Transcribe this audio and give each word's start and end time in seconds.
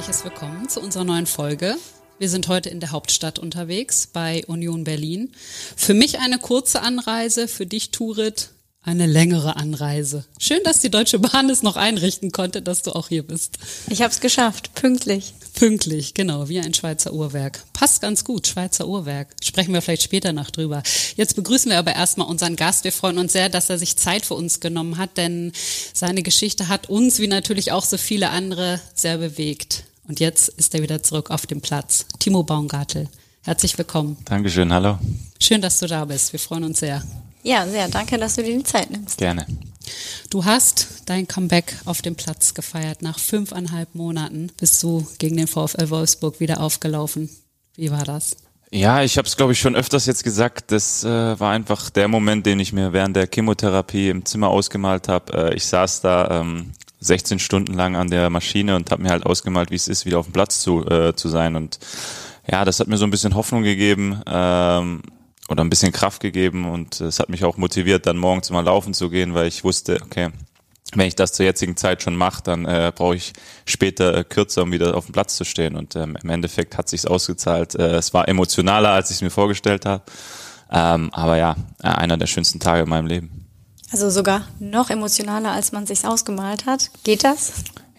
herzliches 0.00 0.24
Willkommen 0.24 0.66
zu 0.66 0.80
unserer 0.80 1.04
neuen 1.04 1.26
Folge. 1.26 1.76
Wir 2.18 2.30
sind 2.30 2.48
heute 2.48 2.70
in 2.70 2.80
der 2.80 2.90
Hauptstadt 2.90 3.38
unterwegs 3.38 4.06
bei 4.06 4.42
Union 4.46 4.82
Berlin. 4.82 5.30
Für 5.76 5.92
mich 5.92 6.20
eine 6.20 6.38
kurze 6.38 6.80
Anreise, 6.80 7.46
für 7.48 7.66
dich, 7.66 7.90
Turit, 7.90 8.48
eine 8.82 9.04
längere 9.04 9.56
Anreise. 9.56 10.24
Schön, 10.38 10.60
dass 10.64 10.80
die 10.80 10.90
Deutsche 10.90 11.18
Bahn 11.18 11.50
es 11.50 11.62
noch 11.62 11.76
einrichten 11.76 12.32
konnte, 12.32 12.62
dass 12.62 12.80
du 12.80 12.92
auch 12.92 13.08
hier 13.08 13.22
bist. 13.24 13.58
Ich 13.90 14.00
habe 14.00 14.10
es 14.10 14.20
geschafft, 14.20 14.74
pünktlich. 14.74 15.34
Pünktlich, 15.52 16.14
genau, 16.14 16.48
wie 16.48 16.60
ein 16.60 16.72
Schweizer 16.72 17.12
Uhrwerk. 17.12 17.62
Passt 17.74 18.00
ganz 18.00 18.24
gut, 18.24 18.46
Schweizer 18.46 18.88
Uhrwerk. 18.88 19.28
Sprechen 19.42 19.74
wir 19.74 19.82
vielleicht 19.82 20.04
später 20.04 20.32
noch 20.32 20.50
drüber. 20.50 20.82
Jetzt 21.16 21.36
begrüßen 21.36 21.70
wir 21.70 21.78
aber 21.78 21.94
erstmal 21.94 22.26
unseren 22.26 22.56
Gast. 22.56 22.84
Wir 22.84 22.92
freuen 22.92 23.18
uns 23.18 23.34
sehr, 23.34 23.50
dass 23.50 23.68
er 23.68 23.76
sich 23.76 23.98
Zeit 23.98 24.24
für 24.24 24.34
uns 24.34 24.60
genommen 24.60 24.96
hat, 24.96 25.18
denn 25.18 25.52
seine 25.92 26.22
Geschichte 26.22 26.68
hat 26.68 26.88
uns, 26.88 27.18
wie 27.18 27.26
natürlich 27.26 27.72
auch 27.72 27.84
so 27.84 27.98
viele 27.98 28.30
andere, 28.30 28.80
sehr 28.94 29.18
bewegt. 29.18 29.84
Und 30.10 30.18
jetzt 30.18 30.48
ist 30.48 30.74
er 30.74 30.82
wieder 30.82 31.04
zurück 31.04 31.30
auf 31.30 31.46
dem 31.46 31.60
Platz. 31.60 32.04
Timo 32.18 32.42
Baumgartel, 32.42 33.08
herzlich 33.44 33.78
willkommen. 33.78 34.16
Dankeschön, 34.24 34.72
hallo. 34.72 34.98
Schön, 35.38 35.62
dass 35.62 35.78
du 35.78 35.86
da 35.86 36.04
bist. 36.04 36.32
Wir 36.32 36.40
freuen 36.40 36.64
uns 36.64 36.80
sehr. 36.80 37.04
Ja, 37.44 37.64
sehr. 37.68 37.86
Danke, 37.86 38.18
dass 38.18 38.34
du 38.34 38.42
dir 38.42 38.58
die 38.58 38.64
Zeit 38.64 38.90
nimmst. 38.90 39.18
Gerne. 39.18 39.46
Du 40.28 40.44
hast 40.44 41.04
dein 41.06 41.28
Comeback 41.28 41.76
auf 41.84 42.02
dem 42.02 42.16
Platz 42.16 42.54
gefeiert. 42.54 43.02
Nach 43.02 43.20
fünfeinhalb 43.20 43.94
Monaten 43.94 44.50
bist 44.58 44.82
du 44.82 45.06
gegen 45.18 45.36
den 45.36 45.46
VfL 45.46 45.90
Wolfsburg 45.90 46.40
wieder 46.40 46.60
aufgelaufen. 46.60 47.30
Wie 47.76 47.92
war 47.92 48.02
das? 48.02 48.36
Ja, 48.72 49.04
ich 49.04 49.16
habe 49.16 49.28
es, 49.28 49.36
glaube 49.36 49.52
ich, 49.52 49.60
schon 49.60 49.76
öfters 49.76 50.06
jetzt 50.06 50.24
gesagt. 50.24 50.72
Das 50.72 51.04
äh, 51.04 51.38
war 51.38 51.52
einfach 51.52 51.88
der 51.88 52.08
Moment, 52.08 52.46
den 52.46 52.58
ich 52.58 52.72
mir 52.72 52.92
während 52.92 53.14
der 53.14 53.28
Chemotherapie 53.32 54.08
im 54.08 54.24
Zimmer 54.24 54.48
ausgemalt 54.48 55.06
habe. 55.06 55.50
Äh, 55.50 55.54
ich 55.54 55.66
saß 55.66 56.00
da 56.00 56.40
ähm, 56.40 56.72
16 57.00 57.38
Stunden 57.38 57.74
lang 57.74 57.96
an 57.96 58.08
der 58.08 58.30
Maschine 58.30 58.76
und 58.76 58.90
habe 58.90 59.02
mir 59.02 59.10
halt 59.10 59.26
ausgemalt, 59.26 59.70
wie 59.70 59.76
es 59.76 59.88
ist, 59.88 60.04
wieder 60.06 60.18
auf 60.18 60.26
dem 60.26 60.32
Platz 60.32 60.60
zu, 60.60 60.86
äh, 60.86 61.14
zu 61.14 61.28
sein. 61.28 61.56
Und 61.56 61.78
ja, 62.50 62.64
das 62.64 62.80
hat 62.80 62.88
mir 62.88 62.98
so 62.98 63.04
ein 63.04 63.10
bisschen 63.10 63.34
Hoffnung 63.34 63.62
gegeben. 63.62 64.20
Ähm, 64.26 65.02
oder 65.50 65.64
ein 65.64 65.70
bisschen 65.70 65.92
Kraft 65.92 66.22
gegeben 66.22 66.70
und 66.70 67.00
es 67.00 67.18
hat 67.18 67.28
mich 67.28 67.44
auch 67.44 67.56
motiviert, 67.56 68.06
dann 68.06 68.16
morgens 68.16 68.50
mal 68.50 68.64
laufen 68.64 68.94
zu 68.94 69.10
gehen, 69.10 69.34
weil 69.34 69.48
ich 69.48 69.64
wusste, 69.64 69.98
okay, 70.00 70.28
wenn 70.94 71.06
ich 71.06 71.16
das 71.16 71.32
zur 71.32 71.44
jetzigen 71.44 71.76
Zeit 71.76 72.02
schon 72.02 72.16
mache, 72.16 72.42
dann 72.42 72.64
äh, 72.64 72.92
brauche 72.94 73.16
ich 73.16 73.32
später 73.64 74.16
äh, 74.16 74.24
kürzer, 74.24 74.62
um 74.62 74.72
wieder 74.72 74.96
auf 74.96 75.06
dem 75.06 75.12
Platz 75.12 75.36
zu 75.36 75.44
stehen. 75.44 75.76
Und 75.76 75.94
ähm, 75.96 76.16
im 76.22 76.30
Endeffekt 76.30 76.78
hat 76.78 76.88
sich's 76.88 77.06
ausgezahlt. 77.06 77.74
Äh, 77.74 77.96
es 77.96 78.14
war 78.14 78.28
emotionaler, 78.28 78.90
als 78.90 79.10
ich 79.10 79.16
es 79.16 79.22
mir 79.22 79.30
vorgestellt 79.30 79.86
habe. 79.86 80.02
Ähm, 80.70 81.10
aber 81.12 81.36
ja, 81.36 81.56
äh, 81.82 81.88
einer 81.88 82.16
der 82.16 82.26
schönsten 82.26 82.60
Tage 82.60 82.82
in 82.84 82.88
meinem 82.88 83.06
Leben. 83.06 83.49
Also 83.92 84.10
sogar 84.10 84.46
noch 84.58 84.90
emotionaler, 84.90 85.50
als 85.52 85.72
man 85.72 85.86
sich's 85.86 86.04
ausgemalt 86.04 86.66
hat. 86.66 86.90
Geht 87.04 87.24
das? 87.24 87.52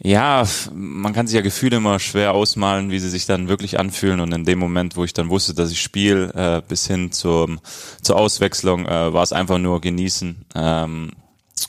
Ja, 0.03 0.47
man 0.73 1.13
kann 1.13 1.27
sich 1.27 1.35
ja 1.35 1.41
Gefühle 1.41 1.77
immer 1.77 1.99
schwer 1.99 2.33
ausmalen, 2.33 2.89
wie 2.89 2.99
sie 2.99 3.09
sich 3.09 3.27
dann 3.27 3.49
wirklich 3.49 3.77
anfühlen. 3.79 4.19
Und 4.19 4.31
in 4.31 4.45
dem 4.45 4.57
Moment, 4.57 4.95
wo 4.95 5.03
ich 5.03 5.13
dann 5.13 5.29
wusste, 5.29 5.53
dass 5.53 5.69
ich 5.69 5.81
spiele, 5.81 6.33
äh, 6.33 6.61
bis 6.67 6.87
hin 6.87 7.11
zum, 7.11 7.59
zur 8.01 8.17
Auswechslung, 8.17 8.87
äh, 8.87 9.13
war 9.13 9.21
es 9.21 9.31
einfach 9.31 9.59
nur 9.59 9.79
genießen. 9.79 10.45
Ähm, 10.55 11.11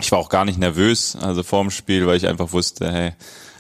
ich 0.01 0.11
war 0.13 0.19
auch 0.19 0.31
gar 0.31 0.47
nicht 0.47 0.59
nervös, 0.59 1.17
also 1.21 1.43
vorm 1.43 1.71
Spiel, 1.71 2.07
weil 2.07 2.17
ich 2.17 2.27
einfach 2.27 2.53
wusste, 2.53 2.91
hey, 2.91 3.13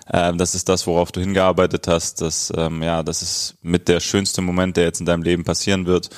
äh, 0.07 0.35
das 0.35 0.55
ist 0.55 0.71
das, 0.71 0.87
worauf 0.87 1.13
du 1.13 1.21
hingearbeitet 1.21 1.87
hast. 1.87 2.23
Das, 2.23 2.51
ähm, 2.57 2.83
ja, 2.83 3.03
das 3.03 3.21
ist 3.21 3.57
mit 3.63 3.89
der 3.89 4.01
schönste 4.01 4.41
Moment, 4.41 4.79
der 4.79 4.85
jetzt 4.85 5.01
in 5.01 5.07
deinem 5.07 5.23
Leben 5.23 5.45
passieren 5.45 5.85
wird. 5.85 6.09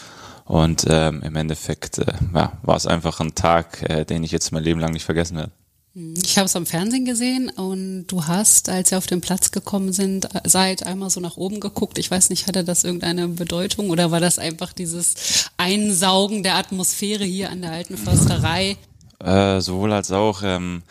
Und 0.44 0.86
ähm, 0.88 1.22
im 1.22 1.36
Endeffekt 1.36 1.98
äh, 1.98 2.12
ja, 2.34 2.52
war 2.62 2.76
es 2.76 2.86
einfach 2.86 3.20
ein 3.20 3.34
Tag, 3.34 3.82
äh, 3.88 4.04
den 4.04 4.22
ich 4.24 4.30
jetzt 4.30 4.52
mein 4.52 4.62
Leben 4.62 4.80
lang 4.80 4.92
nicht 4.92 5.04
vergessen 5.04 5.36
werde. 5.36 5.52
Ich 5.94 6.38
habe 6.38 6.46
es 6.46 6.56
am 6.56 6.66
Fernsehen 6.66 7.04
gesehen 7.04 7.50
und 7.50 8.08
du 8.08 8.26
hast, 8.26 8.68
als 8.68 8.90
ihr 8.90 8.98
auf 8.98 9.06
den 9.06 9.20
Platz 9.20 9.52
gekommen 9.52 9.92
sind, 9.92 10.28
seid 10.44 10.84
einmal 10.84 11.08
so 11.08 11.20
nach 11.20 11.36
oben 11.36 11.60
geguckt. 11.60 11.98
Ich 11.98 12.10
weiß 12.10 12.30
nicht, 12.30 12.48
hatte 12.48 12.64
das 12.64 12.82
irgendeine 12.82 13.28
Bedeutung 13.28 13.90
oder 13.90 14.10
war 14.10 14.18
das 14.18 14.40
einfach 14.40 14.72
dieses 14.72 15.50
Einsaugen 15.56 16.42
der 16.42 16.56
Atmosphäre 16.56 17.24
hier 17.24 17.50
an 17.50 17.62
der 17.62 17.70
alten 17.70 17.96
Försterei? 17.96 18.76
Äh, 19.20 19.60
sowohl 19.60 19.92
als 19.92 20.10
auch. 20.10 20.42
Ähm, 20.42 20.82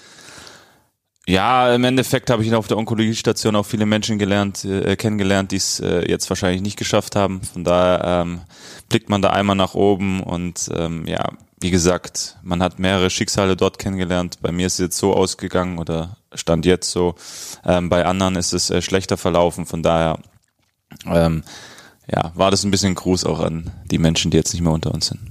ja, 1.27 1.73
im 1.73 1.83
Endeffekt 1.85 2.29
habe 2.29 2.43
ich 2.43 2.53
auf 2.53 2.67
der 2.67 2.77
Onkologiestation 2.77 3.55
auch 3.55 3.65
viele 3.65 3.85
Menschen 3.85 4.19
gelernt, 4.19 4.65
äh, 4.65 4.95
kennengelernt, 4.97 5.51
die 5.51 5.57
es 5.57 5.79
äh, 5.79 6.09
jetzt 6.09 6.29
wahrscheinlich 6.29 6.61
nicht 6.61 6.77
geschafft 6.77 7.15
haben. 7.15 7.41
Von 7.41 7.63
daher 7.63 8.23
ähm, 8.23 8.41
blickt 8.89 9.09
man 9.09 9.21
da 9.21 9.29
einmal 9.29 9.55
nach 9.55 9.73
oben 9.73 10.21
und 10.21 10.69
ähm, 10.75 11.07
ja, 11.07 11.29
wie 11.61 11.71
gesagt, 11.71 12.37
man 12.43 12.61
hat 12.61 12.77
mehrere 12.77 13.09
Schicksale 13.09 13.55
dort 13.55 13.79
kennengelernt. 13.79 14.39
Bei 14.41 14.51
mir 14.51 14.67
ist 14.67 14.73
es 14.73 14.79
jetzt 14.79 14.97
so 14.97 15.13
ausgegangen 15.13 15.79
oder 15.79 16.17
stand 16.33 16.65
jetzt 16.65 16.91
so. 16.91 17.15
Ähm, 17.63 17.87
bei 17.87 18.05
anderen 18.05 18.35
ist 18.35 18.51
es 18.51 18.69
äh, 18.69 18.81
schlechter 18.81 19.15
verlaufen. 19.15 19.65
Von 19.65 19.81
daher, 19.81 20.19
ähm, 21.05 21.45
ja, 22.11 22.33
war 22.35 22.51
das 22.51 22.65
ein 22.65 22.71
bisschen 22.71 22.95
Gruß 22.95 23.23
auch 23.23 23.39
an 23.39 23.71
die 23.89 23.97
Menschen, 23.97 24.29
die 24.29 24.37
jetzt 24.37 24.51
nicht 24.51 24.61
mehr 24.61 24.73
unter 24.73 24.93
uns 24.93 25.07
sind. 25.07 25.21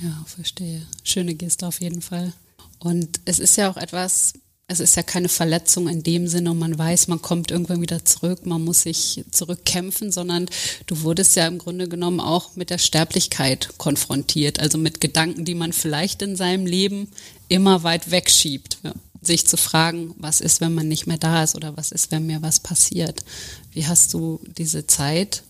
Ja, 0.00 0.12
verstehe. 0.26 0.82
Schöne 1.02 1.34
Geste 1.34 1.66
auf 1.66 1.80
jeden 1.80 2.02
Fall. 2.02 2.32
Und 2.78 3.20
es 3.24 3.40
ist 3.40 3.56
ja 3.56 3.68
auch 3.68 3.76
etwas, 3.76 4.34
es 4.66 4.80
ist 4.80 4.96
ja 4.96 5.02
keine 5.02 5.28
Verletzung 5.28 5.88
in 5.88 6.02
dem 6.02 6.26
Sinne 6.26 6.50
und 6.50 6.58
man 6.58 6.78
weiß, 6.78 7.08
man 7.08 7.20
kommt 7.20 7.50
irgendwann 7.50 7.82
wieder 7.82 8.04
zurück, 8.04 8.46
man 8.46 8.64
muss 8.64 8.82
sich 8.82 9.22
zurückkämpfen, 9.30 10.10
sondern 10.10 10.46
du 10.86 11.02
wurdest 11.02 11.36
ja 11.36 11.46
im 11.46 11.58
Grunde 11.58 11.86
genommen 11.86 12.20
auch 12.20 12.56
mit 12.56 12.70
der 12.70 12.78
Sterblichkeit 12.78 13.74
konfrontiert, 13.76 14.60
also 14.60 14.78
mit 14.78 15.02
Gedanken, 15.02 15.44
die 15.44 15.54
man 15.54 15.72
vielleicht 15.74 16.22
in 16.22 16.36
seinem 16.36 16.64
Leben 16.64 17.08
immer 17.48 17.82
weit 17.82 18.10
wegschiebt. 18.10 18.78
Ja. 18.82 18.94
Sich 19.20 19.46
zu 19.46 19.56
fragen, 19.56 20.14
was 20.18 20.40
ist, 20.40 20.60
wenn 20.60 20.74
man 20.74 20.88
nicht 20.88 21.06
mehr 21.06 21.18
da 21.18 21.42
ist 21.42 21.54
oder 21.54 21.76
was 21.76 21.92
ist, 21.92 22.10
wenn 22.10 22.26
mir 22.26 22.42
was 22.42 22.60
passiert. 22.60 23.24
Wie 23.72 23.86
hast 23.86 24.12
du 24.12 24.40
diese 24.56 24.86
Zeit 24.86 25.42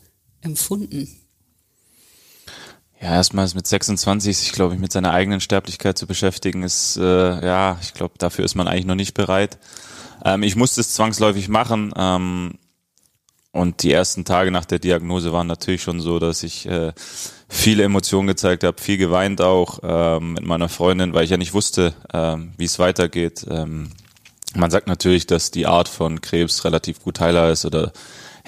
empfunden? 0.42 1.08
Ja, 3.00 3.14
erstmals 3.14 3.54
mit 3.54 3.66
26 3.66 4.36
sich, 4.36 4.52
glaube 4.52 4.74
ich, 4.74 4.80
mit 4.80 4.92
seiner 4.92 5.12
eigenen 5.12 5.40
Sterblichkeit 5.40 5.98
zu 5.98 6.06
beschäftigen, 6.06 6.62
ist, 6.62 6.96
äh, 6.96 7.44
ja, 7.44 7.78
ich 7.82 7.92
glaube, 7.92 8.14
dafür 8.18 8.44
ist 8.44 8.54
man 8.54 8.68
eigentlich 8.68 8.86
noch 8.86 8.94
nicht 8.94 9.14
bereit. 9.14 9.58
Ähm, 10.24 10.42
ich 10.42 10.56
musste 10.56 10.80
es 10.80 10.94
zwangsläufig 10.94 11.48
machen. 11.48 11.92
Ähm, 11.96 12.58
und 13.52 13.84
die 13.84 13.92
ersten 13.92 14.24
Tage 14.24 14.50
nach 14.50 14.64
der 14.64 14.80
Diagnose 14.80 15.32
waren 15.32 15.46
natürlich 15.46 15.82
schon 15.82 16.00
so, 16.00 16.18
dass 16.18 16.42
ich 16.42 16.66
äh, 16.66 16.92
viele 17.48 17.84
Emotionen 17.84 18.26
gezeigt 18.26 18.64
habe, 18.64 18.80
viel 18.80 18.96
geweint 18.96 19.40
auch 19.40 19.78
ähm, 19.84 20.32
mit 20.32 20.44
meiner 20.44 20.68
Freundin, 20.68 21.14
weil 21.14 21.22
ich 21.22 21.30
ja 21.30 21.36
nicht 21.36 21.54
wusste, 21.54 21.94
ähm, 22.12 22.52
wie 22.56 22.64
es 22.64 22.80
weitergeht. 22.80 23.46
Ähm, 23.48 23.90
man 24.56 24.72
sagt 24.72 24.88
natürlich, 24.88 25.26
dass 25.26 25.52
die 25.52 25.66
Art 25.66 25.88
von 25.88 26.20
Krebs 26.20 26.64
relativ 26.64 27.00
gut 27.02 27.20
heilbar 27.20 27.50
ist 27.50 27.64
oder 27.64 27.92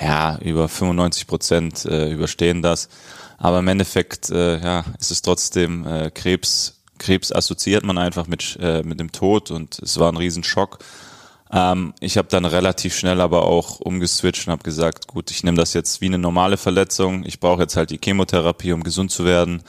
ja, 0.01 0.39
über 0.39 0.69
95 0.69 1.27
Prozent 1.29 1.85
äh, 1.85 2.11
überstehen 2.11 2.63
das. 2.63 2.89
Aber 3.39 3.59
im 3.59 3.69
Endeffekt, 3.69 4.31
äh, 4.31 4.61
ja, 4.61 4.85
ist 4.99 5.11
es 5.11 5.23
trotzdem 5.23 5.87
äh, 5.87 6.11
Krebs. 6.11 6.83
Krebs 6.99 7.33
assoziiert 7.33 7.85
man 7.85 7.99
einfach 7.99 8.27
mit, 8.27 8.59
äh, 8.61 8.83
mit 8.83 8.99
dem 8.99 9.13
Tod 9.13 9.51
und 9.51 9.79
es 9.81 9.99
war 9.99 10.11
ein 10.11 10.17
Riesenschock. 10.17 10.79
Ähm, 11.53 11.95
ich 12.01 12.17
habe 12.17 12.29
dann 12.29 12.45
relativ 12.45 12.97
schnell 12.97 13.21
aber 13.21 13.45
auch 13.45 13.81
umgeswitcht 13.81 14.47
und 14.47 14.53
habe 14.53 14.63
gesagt, 14.63 15.07
gut, 15.07 15.31
ich 15.31 15.45
nehme 15.45 15.57
das 15.57 15.75
jetzt 15.75 16.01
wie 16.01 16.07
eine 16.07 16.19
normale 16.19 16.57
Verletzung. 16.57 17.25
Ich 17.25 17.41
brauche 17.41 17.63
jetzt 17.63 17.77
halt 17.77 17.91
die 17.91 18.01
Chemotherapie, 18.03 18.73
um 18.73 18.83
gesund 18.83 19.11
zu 19.11 19.25
werden. 19.25 19.63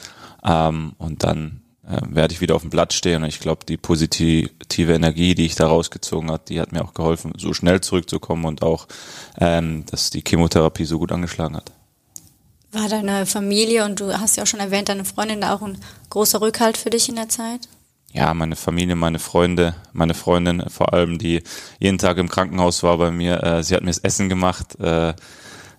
Ähm, 0.44 0.94
und 0.98 1.24
dann 1.24 1.62
äh, 1.88 2.02
werde 2.10 2.34
ich 2.34 2.42
wieder 2.42 2.56
auf 2.56 2.62
dem 2.62 2.72
Blatt 2.72 2.94
stehen. 2.94 3.24
Und 3.24 3.30
ich 3.30 3.40
glaube, 3.40 3.66
die 3.66 3.78
positive 3.78 4.94
Energie, 4.94 5.36
die 5.36 5.46
ich 5.46 5.56
da 5.56 5.68
rausgezogen 5.68 6.32
hat, 6.32 6.50
die 6.50 6.60
hat 6.60 6.72
mir 6.72 6.84
auch 6.84 6.94
geholfen, 6.94 7.34
so 7.38 7.54
schnell 7.54 7.82
zurückzukommen 7.82 8.46
und 8.46 8.64
auch, 8.64 8.88
ähm, 9.40 9.86
dass 9.92 10.10
die 10.10 10.24
Chemotherapie 10.26 10.86
so 10.86 10.98
gut 10.98 11.12
angeschlagen 11.12 11.56
hat. 11.58 11.72
War 12.72 12.90
deine 12.90 13.26
Familie 13.26 13.86
und 13.86 14.00
du 14.00 14.20
hast 14.20 14.36
ja 14.36 14.44
auch 14.44 14.48
schon 14.48 14.60
erwähnt, 14.60 14.90
deine 14.90 15.06
Freundin 15.06 15.42
da 15.42 15.54
auch 15.54 15.62
ein 15.62 15.78
großer 16.10 16.42
Rückhalt 16.42 16.78
für 16.78 16.90
dich 16.90 17.08
in 17.08 17.16
der 17.16 17.30
Zeit? 17.30 17.70
Ja, 18.12 18.34
meine 18.34 18.56
Familie, 18.56 18.96
meine 18.96 19.20
Freunde, 19.20 19.76
meine 19.94 20.14
Freundin 20.14 20.64
vor 20.70 20.94
allem, 20.94 21.18
die 21.18 21.44
jeden 21.80 21.98
Tag 21.98 22.18
im 22.18 22.30
Krankenhaus 22.30 22.84
war 22.84 22.98
bei 22.98 23.12
mir. 23.12 23.44
Äh, 23.44 23.64
sie 23.64 23.76
hat 23.76 23.84
mir 23.84 23.90
das 23.90 24.00
Essen 24.00 24.28
gemacht. 24.28 24.80
Äh, 24.80 25.14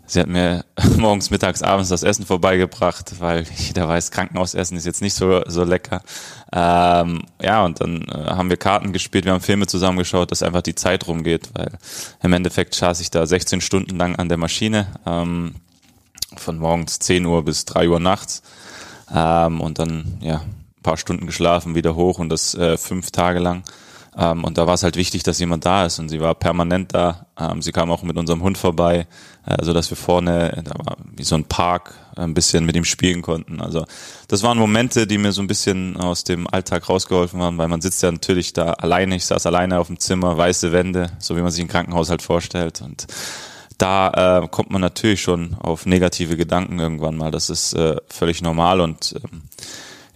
sie 0.06 0.20
hat 0.20 0.28
mir 0.28 0.64
morgens, 0.96 1.30
mittags, 1.30 1.62
abends 1.62 1.88
das 1.88 2.02
Essen 2.02 2.24
vorbeigebracht, 2.24 3.20
weil 3.20 3.44
jeder 3.56 3.88
weiß, 3.88 4.10
Krankenhausessen 4.10 4.76
ist 4.76 4.86
jetzt 4.86 5.02
nicht 5.02 5.14
so, 5.14 5.42
so 5.46 5.64
lecker. 5.64 6.02
Ähm, 6.52 7.22
ja, 7.42 7.64
und 7.64 7.80
dann 7.80 8.02
äh, 8.08 8.30
haben 8.30 8.50
wir 8.50 8.56
Karten 8.56 8.92
gespielt, 8.92 9.24
wir 9.24 9.32
haben 9.32 9.40
Filme 9.40 9.66
zusammengeschaut, 9.66 10.30
dass 10.30 10.42
einfach 10.42 10.62
die 10.62 10.74
Zeit 10.74 11.06
rumgeht, 11.06 11.50
weil 11.54 11.72
im 12.22 12.32
Endeffekt 12.32 12.74
saß 12.74 13.00
ich 13.00 13.10
da 13.10 13.26
16 13.26 13.60
Stunden 13.60 13.96
lang 13.96 14.16
an 14.16 14.28
der 14.28 14.38
Maschine. 14.38 14.86
Ähm, 15.06 15.56
von 16.36 16.58
morgens 16.58 16.98
10 16.98 17.24
Uhr 17.26 17.44
bis 17.44 17.64
3 17.64 17.88
Uhr 17.88 18.00
nachts 18.00 18.42
ähm, 19.14 19.60
und 19.60 19.78
dann 19.78 20.18
ja 20.20 20.36
ein 20.36 20.82
paar 20.82 20.96
Stunden 20.96 21.26
geschlafen, 21.26 21.74
wieder 21.74 21.94
hoch 21.94 22.18
und 22.18 22.28
das 22.28 22.54
äh, 22.54 22.76
fünf 22.76 23.10
Tage 23.10 23.38
lang. 23.38 23.62
Ähm, 24.16 24.42
und 24.42 24.58
da 24.58 24.66
war 24.66 24.74
es 24.74 24.82
halt 24.82 24.96
wichtig, 24.96 25.22
dass 25.22 25.38
jemand 25.38 25.64
da 25.64 25.86
ist 25.86 25.98
und 26.00 26.08
sie 26.08 26.20
war 26.20 26.34
permanent 26.34 26.92
da. 26.92 27.26
Ähm, 27.38 27.62
sie 27.62 27.72
kam 27.72 27.90
auch 27.90 28.02
mit 28.02 28.16
unserem 28.16 28.42
Hund 28.42 28.58
vorbei, 28.58 29.06
äh, 29.46 29.64
so 29.64 29.72
dass 29.72 29.90
wir 29.90 29.96
vorne, 29.96 30.62
da 30.64 30.72
war 30.84 30.96
wie 31.16 31.22
so 31.22 31.36
ein 31.36 31.44
Park, 31.44 31.94
ein 32.16 32.34
bisschen 32.34 32.66
mit 32.66 32.74
ihm 32.74 32.84
spielen 32.84 33.22
konnten. 33.22 33.60
Also 33.60 33.84
das 34.26 34.42
waren 34.42 34.58
Momente, 34.58 35.06
die 35.06 35.18
mir 35.18 35.30
so 35.30 35.40
ein 35.40 35.46
bisschen 35.46 35.96
aus 35.96 36.24
dem 36.24 36.48
Alltag 36.48 36.88
rausgeholfen 36.88 37.40
haben, 37.40 37.58
weil 37.58 37.68
man 37.68 37.80
sitzt 37.80 38.02
ja 38.02 38.10
natürlich 38.10 38.52
da 38.52 38.72
alleine. 38.72 39.14
Ich 39.14 39.26
saß 39.26 39.46
alleine 39.46 39.78
auf 39.78 39.86
dem 39.86 40.00
Zimmer, 40.00 40.36
weiße 40.36 40.72
Wände, 40.72 41.12
so 41.20 41.36
wie 41.36 41.42
man 41.42 41.52
sich 41.52 41.62
ein 41.62 41.68
Krankenhaus 41.68 42.10
halt 42.10 42.22
vorstellt 42.22 42.82
und 42.82 43.06
da 43.78 44.42
äh, 44.42 44.48
kommt 44.48 44.70
man 44.70 44.80
natürlich 44.80 45.22
schon 45.22 45.54
auf 45.54 45.86
negative 45.86 46.36
Gedanken 46.36 46.78
irgendwann 46.80 47.16
mal. 47.16 47.30
Das 47.30 47.48
ist 47.48 47.74
äh, 47.74 47.96
völlig 48.08 48.42
normal 48.42 48.80
und 48.80 49.14
ähm, 49.16 49.42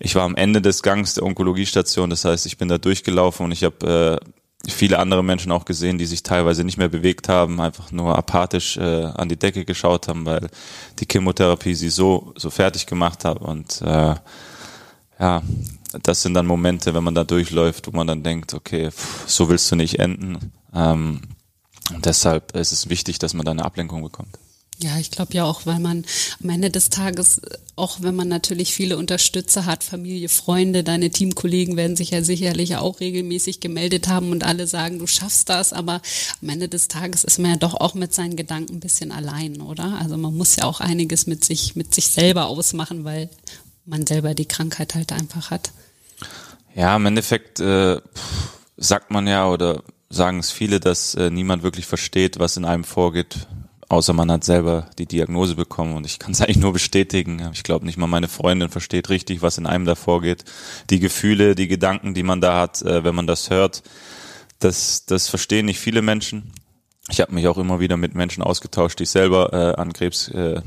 ich 0.01 0.17
war 0.17 0.25
am 0.25 0.35
Ende 0.35 0.61
des 0.61 0.83
Gangs 0.83 1.15
der 1.15 1.23
Onkologiestation, 1.23 2.11
das 2.11 2.25
heißt, 2.25 2.45
ich 2.47 2.59
bin 2.59 2.69
da 2.69 2.79
durchgelaufen 2.79 3.47
und 3.47 3.53
ich 3.53 3.63
habe 3.63 4.21
äh, 4.67 4.71
viele 4.71 4.99
andere 4.99 5.23
Menschen 5.23 5.53
auch 5.53 5.65
gesehen, 5.65 5.97
die 5.97 6.07
sich 6.07 6.25
teilweise 6.25 6.65
nicht 6.65 6.77
mehr 6.77 6.89
bewegt 6.89 7.29
haben, 7.29 7.61
einfach 7.61 7.93
nur 7.93 8.19
apathisch 8.19 8.77
äh, 8.77 9.05
an 9.05 9.29
die 9.29 9.39
Decke 9.39 9.65
geschaut 9.65 10.09
haben, 10.09 10.27
weil 10.27 10.49
die 10.99 11.07
Chemotherapie 11.11 11.75
sie 11.75 11.91
so 11.91 12.33
so 12.37 12.51
fertig 12.51 12.87
gemacht 12.87 13.25
hat 13.25 13.41
und 13.41 13.81
äh, 13.83 14.17
ja, 15.21 15.43
das 16.03 16.23
sind 16.23 16.35
dann 16.35 16.47
Momente, 16.47 16.95
wenn 16.95 17.05
man 17.05 17.15
da 17.15 17.23
durchläuft, 17.23 17.87
wo 17.87 17.97
man 17.97 18.09
dann 18.09 18.25
denkt, 18.25 18.55
okay, 18.55 18.91
pff, 18.91 19.29
so 19.29 19.49
willst 19.49 19.71
du 19.71 19.77
nicht 19.77 20.01
enden. 20.01 20.53
Ähm, 20.75 21.21
und 21.95 22.07
deshalb 22.07 22.57
ist 22.57 22.73
es 22.73 22.89
wichtig, 22.89 23.19
dass 23.19 23.35
man 23.35 23.45
da 23.45 23.53
eine 23.53 23.65
Ablenkung 23.65 24.03
bekommt. 24.03 24.39
Ja, 24.83 24.99
ich 24.99 25.13
glaube 25.13 25.35
ja 25.35 25.45
auch, 25.45 25.65
weil 25.65 25.79
man 25.79 26.05
am 26.43 26.51
Ende 26.51 26.69
des 26.69 26.91
Tages, 26.91 27.41
auch 27.77 27.99
wenn 28.03 28.17
man 28.17 28.27
natürlich 28.27 28.75
viele 28.75 28.97
Unterstützer 28.97 29.65
hat, 29.65 29.85
Familie, 29.85 30.29
Freunde, 30.29 30.83
deine 30.83 31.11
Teamkollegen 31.11 31.77
werden 31.77 31.95
sich 31.95 32.11
ja 32.11 32.23
sicherlich 32.23 32.77
auch 32.77 32.99
regelmäßig 32.99 33.61
gemeldet 33.61 34.09
haben 34.09 34.33
und 34.33 34.43
alle 34.45 34.67
sagen, 34.67 34.99
du 34.99 35.07
schaffst 35.07 35.49
das, 35.49 35.73
aber 35.73 36.03
am 36.41 36.49
Ende 36.49 36.69
des 36.69 36.89
Tages 36.89 37.23
ist 37.23 37.39
man 37.39 37.53
ja 37.53 37.57
doch 37.59 37.75
auch 37.75 37.95
mit 37.95 38.13
seinen 38.13 38.35
Gedanken 38.35 38.75
ein 38.75 38.81
bisschen 38.81 39.13
allein, 39.13 39.61
oder? 39.61 39.99
Also 40.01 40.17
man 40.17 40.37
muss 40.37 40.57
ja 40.57 40.65
auch 40.65 40.81
einiges 40.81 41.29
mit 41.29 41.45
sich, 41.45 41.77
mit 41.77 41.95
sich 41.95 42.09
selber 42.09 42.47
ausmachen, 42.47 43.05
weil 43.05 43.31
man 43.85 44.07
selber 44.07 44.35
die 44.35 44.47
Krankheit 44.47 44.97
halt 44.97 45.13
einfach 45.13 45.51
hat. 45.51 45.71
Ja, 46.75 46.97
im 46.97 47.07
Endeffekt 47.07 47.61
äh, 47.61 48.01
sagt 48.77 49.11
man 49.11 49.29
ja 49.29 49.49
oder 49.49 49.85
sagen 50.13 50.39
es 50.39 50.51
viele, 50.51 50.79
dass 50.79 51.15
äh, 51.15 51.31
niemand 51.31 51.63
wirklich 51.63 51.87
versteht, 51.87 52.39
was 52.39 52.57
in 52.57 52.65
einem 52.65 52.85
vorgeht, 52.85 53.47
außer 53.89 54.13
man 54.13 54.31
hat 54.31 54.45
selber 54.45 54.91
die 54.99 55.07
Diagnose 55.07 55.55
bekommen 55.55 55.97
und 55.97 56.05
ich 56.05 56.19
kann 56.19 56.33
es 56.33 56.41
eigentlich 56.43 56.59
nur 56.59 56.73
bestätigen. 56.73 57.51
Ich 57.53 57.63
glaube 57.63 57.87
nicht 57.87 57.97
mal 57.97 58.07
meine 58.07 58.29
Freundin 58.29 58.69
versteht 58.69 59.09
richtig, 59.09 59.43
was 59.43 59.59
in 59.59 59.67
einem 59.67 59.85
da 59.85 59.95
vorgeht. 59.95 60.45
Die 60.91 61.01
Gefühle, 61.01 61.55
die 61.55 61.69
Gedanken, 61.69 62.15
die 62.15 62.23
man 62.23 62.41
da 62.41 62.61
hat, 62.61 62.83
äh, 62.83 63.05
wenn 63.05 63.15
man 63.15 63.27
das 63.27 63.51
hört, 63.51 63.83
das, 64.59 65.07
das 65.07 65.29
verstehen 65.29 65.67
nicht 65.67 65.81
viele 65.81 66.03
Menschen. 66.03 66.53
Ich 67.11 67.21
habe 67.21 67.35
mich 67.35 67.49
auch 67.49 67.59
immer 67.59 67.81
wieder 67.81 67.97
mit 67.97 68.15
Menschen 68.15 68.45
ausgetauscht, 68.45 69.01
die 69.01 69.07
selber 69.07 69.53
äh, 69.53 69.81
an 69.81 69.93
Krebs, 69.93 70.29
äh, 70.29 70.63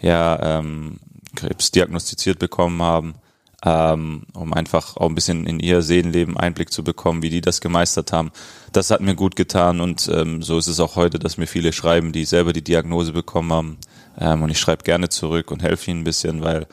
ja, 0.00 0.58
ähm, 0.58 1.00
Krebs 1.34 1.72
diagnostiziert 1.72 2.38
bekommen 2.38 2.80
haben 2.82 3.16
ähm, 3.64 4.22
um 4.34 4.52
einfach 4.52 4.96
auch 4.96 5.08
ein 5.08 5.14
bisschen 5.14 5.46
in 5.46 5.60
ihr 5.60 5.82
Seelenleben 5.82 6.36
Einblick 6.36 6.72
zu 6.72 6.84
bekommen, 6.84 7.22
wie 7.22 7.30
die 7.30 7.40
das 7.40 7.60
gemeistert 7.60 8.12
haben. 8.12 8.30
Das 8.72 8.90
hat 8.90 9.00
mir 9.00 9.14
gut 9.14 9.36
getan 9.36 9.80
und 9.80 10.08
ähm, 10.12 10.42
so 10.42 10.58
ist 10.58 10.66
es 10.66 10.80
auch 10.80 10.96
heute, 10.96 11.18
dass 11.18 11.38
mir 11.38 11.46
viele 11.46 11.72
schreiben, 11.72 12.12
die 12.12 12.24
selber 12.24 12.52
die 12.52 12.64
Diagnose 12.64 13.12
bekommen 13.12 13.52
haben 13.52 13.78
ähm, 14.18 14.42
und 14.42 14.50
ich 14.50 14.60
schreibe 14.60 14.84
gerne 14.84 15.08
zurück 15.08 15.50
und 15.50 15.62
helfe 15.62 15.90
ihnen 15.90 16.00
ein 16.00 16.04
bisschen, 16.04 16.42
weil 16.42 16.66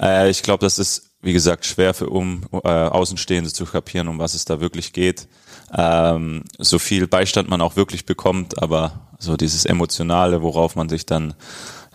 äh, 0.00 0.28
ich 0.30 0.42
glaube, 0.42 0.64
das 0.64 0.78
ist 0.78 1.10
wie 1.22 1.32
gesagt 1.32 1.64
schwer 1.64 1.94
für 1.94 2.10
um 2.10 2.42
äh, 2.52 2.68
Außenstehende 2.68 3.52
zu 3.52 3.64
kapieren, 3.64 4.08
um 4.08 4.18
was 4.18 4.34
es 4.34 4.44
da 4.44 4.60
wirklich 4.60 4.92
geht. 4.92 5.26
Ähm, 5.76 6.44
so 6.58 6.78
viel 6.78 7.08
Beistand 7.08 7.48
man 7.48 7.60
auch 7.60 7.74
wirklich 7.74 8.06
bekommt, 8.06 8.62
aber 8.62 9.08
so 9.18 9.36
dieses 9.36 9.64
emotionale, 9.64 10.42
worauf 10.42 10.76
man 10.76 10.88
sich 10.88 11.06
dann 11.06 11.34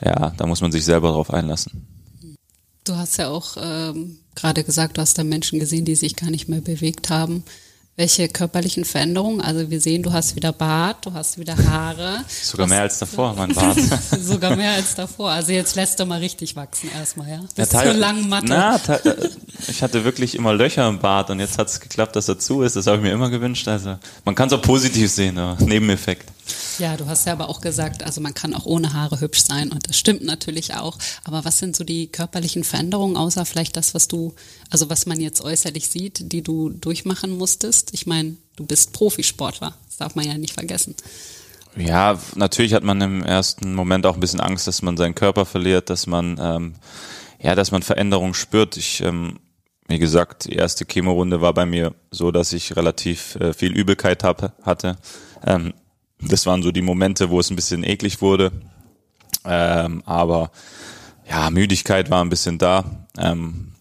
ja, 0.04 0.32
da 0.36 0.48
muss 0.48 0.62
man 0.62 0.72
sich 0.72 0.84
selber 0.84 1.12
drauf 1.12 1.32
einlassen. 1.32 1.88
Du 2.84 2.96
hast 2.96 3.18
ja 3.18 3.30
auch 3.30 3.58
ähm, 3.62 4.18
gerade 4.36 4.64
gesagt, 4.64 4.98
du 4.98 5.02
hast 5.02 5.18
da 5.18 5.24
Menschen 5.24 5.60
gesehen, 5.60 5.86
die 5.86 5.96
sich 5.96 6.16
gar 6.16 6.30
nicht 6.30 6.50
mehr 6.50 6.62
bewegt 6.62 7.10
haben. 7.10 7.44
Welche 7.98 8.30
körperlichen 8.30 8.86
Veränderungen? 8.86 9.42
Also 9.42 9.70
wir 9.70 9.82
sehen, 9.82 10.02
du 10.02 10.14
hast 10.14 10.36
wieder 10.36 10.54
Bart, 10.54 11.06
du 11.06 11.14
hast 11.14 11.38
wieder 11.38 11.58
Haare. 11.58 12.22
Sogar 12.42 12.66
mehr 12.66 12.82
als 12.82 13.00
davor, 13.00 13.36
mein 13.36 13.54
Bart. 13.54 13.78
Sogar 14.22 14.56
mehr 14.56 14.72
als 14.72 14.96
davor. 14.96 15.30
Also 15.30 15.52
jetzt 15.52 15.76
lässt 15.76 16.00
du 16.00 16.06
mal 16.06 16.20
richtig 16.20 16.56
wachsen 16.56 16.90
erstmal, 16.98 17.30
ja? 17.30 17.42
Bis 17.54 17.72
ja, 17.72 17.84
zur 17.84 17.94
langen 17.94 18.30
Matte. 18.30 18.48
Na, 18.48 18.80
ich 19.68 19.84
hatte 19.84 20.06
wirklich 20.06 20.36
immer 20.36 20.54
Löcher 20.54 20.88
im 20.88 21.00
Bart 21.00 21.30
und 21.30 21.42
jetzt 21.42 21.58
hat 21.58 21.68
es 21.68 21.82
geklappt, 21.82 22.16
dass 22.16 22.30
er 22.30 22.40
zu 22.40 22.62
ist. 22.62 22.78
Das 22.78 22.88
habe 22.88 22.98
ich 22.98 23.04
mir 23.04 23.12
immer 23.12 23.30
gewünscht. 23.30 23.68
Also 23.68 23.98
man 24.24 24.36
kann 24.36 24.48
es 24.48 24.54
auch 24.54 24.62
positiv 24.62 25.12
sehen, 25.12 25.38
aber 25.38 25.62
Nebeneffekt. 25.64 26.32
Ja, 26.82 26.98
du 26.98 27.06
hast 27.06 27.28
ja 27.28 27.34
aber 27.34 27.48
auch 27.48 27.62
gesagt, 27.62 28.02
also 28.02 28.22
man 28.22 28.34
kann 28.34 28.56
auch 28.56 28.66
ohne 28.66 28.94
Haare 28.94 29.22
hübsch 29.22 29.44
sein 29.44 29.70
und 29.70 29.88
das 29.88 30.00
stimmt 30.00 30.24
natürlich 30.24 30.74
auch. 30.74 30.98
Aber 31.24 31.46
was 31.46 31.60
sind 31.60 31.76
so 31.76 31.84
die 31.84 32.08
körperlichen 32.08 32.64
Veränderungen, 32.64 33.18
außer 33.18 33.46
vielleicht 33.46 33.78
das, 33.78 33.94
was 33.94 34.08
du, 34.08 34.34
also 34.72 34.90
was 34.90 35.06
man 35.06 35.22
jetzt 35.22 35.42
äußerlich 35.42 35.90
sieht, 35.90 36.32
die 36.32 36.42
du 36.42 36.72
durchmachen 36.72 37.38
musstest? 37.38 37.94
Ich 37.94 38.08
meine, 38.08 38.36
du 38.56 38.66
bist 38.66 38.94
Profisportler, 38.94 39.76
das 39.86 39.98
darf 39.98 40.16
man 40.16 40.26
ja 40.26 40.36
nicht 40.40 40.56
vergessen. 40.56 40.96
Ja, 41.78 42.20
natürlich 42.34 42.74
hat 42.74 42.84
man 42.84 43.00
im 43.00 43.24
ersten 43.24 43.76
Moment 43.76 44.08
auch 44.08 44.16
ein 44.16 44.20
bisschen 44.20 44.40
Angst, 44.40 44.66
dass 44.66 44.82
man 44.82 44.98
seinen 44.98 45.14
Körper 45.14 45.46
verliert, 45.46 45.92
dass 45.92 46.08
man 46.08 46.40
ähm, 46.42 46.74
ja, 47.40 47.54
dass 47.54 47.70
man 47.70 47.84
Veränderungen 47.84 48.34
spürt. 48.34 48.76
Ich 48.76 49.02
ähm, 49.02 49.38
wie 49.88 50.00
gesagt, 50.00 50.46
die 50.46 50.56
erste 50.56 50.86
Chemorunde 50.86 51.42
war 51.42 51.54
bei 51.54 51.68
mir 51.68 51.94
so, 52.10 52.32
dass 52.32 52.54
ich 52.54 52.76
relativ 52.76 53.36
äh, 53.36 53.54
viel 53.54 53.74
Übelkeit 53.74 54.24
hab, 54.24 54.54
hatte. 54.66 54.96
Ähm, 55.46 55.74
das 56.22 56.46
waren 56.46 56.64
so 56.64 56.72
die 56.72 56.82
Momente, 56.82 57.30
wo 57.30 57.40
es 57.40 57.50
ein 57.50 57.56
bisschen 57.56 57.84
eklig 57.84 58.22
wurde. 58.22 58.52
Ähm, 59.46 60.04
aber 60.06 60.52
ja, 61.30 61.50
Müdigkeit 61.50 62.10
war 62.10 62.24
ein 62.24 62.30
bisschen 62.30 62.58
da. 62.58 62.84
Ähm, 63.18 63.72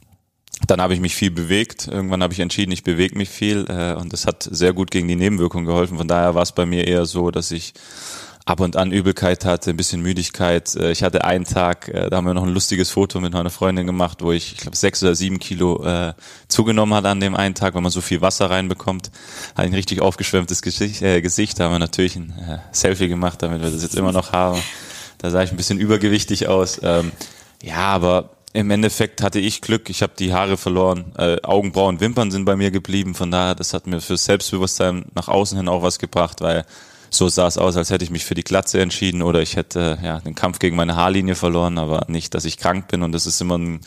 dann 0.66 0.80
habe 0.80 0.94
ich 0.94 1.00
mich 1.00 1.14
viel 1.14 1.30
bewegt. 1.30 1.88
Irgendwann 1.88 2.22
habe 2.22 2.32
ich 2.32 2.40
entschieden, 2.40 2.72
ich 2.72 2.84
bewege 2.84 3.16
mich 3.16 3.28
viel 3.28 3.66
äh, 3.68 3.94
und 3.94 4.12
das 4.12 4.26
hat 4.26 4.48
sehr 4.50 4.72
gut 4.72 4.90
gegen 4.90 5.08
die 5.08 5.16
Nebenwirkungen 5.16 5.66
geholfen. 5.66 5.98
Von 5.98 6.08
daher 6.08 6.34
war 6.34 6.42
es 6.42 6.52
bei 6.52 6.66
mir 6.66 6.86
eher 6.86 7.06
so, 7.06 7.30
dass 7.30 7.50
ich 7.50 7.72
ab 8.50 8.58
und 8.58 8.76
an 8.76 8.90
Übelkeit 8.90 9.44
hatte, 9.44 9.70
ein 9.70 9.76
bisschen 9.76 10.02
Müdigkeit. 10.02 10.74
Äh, 10.74 10.90
ich 10.90 11.04
hatte 11.04 11.24
einen 11.24 11.44
Tag, 11.44 11.86
äh, 11.88 12.10
da 12.10 12.16
haben 12.16 12.26
wir 12.26 12.34
noch 12.34 12.42
ein 12.42 12.52
lustiges 12.52 12.90
Foto 12.90 13.20
mit 13.20 13.32
meiner 13.32 13.48
Freundin 13.48 13.86
gemacht, 13.86 14.22
wo 14.22 14.32
ich, 14.32 14.54
ich 14.54 14.58
glaube, 14.58 14.76
sechs 14.76 15.00
oder 15.04 15.14
sieben 15.14 15.38
Kilo 15.38 15.84
äh, 15.84 16.14
zugenommen 16.48 16.92
hatte 16.94 17.08
an 17.08 17.20
dem 17.20 17.36
einen 17.36 17.54
Tag, 17.54 17.74
weil 17.74 17.82
man 17.82 17.92
so 17.92 18.00
viel 18.00 18.20
Wasser 18.20 18.50
reinbekommt. 18.50 19.12
Hatte 19.54 19.68
ein 19.68 19.74
richtig 19.74 20.00
aufgeschwemmtes 20.00 20.62
Gesicht, 20.62 21.00
äh, 21.00 21.22
Gesicht. 21.22 21.60
Da 21.60 21.64
haben 21.64 21.74
wir 21.74 21.78
natürlich 21.78 22.16
ein 22.16 22.34
äh, 22.40 22.58
Selfie 22.72 23.06
gemacht, 23.06 23.40
damit 23.40 23.62
wir 23.62 23.70
das 23.70 23.82
jetzt 23.84 23.94
immer 23.94 24.10
noch 24.10 24.32
haben. 24.32 24.60
Da 25.18 25.30
sah 25.30 25.44
ich 25.44 25.52
ein 25.52 25.56
bisschen 25.56 25.78
übergewichtig 25.78 26.48
aus. 26.48 26.80
Ähm, 26.82 27.12
ja, 27.62 27.76
aber 27.76 28.30
im 28.52 28.72
Endeffekt 28.72 29.22
hatte 29.22 29.38
ich 29.38 29.60
Glück, 29.60 29.88
ich 29.90 30.02
habe 30.02 30.14
die 30.18 30.32
Haare 30.32 30.56
verloren, 30.56 31.12
äh, 31.16 31.36
Augenbrauen, 31.44 32.00
Wimpern 32.00 32.32
sind 32.32 32.46
bei 32.46 32.56
mir 32.56 32.72
geblieben, 32.72 33.14
von 33.14 33.30
daher, 33.30 33.54
das 33.54 33.74
hat 33.74 33.86
mir 33.86 34.00
fürs 34.00 34.24
Selbstbewusstsein 34.24 35.04
nach 35.14 35.28
außen 35.28 35.56
hin 35.56 35.68
auch 35.68 35.82
was 35.82 36.00
gebracht, 36.00 36.40
weil 36.40 36.64
so 37.10 37.28
sah 37.28 37.46
es 37.46 37.58
aus, 37.58 37.76
als 37.76 37.90
hätte 37.90 38.04
ich 38.04 38.10
mich 38.10 38.24
für 38.24 38.34
die 38.34 38.44
Glatze 38.44 38.80
entschieden 38.80 39.22
oder 39.22 39.42
ich 39.42 39.56
hätte 39.56 39.98
ja 40.02 40.20
den 40.20 40.34
Kampf 40.34 40.58
gegen 40.58 40.76
meine 40.76 40.96
Haarlinie 40.96 41.34
verloren, 41.34 41.78
aber 41.78 42.06
nicht, 42.08 42.34
dass 42.34 42.44
ich 42.44 42.56
krank 42.56 42.88
bin 42.88 43.02
und 43.02 43.12
das 43.12 43.26
ist 43.26 43.40
immer 43.40 43.58
ein 43.58 43.80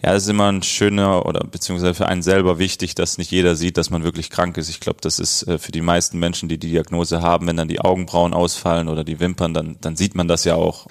ja, 0.00 0.12
das 0.12 0.24
ist 0.24 0.28
immer 0.28 0.52
ein 0.52 0.62
schöner 0.62 1.26
oder 1.26 1.40
beziehungsweise 1.40 1.92
für 1.92 2.06
einen 2.06 2.22
selber 2.22 2.60
wichtig, 2.60 2.94
dass 2.94 3.18
nicht 3.18 3.32
jeder 3.32 3.56
sieht, 3.56 3.76
dass 3.76 3.90
man 3.90 4.04
wirklich 4.04 4.30
krank 4.30 4.56
ist. 4.56 4.68
Ich 4.68 4.78
glaube, 4.78 5.00
das 5.00 5.18
ist 5.18 5.42
äh, 5.48 5.58
für 5.58 5.72
die 5.72 5.80
meisten 5.80 6.20
Menschen, 6.20 6.48
die 6.48 6.56
die 6.56 6.70
Diagnose 6.70 7.20
haben, 7.20 7.48
wenn 7.48 7.56
dann 7.56 7.66
die 7.66 7.80
Augenbrauen 7.80 8.32
ausfallen 8.32 8.86
oder 8.86 9.02
die 9.02 9.18
Wimpern, 9.18 9.54
dann, 9.54 9.76
dann 9.80 9.96
sieht 9.96 10.14
man 10.14 10.28
das 10.28 10.44
ja 10.44 10.54
auch. 10.54 10.86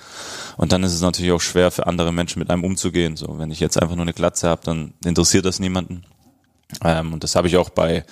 Und 0.58 0.74
dann 0.74 0.84
ist 0.84 0.94
es 0.94 1.00
natürlich 1.00 1.32
auch 1.32 1.40
schwer 1.40 1.72
für 1.72 1.88
andere 1.88 2.12
Menschen 2.12 2.40
mit 2.40 2.50
einem 2.50 2.66
umzugehen. 2.66 3.16
So, 3.16 3.40
wenn 3.40 3.50
ich 3.50 3.62
jetzt 3.62 3.82
einfach 3.82 3.96
nur 3.96 4.04
eine 4.04 4.14
Glatze 4.14 4.50
habe, 4.50 4.64
dann 4.66 4.94
interessiert 5.06 5.46
das 5.46 5.62
niemanden. 5.62 6.04
Ähm, 6.84 7.14
und 7.14 7.24
das 7.24 7.38
habe 7.38 7.48
ich 7.48 7.56
auch 7.56 7.70
bei 7.70 8.04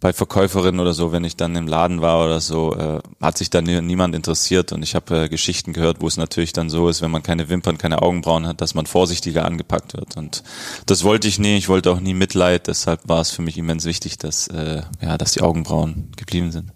bei 0.00 0.12
Verkäuferinnen 0.12 0.80
oder 0.80 0.92
so, 0.92 1.12
wenn 1.12 1.24
ich 1.24 1.36
dann 1.36 1.56
im 1.56 1.66
Laden 1.66 2.02
war 2.02 2.24
oder 2.24 2.40
so, 2.40 2.74
äh, 2.74 3.00
hat 3.20 3.38
sich 3.38 3.50
dann 3.50 3.64
niemand 3.64 4.14
interessiert 4.14 4.72
und 4.72 4.82
ich 4.82 4.94
habe 4.94 5.24
äh, 5.24 5.28
Geschichten 5.28 5.72
gehört, 5.72 6.00
wo 6.00 6.06
es 6.06 6.16
natürlich 6.16 6.52
dann 6.52 6.68
so 6.68 6.88
ist, 6.88 7.02
wenn 7.02 7.10
man 7.10 7.22
keine 7.22 7.48
Wimpern, 7.48 7.78
keine 7.78 8.02
Augenbrauen 8.02 8.46
hat, 8.46 8.60
dass 8.60 8.74
man 8.74 8.86
vorsichtiger 8.86 9.44
angepackt 9.44 9.94
wird 9.94 10.16
und 10.16 10.42
das 10.86 11.04
wollte 11.04 11.28
ich 11.28 11.38
nie, 11.38 11.56
ich 11.56 11.68
wollte 11.68 11.90
auch 11.90 12.00
nie 12.00 12.14
Mitleid, 12.14 12.66
deshalb 12.66 13.08
war 13.08 13.20
es 13.20 13.30
für 13.30 13.42
mich 13.42 13.56
immens 13.56 13.84
wichtig, 13.84 14.18
dass 14.18 14.48
äh, 14.48 14.82
ja, 15.00 15.16
dass 15.16 15.32
die 15.32 15.42
Augenbrauen 15.42 16.10
geblieben 16.16 16.52
sind. 16.52 16.75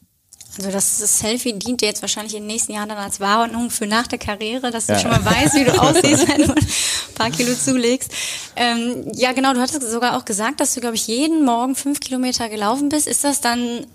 Also 0.56 0.70
das, 0.70 0.98
das 0.98 1.20
Selfie 1.20 1.52
dient 1.52 1.80
dir 1.80 1.86
jetzt 1.86 2.02
wahrscheinlich 2.02 2.34
in 2.34 2.42
den 2.42 2.48
nächsten 2.48 2.72
Jahren 2.72 2.88
dann 2.88 2.98
als 2.98 3.20
Warnung 3.20 3.70
für 3.70 3.86
nach 3.86 4.08
der 4.08 4.18
Karriere, 4.18 4.70
dass 4.70 4.86
du 4.86 4.94
ja. 4.94 4.98
schon 4.98 5.10
mal 5.10 5.24
weißt, 5.24 5.54
wie 5.54 5.64
du 5.64 5.72
aussiehst, 5.80 6.28
wenn 6.28 6.48
du 6.48 6.52
ein 6.52 7.14
paar 7.14 7.30
Kilo 7.30 7.54
zulegst. 7.54 8.10
Ähm, 8.56 9.10
ja, 9.14 9.32
genau, 9.32 9.54
du 9.54 9.60
hattest 9.60 9.82
sogar 9.88 10.16
auch 10.16 10.24
gesagt, 10.24 10.60
dass 10.60 10.74
du, 10.74 10.80
glaube 10.80 10.96
ich, 10.96 11.06
jeden 11.06 11.44
Morgen 11.44 11.76
fünf 11.76 12.00
Kilometer 12.00 12.48
gelaufen 12.48 12.88
bist. 12.88 13.06
Ist 13.06 13.22
das 13.22 13.40
dann, 13.40 13.86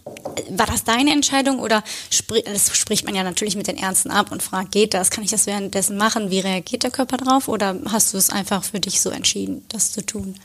war 0.49 0.65
das 0.65 0.85
deine 0.85 1.11
Entscheidung 1.11 1.59
oder 1.59 1.83
spri 2.09 2.41
das 2.43 2.75
spricht 2.75 3.05
man 3.05 3.15
ja 3.15 3.23
natürlich 3.23 3.57
mit 3.57 3.67
den 3.67 3.77
Ärzten 3.77 4.09
ab 4.09 4.31
und 4.31 4.41
fragt, 4.41 4.71
geht 4.71 4.93
das? 4.93 5.11
Kann 5.11 5.23
ich 5.23 5.31
das 5.31 5.47
währenddessen 5.47 5.97
machen? 5.97 6.31
Wie 6.31 6.39
reagiert 6.39 6.83
der 6.83 6.91
Körper 6.91 7.17
drauf? 7.17 7.49
Oder 7.49 7.75
hast 7.91 8.13
du 8.13 8.17
es 8.17 8.29
einfach 8.29 8.63
für 8.63 8.79
dich 8.79 9.01
so 9.01 9.09
entschieden, 9.09 9.65
das 9.69 9.91
zu 9.91 10.05
tun? 10.05 10.35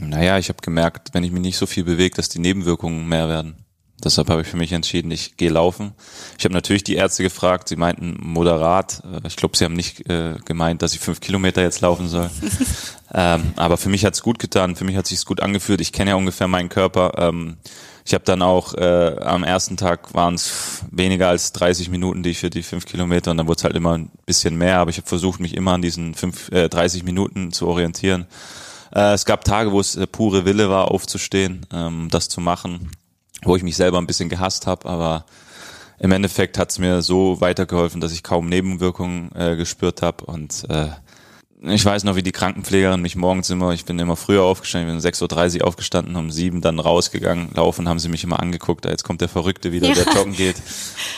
Naja, 0.00 0.38
ich 0.38 0.48
habe 0.50 0.60
gemerkt, 0.60 1.14
wenn 1.14 1.24
ich 1.24 1.32
mich 1.32 1.42
nicht 1.42 1.56
so 1.56 1.66
viel 1.66 1.82
bewege, 1.84 2.14
dass 2.14 2.28
die 2.28 2.38
Nebenwirkungen 2.38 3.08
mehr 3.08 3.28
werden. 3.28 3.56
Deshalb 4.02 4.30
habe 4.30 4.42
ich 4.42 4.48
für 4.48 4.56
mich 4.56 4.72
entschieden, 4.72 5.10
ich 5.10 5.36
gehe 5.36 5.50
laufen. 5.50 5.92
Ich 6.38 6.44
habe 6.44 6.54
natürlich 6.54 6.84
die 6.84 6.94
Ärzte 6.94 7.24
gefragt, 7.24 7.68
sie 7.68 7.76
meinten 7.76 8.16
moderat. 8.20 9.02
Äh, 9.04 9.26
ich 9.26 9.36
glaube, 9.36 9.56
sie 9.56 9.64
haben 9.64 9.74
nicht 9.74 10.08
äh, 10.08 10.36
gemeint, 10.44 10.82
dass 10.82 10.94
ich 10.94 11.00
fünf 11.00 11.20
Kilometer 11.20 11.62
jetzt 11.62 11.80
laufen 11.80 12.08
soll. 12.08 12.30
ähm, 13.14 13.52
aber 13.56 13.76
für 13.76 13.88
mich 13.88 14.04
hat 14.04 14.14
es 14.14 14.22
gut 14.22 14.38
getan, 14.38 14.76
für 14.76 14.84
mich 14.84 14.96
hat 14.96 15.04
es 15.04 15.10
sich 15.10 15.24
gut 15.24 15.40
angefühlt. 15.40 15.80
Ich 15.80 15.92
kenne 15.92 16.10
ja 16.10 16.16
ungefähr 16.16 16.46
meinen 16.46 16.68
Körper. 16.68 17.12
Ähm, 17.16 17.56
ich 18.08 18.14
habe 18.14 18.24
dann 18.24 18.40
auch 18.40 18.72
äh, 18.72 19.16
am 19.20 19.44
ersten 19.44 19.76
Tag 19.76 20.14
waren 20.14 20.34
es 20.34 20.82
weniger 20.90 21.28
als 21.28 21.52
30 21.52 21.90
Minuten, 21.90 22.22
die 22.22 22.30
ich 22.30 22.38
für 22.38 22.48
die 22.48 22.62
fünf 22.62 22.86
Kilometer 22.86 23.32
und 23.32 23.36
dann 23.36 23.46
wurde 23.46 23.58
es 23.58 23.64
halt 23.64 23.76
immer 23.76 23.98
ein 23.98 24.10
bisschen 24.24 24.56
mehr, 24.56 24.78
aber 24.78 24.90
ich 24.90 24.96
habe 24.96 25.06
versucht, 25.06 25.40
mich 25.40 25.54
immer 25.54 25.72
an 25.72 25.82
diesen 25.82 26.14
fünf, 26.14 26.50
äh, 26.50 26.70
30 26.70 27.04
Minuten 27.04 27.52
zu 27.52 27.66
orientieren. 27.66 28.26
Äh, 28.94 29.12
es 29.12 29.26
gab 29.26 29.44
Tage, 29.44 29.72
wo 29.72 29.80
es 29.80 29.94
äh, 29.96 30.06
pure 30.06 30.46
Wille 30.46 30.70
war, 30.70 30.90
aufzustehen, 30.90 31.66
ähm, 31.70 32.08
das 32.10 32.30
zu 32.30 32.40
machen, 32.40 32.92
wo 33.42 33.56
ich 33.56 33.62
mich 33.62 33.76
selber 33.76 33.98
ein 33.98 34.06
bisschen 34.06 34.28
gehasst 34.28 34.66
habe, 34.66 34.88
aber 34.88 35.24
im 35.98 36.12
Endeffekt 36.12 36.58
hat 36.58 36.70
es 36.70 36.78
mir 36.78 37.02
so 37.02 37.40
weitergeholfen, 37.40 38.00
dass 38.00 38.12
ich 38.12 38.22
kaum 38.22 38.48
Nebenwirkungen 38.48 39.30
äh, 39.34 39.56
gespürt 39.56 40.02
habe 40.02 40.24
und 40.24 40.64
äh, 40.68 40.88
ich 41.62 41.84
weiß 41.84 42.04
noch, 42.04 42.14
wie 42.14 42.22
die 42.22 42.32
Krankenpflegerin 42.32 43.02
mich 43.02 43.16
morgens 43.16 43.50
immer, 43.50 43.72
ich 43.72 43.84
bin 43.84 43.98
immer 43.98 44.16
früher 44.16 44.44
aufgestanden, 44.44 44.96
ich 44.96 45.02
bin 45.02 45.12
6.30 45.12 45.60
Uhr 45.60 45.66
aufgestanden, 45.66 46.14
um 46.14 46.30
sieben 46.30 46.60
dann 46.60 46.78
rausgegangen, 46.78 47.50
laufen, 47.54 47.88
haben 47.88 47.98
sie 47.98 48.08
mich 48.08 48.22
immer 48.22 48.40
angeguckt, 48.40 48.84
jetzt 48.84 49.02
kommt 49.02 49.20
der 49.20 49.28
Verrückte 49.28 49.72
wieder, 49.72 49.88
ja. 49.88 49.94
der 49.94 50.14
joggen 50.14 50.34
geht. 50.34 50.56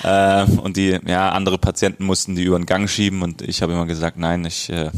Äh, 0.03 0.45
und 0.45 0.79
die, 0.79 0.99
ja, 1.07 1.29
andere 1.29 1.59
Patienten 1.59 2.05
mussten 2.05 2.35
die 2.35 2.45
über 2.45 2.59
den 2.59 2.65
Gang 2.65 2.89
schieben 2.89 3.21
und 3.21 3.43
ich 3.43 3.61
habe 3.61 3.75
immer 3.75 3.85
gesagt, 3.85 4.17
nein, 4.17 4.47
ich, 4.47 4.71
äh, 4.71 4.91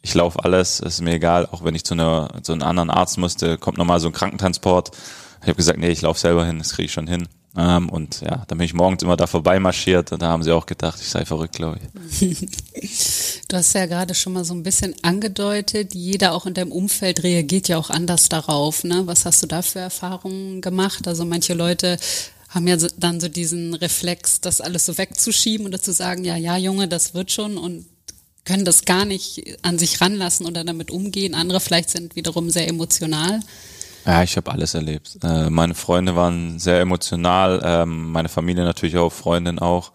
ich 0.00 0.14
laufe 0.14 0.42
alles, 0.42 0.80
ist 0.80 1.02
mir 1.02 1.12
egal, 1.12 1.44
auch 1.44 1.62
wenn 1.62 1.74
ich 1.74 1.84
zu, 1.84 1.92
einer, 1.92 2.30
zu 2.40 2.52
einem 2.52 2.62
anderen 2.62 2.88
Arzt 2.88 3.18
musste, 3.18 3.58
kommt 3.58 3.76
nochmal 3.76 4.00
so 4.00 4.08
ein 4.08 4.14
Krankentransport. 4.14 4.92
Ich 5.42 5.48
habe 5.48 5.56
gesagt, 5.56 5.78
nee, 5.78 5.90
ich 5.90 6.02
laufe 6.02 6.20
selber 6.20 6.44
hin, 6.44 6.58
das 6.58 6.72
kriege 6.72 6.86
ich 6.86 6.92
schon 6.92 7.06
hin. 7.06 7.26
Ähm, 7.56 7.88
und 7.88 8.20
ja, 8.20 8.44
dann 8.46 8.58
bin 8.58 8.64
ich 8.64 8.74
morgens 8.74 9.02
immer 9.02 9.16
da 9.16 9.26
vorbeimarschiert 9.26 10.12
und 10.12 10.22
da 10.22 10.28
haben 10.28 10.44
sie 10.44 10.52
auch 10.52 10.66
gedacht, 10.66 11.00
ich 11.00 11.08
sei 11.08 11.24
verrückt, 11.24 11.56
glaube 11.56 11.80
ich. 12.20 12.38
du 13.48 13.56
hast 13.56 13.74
ja 13.74 13.86
gerade 13.86 14.14
schon 14.14 14.34
mal 14.34 14.44
so 14.44 14.54
ein 14.54 14.62
bisschen 14.62 14.94
angedeutet, 15.02 15.94
jeder 15.94 16.32
auch 16.32 16.46
in 16.46 16.54
deinem 16.54 16.70
Umfeld 16.70 17.24
reagiert 17.24 17.66
ja 17.66 17.78
auch 17.78 17.90
anders 17.90 18.28
darauf. 18.28 18.84
Ne? 18.84 19.02
Was 19.06 19.26
hast 19.26 19.42
du 19.42 19.48
da 19.48 19.62
für 19.62 19.80
Erfahrungen 19.80 20.60
gemacht? 20.60 21.08
Also 21.08 21.24
manche 21.24 21.54
Leute 21.54 21.96
haben 22.50 22.68
ja 22.68 22.76
dann 22.98 23.20
so 23.20 23.28
diesen 23.28 23.74
Reflex, 23.74 24.40
das 24.40 24.60
alles 24.60 24.86
so 24.86 24.96
wegzuschieben 24.96 25.66
oder 25.66 25.80
zu 25.80 25.92
sagen, 25.92 26.24
ja, 26.24 26.36
ja, 26.36 26.56
Junge, 26.56 26.86
das 26.86 27.14
wird 27.14 27.32
schon 27.32 27.56
und 27.56 27.86
können 28.44 28.64
das 28.64 28.84
gar 28.84 29.04
nicht 29.04 29.58
an 29.62 29.78
sich 29.78 30.00
ranlassen 30.00 30.46
oder 30.46 30.64
damit 30.64 30.90
umgehen. 30.90 31.34
Andere 31.34 31.60
vielleicht 31.60 31.90
sind 31.90 32.16
wiederum 32.16 32.50
sehr 32.50 32.68
emotional. 32.68 33.40
Ja, 34.06 34.22
ich 34.22 34.36
habe 34.36 34.50
alles 34.50 34.74
erlebt. 34.74 35.18
Äh, 35.22 35.50
meine 35.50 35.74
Freunde 35.74 36.16
waren 36.16 36.58
sehr 36.58 36.80
emotional, 36.80 37.60
ähm, 37.64 38.12
meine 38.12 38.28
Familie 38.28 38.64
natürlich 38.64 38.96
auch, 38.96 39.12
Freundin 39.12 39.58
auch. 39.58 39.92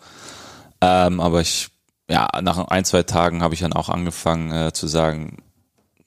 Ähm, 0.82 1.20
aber 1.20 1.42
ich, 1.42 1.70
ja, 2.10 2.28
nach 2.42 2.58
ein, 2.68 2.86
zwei 2.86 3.04
Tagen 3.04 3.42
habe 3.42 3.54
ich 3.54 3.62
dann 3.62 3.74
auch 3.74 3.90
angefangen 3.90 4.52
äh, 4.52 4.74
zu 4.74 4.88
sagen, 4.88 5.38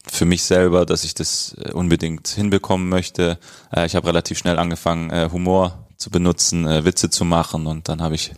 für 0.07 0.25
mich 0.25 0.45
selber, 0.45 0.87
dass 0.87 1.05
ich 1.05 1.15
das 1.15 1.57
äh, 1.63 1.73
unbedingt 1.73 2.29
hinbekommen 2.29 2.89
möchte. 2.89 3.39
Ich 3.85 3.95
habe 3.95 4.07
relativ 4.07 4.39
schnell 4.39 4.59
angefangen, 4.59 5.31
Humor 5.33 5.87
zu 5.99 6.11
benutzen, 6.11 6.65
Witze 6.85 7.11
zu 7.11 7.25
machen 7.25 7.67
und 7.67 7.89
dann 7.89 8.01
habe 8.01 8.15
ich 8.15 8.33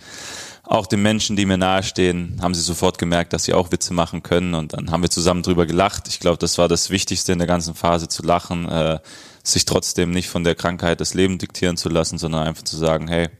auch 0.71 0.87
den 0.87 1.03
Menschen, 1.03 1.35
die 1.35 1.47
mir 1.47 1.57
nahestehen, 1.57 2.39
haben 2.41 2.55
sie 2.55 2.61
sofort 2.61 2.97
gemerkt, 2.97 3.33
dass 3.33 3.45
sie 3.45 3.55
auch 3.55 3.73
Witze 3.73 3.93
machen 3.93 4.23
können 4.23 4.55
und 4.55 4.73
dann 4.73 4.93
haben 4.93 5.03
wir 5.03 5.11
zusammen 5.11 5.43
drüber 5.43 5.67
gelacht. 5.67 6.07
Ich 6.07 6.21
glaube, 6.21 6.39
das 6.39 6.59
war 6.59 6.69
das 6.69 6.91
Wichtigste 6.91 7.33
in 7.33 7.39
der 7.39 7.49
ganzen 7.49 7.75
Phase 7.75 8.07
zu 8.07 8.23
lachen. 8.23 8.69
Äh, 8.69 9.01
sich 9.43 9.65
trotzdem 9.65 10.11
nicht 10.11 10.29
von 10.29 10.45
der 10.45 10.55
Krankheit 10.55 11.01
das 11.01 11.15
Leben 11.15 11.39
diktieren 11.39 11.77
zu 11.77 11.89
lassen, 11.89 12.19
sondern 12.19 12.47
einfach 12.47 12.63
zu 12.63 12.77
sagen, 12.77 13.09
hey, 13.09 13.31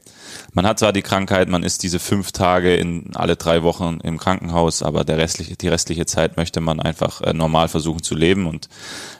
man 0.53 0.65
hat 0.67 0.79
zwar 0.79 0.93
die 0.93 1.01
Krankheit, 1.01 1.49
man 1.49 1.63
ist 1.63 1.83
diese 1.83 1.99
fünf 1.99 2.31
Tage 2.31 2.75
in 2.75 3.11
alle 3.15 3.35
drei 3.35 3.63
Wochen 3.63 3.99
im 4.03 4.17
Krankenhaus, 4.17 4.83
aber 4.83 5.03
der 5.03 5.17
restliche, 5.17 5.55
die 5.55 5.67
restliche 5.67 6.05
Zeit 6.05 6.37
möchte 6.37 6.61
man 6.61 6.79
einfach 6.79 7.21
äh, 7.21 7.33
normal 7.33 7.67
versuchen 7.67 8.03
zu 8.03 8.15
leben 8.15 8.47
und 8.47 8.69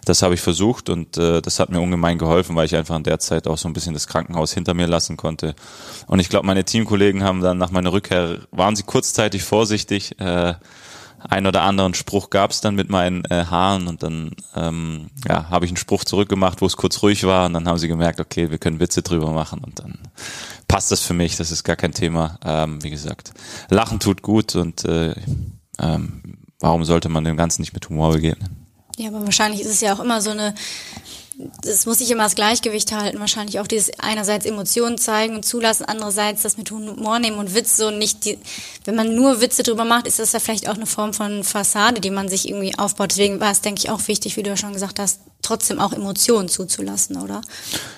das 0.05 0.21
habe 0.21 0.33
ich 0.33 0.41
versucht 0.41 0.89
und 0.89 1.17
äh, 1.17 1.41
das 1.41 1.59
hat 1.59 1.69
mir 1.69 1.79
ungemein 1.79 2.17
geholfen, 2.17 2.55
weil 2.55 2.65
ich 2.65 2.75
einfach 2.75 2.95
in 2.95 3.03
der 3.03 3.19
Zeit 3.19 3.47
auch 3.47 3.57
so 3.57 3.67
ein 3.69 3.73
bisschen 3.73 3.93
das 3.93 4.07
Krankenhaus 4.07 4.53
hinter 4.53 4.73
mir 4.73 4.87
lassen 4.87 5.17
konnte. 5.17 5.55
Und 6.07 6.19
ich 6.19 6.29
glaube, 6.29 6.47
meine 6.47 6.63
Teamkollegen 6.63 7.23
haben 7.23 7.41
dann 7.41 7.57
nach 7.57 7.71
meiner 7.71 7.93
Rückkehr, 7.93 8.39
waren 8.51 8.75
sie 8.75 8.83
kurzzeitig 8.83 9.43
vorsichtig, 9.43 10.19
äh, 10.19 10.55
ein 11.29 11.47
oder 11.47 11.61
anderen 11.61 11.93
Spruch 11.93 12.29
gab 12.29 12.51
es 12.51 12.61
dann 12.61 12.75
mit 12.75 12.89
meinen 12.89 13.25
äh, 13.25 13.45
Haaren 13.45 13.87
und 13.87 14.03
dann 14.03 14.31
ähm, 14.55 15.07
ja, 15.27 15.49
habe 15.49 15.65
ich 15.65 15.71
einen 15.71 15.77
Spruch 15.77 16.03
zurückgemacht, 16.03 16.61
wo 16.61 16.65
es 16.65 16.77
kurz 16.77 17.01
ruhig 17.01 17.23
war 17.25 17.45
und 17.45 17.53
dann 17.53 17.67
haben 17.67 17.77
sie 17.77 17.87
gemerkt, 17.87 18.19
okay, 18.19 18.51
wir 18.51 18.57
können 18.57 18.79
Witze 18.79 19.01
drüber 19.01 19.31
machen 19.31 19.61
und 19.63 19.79
dann 19.79 19.99
passt 20.67 20.91
das 20.91 21.01
für 21.01 21.13
mich, 21.13 21.37
das 21.37 21.51
ist 21.51 21.63
gar 21.63 21.75
kein 21.75 21.93
Thema. 21.93 22.39
Ähm, 22.43 22.83
wie 22.83 22.89
gesagt, 22.89 23.33
Lachen 23.69 23.99
tut 23.99 24.21
gut 24.21 24.55
und 24.55 24.85
äh, 24.85 25.15
ähm, 25.79 26.37
warum 26.59 26.83
sollte 26.85 27.09
man 27.09 27.23
dem 27.23 27.37
Ganzen 27.37 27.61
nicht 27.61 27.73
mit 27.73 27.89
Humor 27.89 28.13
begegnen? 28.13 28.67
Ja, 28.97 29.09
aber 29.09 29.23
wahrscheinlich 29.23 29.61
ist 29.61 29.71
es 29.71 29.81
ja 29.81 29.93
auch 29.93 29.99
immer 29.99 30.21
so 30.21 30.31
eine 30.31 30.53
das 31.63 31.85
muss 31.85 31.99
sich 31.99 32.11
immer 32.11 32.23
das 32.23 32.35
Gleichgewicht 32.35 32.91
halten. 32.91 33.19
Wahrscheinlich 33.19 33.59
auch 33.59 33.67
dieses 33.67 33.91
einerseits 33.99 34.45
Emotionen 34.45 34.97
zeigen 34.97 35.35
und 35.35 35.45
zulassen, 35.45 35.85
andererseits 35.85 36.41
das 36.41 36.57
mit 36.57 36.71
Humor 36.71 37.19
nehmen 37.19 37.37
und 37.37 37.55
Witze 37.55 37.75
so 37.75 37.91
nicht 37.91 38.25
die, 38.25 38.37
wenn 38.85 38.95
man 38.95 39.15
nur 39.15 39.41
Witze 39.41 39.63
drüber 39.63 39.85
macht, 39.85 40.07
ist 40.07 40.19
das 40.19 40.31
ja 40.31 40.39
vielleicht 40.39 40.69
auch 40.69 40.75
eine 40.75 40.85
Form 40.85 41.13
von 41.13 41.43
Fassade, 41.43 42.01
die 42.01 42.09
man 42.09 42.29
sich 42.29 42.49
irgendwie 42.49 42.77
aufbaut. 42.77 43.11
Deswegen 43.11 43.39
war 43.39 43.51
es, 43.51 43.61
denke 43.61 43.79
ich, 43.79 43.89
auch 43.89 44.07
wichtig, 44.07 44.37
wie 44.37 44.43
du 44.43 44.49
ja 44.49 44.57
schon 44.57 44.73
gesagt 44.73 44.99
hast, 44.99 45.21
trotzdem 45.41 45.79
auch 45.79 45.93
Emotionen 45.93 46.49
zuzulassen, 46.49 47.17
oder? 47.17 47.41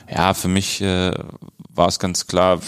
Ja, 0.09 0.33
für 0.33 0.47
mich 0.47 0.81
äh, 0.81 1.11
war 1.69 1.87
es 1.87 1.99
ganz 1.99 2.27
klar, 2.27 2.59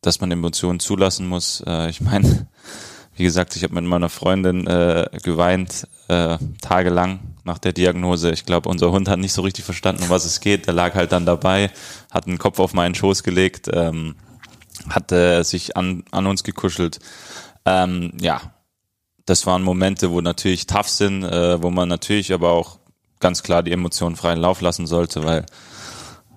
dass 0.00 0.20
man 0.20 0.30
Emotionen 0.30 0.80
zulassen 0.80 1.28
muss. 1.28 1.62
Äh, 1.66 1.90
ich 1.90 2.00
meine, 2.00 2.46
wie 3.20 3.24
gesagt, 3.24 3.54
ich 3.54 3.62
habe 3.64 3.74
mit 3.74 3.84
meiner 3.84 4.08
Freundin 4.08 4.66
äh, 4.66 5.06
geweint, 5.22 5.86
äh, 6.08 6.38
tagelang 6.62 7.20
nach 7.44 7.58
der 7.58 7.74
Diagnose. 7.74 8.30
Ich 8.30 8.46
glaube, 8.46 8.70
unser 8.70 8.92
Hund 8.92 9.10
hat 9.10 9.18
nicht 9.18 9.34
so 9.34 9.42
richtig 9.42 9.66
verstanden, 9.66 10.04
um 10.04 10.08
was 10.08 10.24
es 10.24 10.40
geht. 10.40 10.66
Der 10.66 10.72
lag 10.72 10.94
halt 10.94 11.12
dann 11.12 11.26
dabei, 11.26 11.70
hat 12.10 12.26
einen 12.26 12.38
Kopf 12.38 12.58
auf 12.58 12.72
meinen 12.72 12.94
Schoß 12.94 13.22
gelegt, 13.22 13.68
ähm, 13.72 14.14
hat 14.88 15.12
äh, 15.12 15.42
sich 15.42 15.76
an, 15.76 16.04
an 16.12 16.26
uns 16.26 16.44
gekuschelt. 16.44 16.98
Ähm, 17.66 18.12
ja, 18.22 18.40
das 19.26 19.44
waren 19.44 19.62
Momente, 19.62 20.10
wo 20.12 20.22
natürlich 20.22 20.66
tough 20.66 20.88
sind, 20.88 21.22
äh, 21.22 21.62
wo 21.62 21.70
man 21.70 21.90
natürlich 21.90 22.32
aber 22.32 22.52
auch 22.52 22.78
ganz 23.20 23.42
klar 23.42 23.62
die 23.62 23.72
Emotionen 23.72 24.16
freien 24.16 24.40
Lauf 24.40 24.62
lassen 24.62 24.86
sollte, 24.86 25.24
weil 25.24 25.44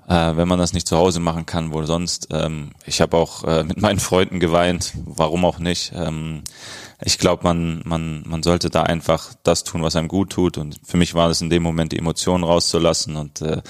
äh, 0.08 0.36
wenn 0.36 0.48
man 0.48 0.60
das 0.60 0.74
nicht 0.74 0.88
zu 0.88 0.98
Hause 0.98 1.20
machen 1.20 1.46
kann, 1.46 1.74
wo 1.74 1.84
sonst. 1.84 2.28
Ähm, 2.32 2.72
ich 2.86 3.02
habe 3.02 3.18
auch 3.18 3.44
äh, 3.44 3.64
mit 3.64 3.82
meinen 3.82 4.00
Freunden 4.00 4.40
geweint, 4.40 4.94
warum 5.06 5.46
auch 5.46 5.60
nicht. 5.60 5.94
Ähm, 5.96 6.44
ich 7.06 7.18
glaube, 7.18 7.44
man, 7.44 7.82
man, 7.86 8.24
man 8.26 8.44
sollte 8.44 8.70
da 8.70 8.84
einfach 8.84 9.34
das 9.44 9.64
tun, 9.64 9.84
was 9.84 9.96
einem 9.96 10.08
gut 10.08 10.32
tut. 10.32 10.58
Und 10.58 10.80
für 10.84 10.98
mich 10.98 11.14
war 11.14 11.30
es 11.30 11.42
in 11.42 11.50
dem 11.50 11.64
Moment, 11.64 11.92
die 11.92 12.00
Emotionen 12.00 12.44
rauszulassen. 12.44 13.16
Und 13.16 13.42
äh, 13.42 13.62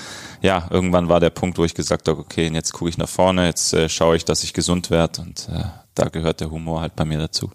ja, 0.41 0.67
irgendwann 0.69 1.09
war 1.09 1.19
der 1.19 1.31
Punkt, 1.31 1.57
wo 1.57 1.65
ich 1.65 1.73
gesagt 1.73 2.07
habe, 2.07 2.19
okay, 2.19 2.49
jetzt 2.53 2.73
gucke 2.73 2.89
ich 2.89 2.97
nach 2.97 3.09
vorne, 3.09 3.47
jetzt 3.47 3.73
äh, 3.73 3.89
schaue 3.89 4.15
ich, 4.15 4.25
dass 4.25 4.43
ich 4.43 4.53
gesund 4.53 4.89
werde. 4.89 5.21
Und 5.21 5.49
äh, 5.49 5.63
da 5.95 6.09
gehört 6.09 6.41
der 6.41 6.51
Humor 6.51 6.81
halt 6.81 6.95
bei 6.95 7.05
mir 7.05 7.17
dazu. 7.17 7.49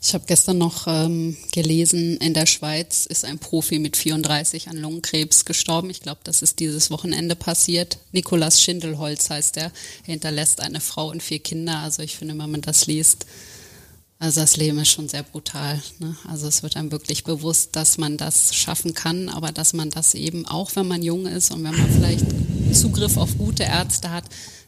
Ich 0.00 0.14
habe 0.14 0.24
gestern 0.26 0.58
noch 0.58 0.86
ähm, 0.86 1.36
gelesen, 1.52 2.16
in 2.18 2.34
der 2.34 2.46
Schweiz 2.46 3.04
ist 3.06 3.24
ein 3.24 3.38
Profi 3.38 3.78
mit 3.78 3.96
34 3.96 4.68
an 4.68 4.78
Lungenkrebs 4.78 5.44
gestorben. 5.44 5.90
Ich 5.90 6.00
glaube, 6.00 6.20
das 6.24 6.42
ist 6.42 6.58
dieses 6.60 6.90
Wochenende 6.90 7.36
passiert. 7.36 7.98
Nikolas 8.12 8.62
Schindelholz 8.62 9.28
heißt 9.28 9.56
er. 9.58 9.64
Er 9.64 9.72
hinterlässt 10.12 10.60
eine 10.60 10.80
Frau 10.80 11.10
und 11.10 11.22
vier 11.22 11.40
Kinder. 11.40 11.78
Also 11.78 12.02
ich 12.02 12.16
finde, 12.16 12.38
wenn 12.38 12.50
man 12.50 12.62
das 12.62 12.86
liest, 12.86 13.26
also 14.20 14.40
das 14.40 14.56
Leben 14.56 14.78
ist 14.78 14.90
schon 14.90 15.08
sehr 15.08 15.22
brutal. 15.22 15.80
Ne? 16.00 16.16
Also 16.26 16.48
es 16.48 16.62
wird 16.62 16.76
einem 16.76 16.90
wirklich 16.90 17.22
bewusst, 17.22 17.76
dass 17.76 17.98
man 17.98 18.16
das 18.16 18.54
schaffen 18.54 18.94
kann, 18.94 19.28
aber 19.28 19.52
dass 19.52 19.74
man 19.74 19.90
das 19.90 20.14
eben 20.14 20.44
auch, 20.44 20.74
wenn 20.74 20.88
man 20.88 21.02
jung 21.02 21.26
ist 21.26 21.52
und 21.52 21.62
wenn 21.62 21.76
man 21.76 21.90
vielleicht 21.92 22.26
Zugriff 22.72 23.16
auf 23.16 23.38
gute 23.38 23.62
Ärzte 23.62 24.10
hat, 24.10 24.24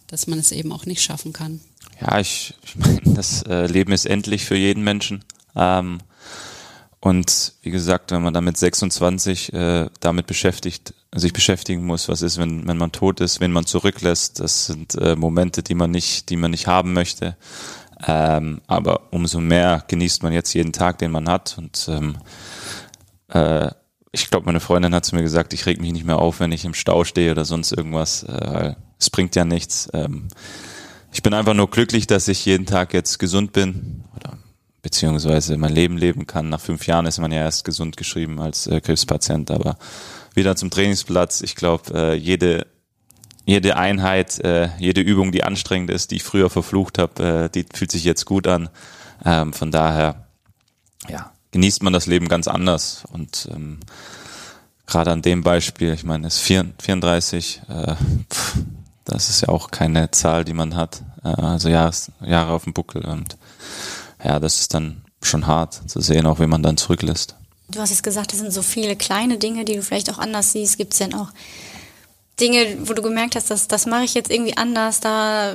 dass 0.06 0.28
man 0.28 0.38
es 0.38 0.52
eben 0.52 0.72
auch 0.72 0.86
nicht 0.86 1.02
schaffen 1.02 1.32
kann. 1.32 1.60
Ja, 2.00 2.18
ich, 2.18 2.54
ich 2.62 2.76
meine, 2.76 3.00
das 3.04 3.42
äh, 3.42 3.66
Leben 3.66 3.92
ist 3.92 4.06
endlich 4.06 4.44
für 4.44 4.56
jeden 4.56 4.82
Menschen. 4.84 5.24
Ähm, 5.54 5.98
und 7.00 7.54
wie 7.62 7.70
gesagt, 7.70 8.10
wenn 8.10 8.22
man 8.22 8.34
damit 8.34 8.58
26 8.58 9.52
äh, 9.54 9.88
damit 10.00 10.26
beschäftigt, 10.26 10.94
sich 11.14 11.32
beschäftigen 11.32 11.84
muss, 11.84 12.08
was 12.08 12.20
ist, 12.20 12.38
wenn, 12.38 12.68
wenn 12.68 12.76
man 12.76 12.92
tot 12.92 13.20
ist, 13.20 13.40
wenn 13.40 13.52
man 13.52 13.64
zurücklässt, 13.64 14.38
das 14.38 14.66
sind 14.66 14.94
äh, 14.96 15.16
Momente, 15.16 15.62
die 15.62 15.74
man 15.74 15.90
nicht, 15.90 16.28
die 16.28 16.36
man 16.36 16.50
nicht 16.50 16.66
haben 16.66 16.92
möchte. 16.92 17.36
Ähm, 18.06 18.60
aber 18.66 19.12
umso 19.12 19.40
mehr 19.40 19.84
genießt 19.88 20.22
man 20.22 20.32
jetzt 20.32 20.52
jeden 20.52 20.72
Tag, 20.72 20.98
den 20.98 21.10
man 21.10 21.28
hat. 21.28 21.56
Und 21.56 21.88
ähm, 21.90 22.16
äh, 23.28 23.70
ich 24.12 24.28
glaube, 24.28 24.46
meine 24.46 24.60
Freundin 24.60 24.94
hat 24.94 25.04
zu 25.04 25.14
mir 25.14 25.22
gesagt, 25.22 25.54
ich 25.54 25.66
reg 25.66 25.80
mich 25.80 25.92
nicht 25.92 26.06
mehr 26.06 26.18
auf, 26.18 26.40
wenn 26.40 26.52
ich 26.52 26.64
im 26.64 26.74
Stau 26.74 27.04
stehe 27.04 27.30
oder 27.30 27.44
sonst 27.44 27.72
irgendwas, 27.72 28.24
äh, 28.24 28.74
es 28.98 29.08
bringt 29.08 29.36
ja 29.36 29.44
nichts. 29.44 29.88
Ähm, 29.94 30.28
ich 31.12 31.22
bin 31.22 31.34
einfach 31.34 31.54
nur 31.54 31.70
glücklich, 31.70 32.06
dass 32.06 32.28
ich 32.28 32.44
jeden 32.44 32.66
Tag 32.66 32.94
jetzt 32.94 33.18
gesund 33.18 33.52
bin 33.52 34.04
oder 34.16 34.38
beziehungsweise 34.82 35.56
mein 35.56 35.72
Leben 35.72 35.96
leben 35.96 36.26
kann. 36.26 36.48
Nach 36.48 36.60
fünf 36.60 36.86
Jahren 36.86 37.06
ist 37.06 37.18
man 37.18 37.32
ja 37.32 37.40
erst 37.40 37.64
gesund 37.64 37.96
geschrieben 37.96 38.40
als 38.40 38.66
äh, 38.66 38.80
Krebspatient, 38.80 39.50
aber 39.50 39.76
wieder 40.34 40.56
zum 40.56 40.70
Trainingsplatz. 40.70 41.42
Ich 41.42 41.56
glaube, 41.56 41.92
äh, 41.94 42.14
jede 42.14 42.66
jede 43.44 43.76
Einheit, 43.76 44.38
äh, 44.40 44.68
jede 44.78 45.00
Übung, 45.00 45.32
die 45.32 45.42
anstrengend 45.42 45.90
ist, 45.90 46.12
die 46.12 46.16
ich 46.16 46.22
früher 46.22 46.50
verflucht 46.50 46.98
habe, 46.98 47.22
äh, 47.22 47.48
die 47.48 47.66
fühlt 47.72 47.90
sich 47.90 48.04
jetzt 48.04 48.24
gut 48.24 48.46
an. 48.46 48.68
Ähm, 49.24 49.52
von 49.52 49.72
daher, 49.72 50.28
ja, 51.08 51.32
genießt 51.50 51.82
man 51.82 51.92
das 51.92 52.06
Leben 52.06 52.28
ganz 52.28 52.46
anders 52.46 53.04
und 53.12 53.48
ähm, 53.52 53.80
gerade 54.86 55.10
an 55.10 55.22
dem 55.22 55.42
Beispiel, 55.42 55.92
ich 55.92 56.04
meine, 56.04 56.28
es 56.28 56.36
ist 56.36 56.42
34, 56.42 57.62
äh, 57.68 57.94
pff, 58.32 58.58
das 59.10 59.28
ist 59.28 59.42
ja 59.42 59.48
auch 59.48 59.70
keine 59.70 60.10
Zahl, 60.10 60.44
die 60.44 60.52
man 60.52 60.76
hat. 60.76 61.02
Äh, 61.24 61.28
also 61.28 61.68
Jahres, 61.68 62.10
Jahre 62.20 62.52
auf 62.52 62.64
dem 62.64 62.72
Buckel 62.72 63.04
und 63.04 63.36
ja, 64.22 64.38
das 64.38 64.60
ist 64.60 64.74
dann 64.74 65.02
schon 65.22 65.46
hart 65.46 65.80
zu 65.88 66.00
sehen, 66.00 66.26
auch 66.26 66.38
wenn 66.38 66.50
man 66.50 66.62
dann 66.62 66.76
zurücklässt. 66.76 67.34
Du 67.68 67.80
hast 67.80 67.90
jetzt 67.90 68.02
gesagt, 68.02 68.32
das 68.32 68.40
sind 68.40 68.52
so 68.52 68.62
viele 68.62 68.96
kleine 68.96 69.38
Dinge, 69.38 69.64
die 69.64 69.76
du 69.76 69.82
vielleicht 69.82 70.10
auch 70.10 70.18
anders 70.18 70.52
siehst. 70.52 70.76
Gibt 70.76 70.92
es 70.92 70.98
denn 70.98 71.14
auch 71.14 71.28
Dinge, 72.40 72.78
wo 72.82 72.94
du 72.94 73.02
gemerkt 73.02 73.36
hast, 73.36 73.50
dass 73.50 73.68
das 73.68 73.86
mache 73.86 74.04
ich 74.04 74.14
jetzt 74.14 74.30
irgendwie 74.30 74.56
anders, 74.56 75.00
da 75.00 75.54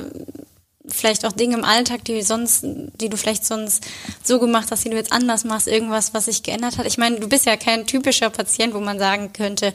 vielleicht 0.87 1.25
auch 1.25 1.31
Dinge 1.31 1.57
im 1.57 1.65
Alltag, 1.65 2.05
die 2.05 2.21
sonst, 2.21 2.63
die 2.63 3.09
du 3.09 3.17
vielleicht 3.17 3.45
sonst 3.45 3.83
so 4.23 4.39
gemacht 4.39 4.67
hast, 4.71 4.85
die 4.85 4.89
du 4.89 4.95
jetzt 4.95 5.11
anders 5.11 5.43
machst, 5.43 5.67
irgendwas, 5.67 6.13
was 6.13 6.25
sich 6.25 6.43
geändert 6.43 6.77
hat. 6.77 6.85
Ich 6.85 6.97
meine, 6.97 7.19
du 7.19 7.27
bist 7.27 7.45
ja 7.45 7.57
kein 7.57 7.87
typischer 7.87 8.29
Patient, 8.29 8.73
wo 8.73 8.79
man 8.79 8.99
sagen 8.99 9.33
könnte, 9.33 9.73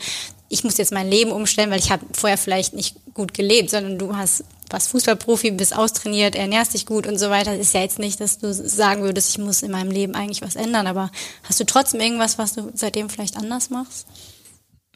ich 0.53 0.65
muss 0.65 0.77
jetzt 0.77 0.93
mein 0.93 1.09
Leben 1.09 1.31
umstellen, 1.31 1.71
weil 1.71 1.79
ich 1.79 1.93
habe 1.93 2.05
vorher 2.13 2.37
vielleicht 2.37 2.75
nicht 2.75 2.97
gut 3.15 3.33
gelebt, 3.35 3.71
sondern 3.71 3.99
du 3.99 4.17
hast 4.17 4.45
was 4.69 4.89
Fußballprofi, 4.89 5.53
bist 5.53 5.75
austrainiert, 5.75 6.35
ernährst 6.35 6.75
dich 6.75 6.87
gut 6.87 7.07
und 7.07 7.19
so 7.19 7.31
weiter. 7.31 7.57
Ist 7.57 7.73
ja 7.73 7.81
jetzt 7.81 8.01
nicht, 8.01 8.21
dass 8.21 8.39
du 8.39 8.53
sagen 8.53 9.03
würdest, 9.03 9.31
ich 9.31 9.39
muss 9.39 9.63
in 9.63 9.71
meinem 9.71 9.91
Leben 9.91 10.15
eigentlich 10.15 10.43
was 10.43 10.57
ändern, 10.57 10.89
aber 10.89 11.11
hast 11.45 11.61
du 11.61 11.65
trotzdem 11.65 12.01
irgendwas, 12.01 12.37
was 12.37 12.55
du 12.55 12.71
seitdem 12.75 13.09
vielleicht 13.09 13.37
anders 13.37 13.71
machst? 13.71 14.07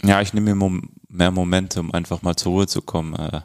Ja, 0.03 0.21
ich 0.21 0.35
nehme 0.35 0.55
mir 0.55 0.81
mehr 1.09 1.31
Momente, 1.31 1.81
um 1.81 1.95
einfach 1.95 2.23
mal 2.23 2.35
zur 2.35 2.53
Ruhe 2.53 2.67
zu 2.67 2.83
kommen. 2.83 3.15
Äh, 3.15 3.41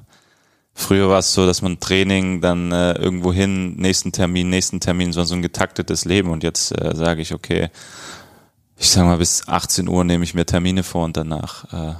früher 0.74 1.10
war 1.10 1.20
es 1.20 1.34
so, 1.34 1.46
dass 1.46 1.62
man 1.62 1.80
Training 1.80 2.42
dann 2.42 2.72
äh, 2.72 2.94
irgendwo 2.94 3.32
hin, 3.32 3.75
nächsten 3.75 4.12
Termin, 4.12 4.50
nächsten 4.50 4.80
Termin, 4.80 5.13
so, 5.13 5.24
so 5.24 5.36
ein 5.36 5.44
getaktetes 5.44 6.06
Leben 6.06 6.32
und 6.32 6.44
jetzt 6.44 6.72
äh, 6.72 6.96
sage 6.96 7.22
ich, 7.22 7.36
okay, 7.36 7.70
ich 8.79 8.89
sag 8.89 9.05
mal, 9.05 9.17
bis 9.17 9.45
18 9.45 9.89
Uhr 9.89 10.05
nehme 10.05 10.24
ich 10.24 10.33
mir 10.33 10.45
Termine 10.45 10.83
vor 10.83 11.03
und 11.03 11.17
danach 11.17 11.65
äh, 11.74 11.95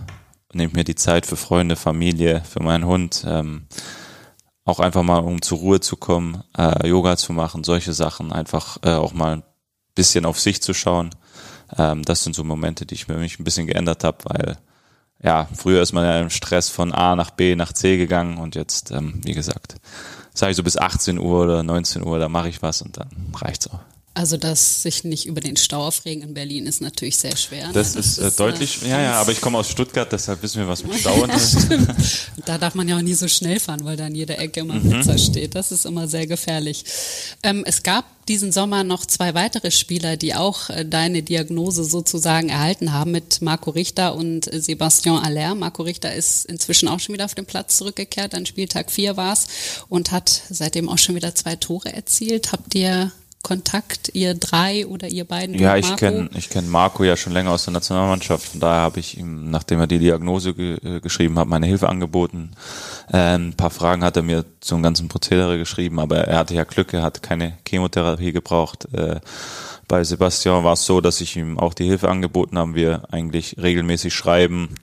nehme 0.54 0.74
mir 0.74 0.84
die 0.86 0.96
Zeit 0.96 1.26
für 1.26 1.36
Freunde, 1.36 1.76
Familie, 1.76 2.42
für 2.50 2.64
meinen 2.64 2.86
Hund. 2.86 3.26
Ähm, 3.28 3.68
auch 4.64 4.80
einfach 4.80 5.04
mal, 5.04 5.20
um 5.20 5.42
zur 5.42 5.58
Ruhe 5.58 5.82
zu 5.82 5.98
kommen, 5.98 6.44
äh, 6.58 6.88
Yoga 6.88 7.18
zu 7.18 7.34
machen, 7.34 7.66
solche 7.66 7.92
Sachen, 7.92 8.32
einfach 8.32 8.78
äh, 8.84 8.94
auch 8.94 9.14
mal 9.14 9.38
ein 9.38 9.44
bisschen 9.94 10.26
auf 10.26 10.40
sich 10.40 10.62
zu 10.62 10.74
schauen. 10.74 11.10
Ähm, 11.78 12.04
das 12.04 12.24
sind 12.24 12.34
so 12.34 12.46
Momente, 12.46 12.86
die 12.86 12.96
ich 12.96 13.10
mir 13.10 13.16
mich 13.16 13.40
ein 13.40 13.44
bisschen 13.44 13.68
geändert 13.68 14.06
habe, 14.06 14.18
weil 14.24 14.58
ja, 15.22 15.50
früher 15.54 15.82
ist 15.82 15.92
man 15.92 16.06
ja 16.06 16.18
im 16.22 16.30
Stress 16.30 16.70
von 16.70 16.94
A 16.94 17.18
nach 17.18 17.32
B 17.32 17.58
nach 17.58 17.74
C 17.74 17.98
gegangen 17.98 18.38
und 18.38 18.56
jetzt, 18.56 18.92
ähm, 18.92 19.20
wie 19.26 19.34
gesagt, 19.34 19.76
sage 20.34 20.52
ich 20.52 20.58
so 20.58 20.64
bis 20.64 20.78
18 20.78 21.20
Uhr 21.20 21.44
oder 21.44 21.62
19 21.62 22.04
Uhr, 22.04 22.20
da 22.20 22.30
mache 22.30 22.48
ich 22.48 22.62
was 22.62 22.82
und 22.82 22.96
dann 22.96 23.10
reicht's 23.36 23.70
auch. 23.70 23.82
Also 24.20 24.36
das 24.36 24.82
sich 24.84 25.06
nicht 25.06 25.28
über 25.28 25.40
den 25.40 25.56
Stau 25.56 25.88
aufregen 25.88 26.22
in 26.24 26.34
Berlin 26.34 26.68
ist 26.68 26.82
natürlich 26.82 27.16
sehr 27.16 27.38
schwer. 27.38 27.68
Ne? 27.68 27.74
Das, 27.74 27.94
das, 27.94 28.18
ist, 28.18 28.18
äh, 28.18 28.32
deutlich, 28.38 28.84
äh, 28.84 28.90
ja, 28.90 29.02
ja, 29.02 29.14
aber 29.14 29.32
ich 29.32 29.40
komme 29.40 29.58
aus 29.58 29.70
Stuttgart, 29.70 30.12
deshalb 30.12 30.44
wissen 30.44 30.60
wir, 30.60 30.68
was 30.68 30.84
mit 30.84 30.94
Stau 31.00 31.24
ist. 31.38 31.70
da 32.46 32.58
darf 32.58 32.76
man 32.76 32.90
ja 32.90 32.98
auch 32.98 33.02
nie 33.02 33.14
so 33.14 33.30
schnell 33.30 33.62
fahren, 33.62 33.86
weil 33.86 33.96
da 33.96 34.08
in 34.08 34.16
jeder 34.16 34.38
Ecke 34.38 34.60
immer 34.60 34.74
mhm. 34.74 34.90
Pizza 34.90 35.18
steht. 35.18 35.56
Das 35.56 35.72
ist 35.72 35.86
immer 35.86 36.10
sehr 36.10 36.28
gefährlich. 36.28 36.84
Ähm, 37.44 37.64
es 37.66 37.82
gab 37.82 38.04
diesen 38.28 38.52
Sommer 38.52 38.84
noch 38.84 39.06
zwei 39.06 39.34
weitere 39.36 39.72
Spieler, 39.72 40.18
die 40.18 40.36
auch 40.36 40.70
äh, 40.70 40.84
deine 40.84 41.24
Diagnose 41.24 41.86
sozusagen 41.86 42.50
erhalten 42.50 42.92
haben 42.92 43.12
mit 43.12 43.42
Marco 43.42 43.70
Richter 43.70 44.16
und 44.16 44.52
äh, 44.52 44.60
Sebastian 44.60 45.24
Aller. 45.24 45.56
Marco 45.56 45.84
Richter 45.84 46.14
ist 46.14 46.44
inzwischen 46.46 46.90
auch 46.90 47.00
schon 47.00 47.14
wieder 47.14 47.24
auf 47.24 47.36
den 47.36 47.46
Platz 47.46 47.78
zurückgekehrt, 47.78 48.36
an 48.36 48.46
Spieltag 48.46 48.92
4 48.92 49.16
war 49.16 49.32
es 49.32 49.48
und 49.88 50.12
hat 50.12 50.42
seitdem 50.50 50.90
auch 50.90 50.98
schon 50.98 51.16
wieder 51.16 51.34
zwei 51.36 51.56
Tore 51.56 51.94
erzielt. 51.94 52.52
Habt 52.52 52.76
ihr 52.76 53.14
Kontakt, 53.42 54.12
ihr 54.14 54.36
drei 54.36 54.86
oder 54.86 55.08
ihr 55.08 55.24
beiden? 55.24 55.58
Ja, 55.58 55.78
ich 55.78 55.96
kenne 55.96 56.30
ich 56.36 56.50
kenn 56.50 56.70
Marco 56.70 57.06
ja 57.06 57.16
schon 57.16 57.32
länger 57.32 57.52
aus 57.52 57.64
der 57.64 57.74
Nationalmannschaft. 57.74 58.50
Von 58.50 58.60
daher 58.60 58.82
habe 58.82 59.00
ich 59.00 59.18
ihm, 59.18 59.50
nachdem 59.50 59.80
er 59.80 59.88
die 59.88 60.00
Diagnose 60.00 60.54
ge 60.54 60.78
äh, 60.84 61.00
geschrieben 61.00 61.40
hat, 61.40 61.48
meine 61.48 61.66
Hilfe 61.66 61.88
angeboten. 61.88 62.52
Äh, 63.10 63.38
ein 63.38 63.54
paar 63.54 63.70
Fragen 63.70 64.04
hat 64.04 64.18
er 64.18 64.24
mir 64.24 64.44
zum 64.60 64.84
ganzen 64.84 65.08
Prozedere 65.08 65.58
geschrieben, 65.58 66.00
aber 66.00 66.18
er 66.18 66.38
hatte 66.40 66.54
ja 66.54 66.66
Glück, 66.66 66.94
er 66.94 67.02
hat 67.02 67.24
keine 67.24 67.58
Chemotherapie 67.66 68.34
gebraucht. 68.34 68.90
Äh, 68.94 69.22
bei 69.88 70.04
Sebastian 70.04 70.66
war 70.66 70.74
es 70.74 70.86
so, 70.86 71.00
dass 71.00 71.22
ich 71.22 71.38
ihm 71.38 71.58
auch 71.58 71.74
die 71.74 71.86
Hilfe 71.86 72.10
angeboten 72.10 72.58
habe. 72.58 72.76
Wir 72.76 73.04
eigentlich 73.10 73.56
regelmäßig 73.58 74.14
schreiben, 74.14 74.76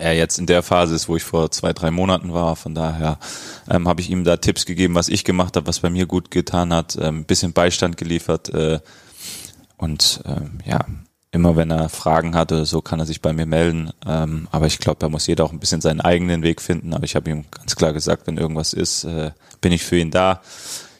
er 0.00 0.14
jetzt 0.14 0.38
in 0.38 0.46
der 0.46 0.62
Phase 0.62 0.94
ist, 0.94 1.08
wo 1.08 1.16
ich 1.16 1.22
vor 1.22 1.50
zwei, 1.50 1.72
drei 1.72 1.90
Monaten 1.90 2.32
war. 2.32 2.56
Von 2.56 2.74
daher 2.74 3.18
ähm, 3.70 3.86
habe 3.86 4.00
ich 4.00 4.10
ihm 4.10 4.24
da 4.24 4.36
Tipps 4.36 4.66
gegeben, 4.66 4.94
was 4.94 5.08
ich 5.08 5.24
gemacht 5.24 5.56
habe, 5.56 5.66
was 5.66 5.80
bei 5.80 5.90
mir 5.90 6.06
gut 6.06 6.30
getan 6.30 6.72
hat, 6.72 6.98
ähm, 7.00 7.24
bisschen 7.24 7.52
Beistand 7.52 7.96
geliefert 7.96 8.48
äh, 8.50 8.80
und 9.76 10.22
ähm, 10.26 10.58
ja, 10.64 10.84
immer 11.32 11.56
wenn 11.56 11.70
er 11.70 11.88
Fragen 11.88 12.34
hat 12.34 12.52
oder 12.52 12.66
so, 12.66 12.82
kann 12.82 12.98
er 12.98 13.06
sich 13.06 13.22
bei 13.22 13.32
mir 13.32 13.46
melden. 13.46 13.90
Ähm, 14.06 14.48
aber 14.50 14.66
ich 14.66 14.78
glaube, 14.78 14.98
da 14.98 15.08
muss 15.08 15.26
jeder 15.26 15.44
auch 15.44 15.52
ein 15.52 15.60
bisschen 15.60 15.80
seinen 15.80 16.00
eigenen 16.00 16.42
Weg 16.42 16.60
finden. 16.60 16.92
Aber 16.92 17.04
ich 17.04 17.14
habe 17.14 17.30
ihm 17.30 17.44
ganz 17.50 17.76
klar 17.76 17.92
gesagt, 17.92 18.26
wenn 18.26 18.36
irgendwas 18.36 18.72
ist, 18.72 19.04
äh, 19.04 19.30
bin 19.60 19.72
ich 19.72 19.84
für 19.84 19.96
ihn 19.96 20.10
da. 20.10 20.42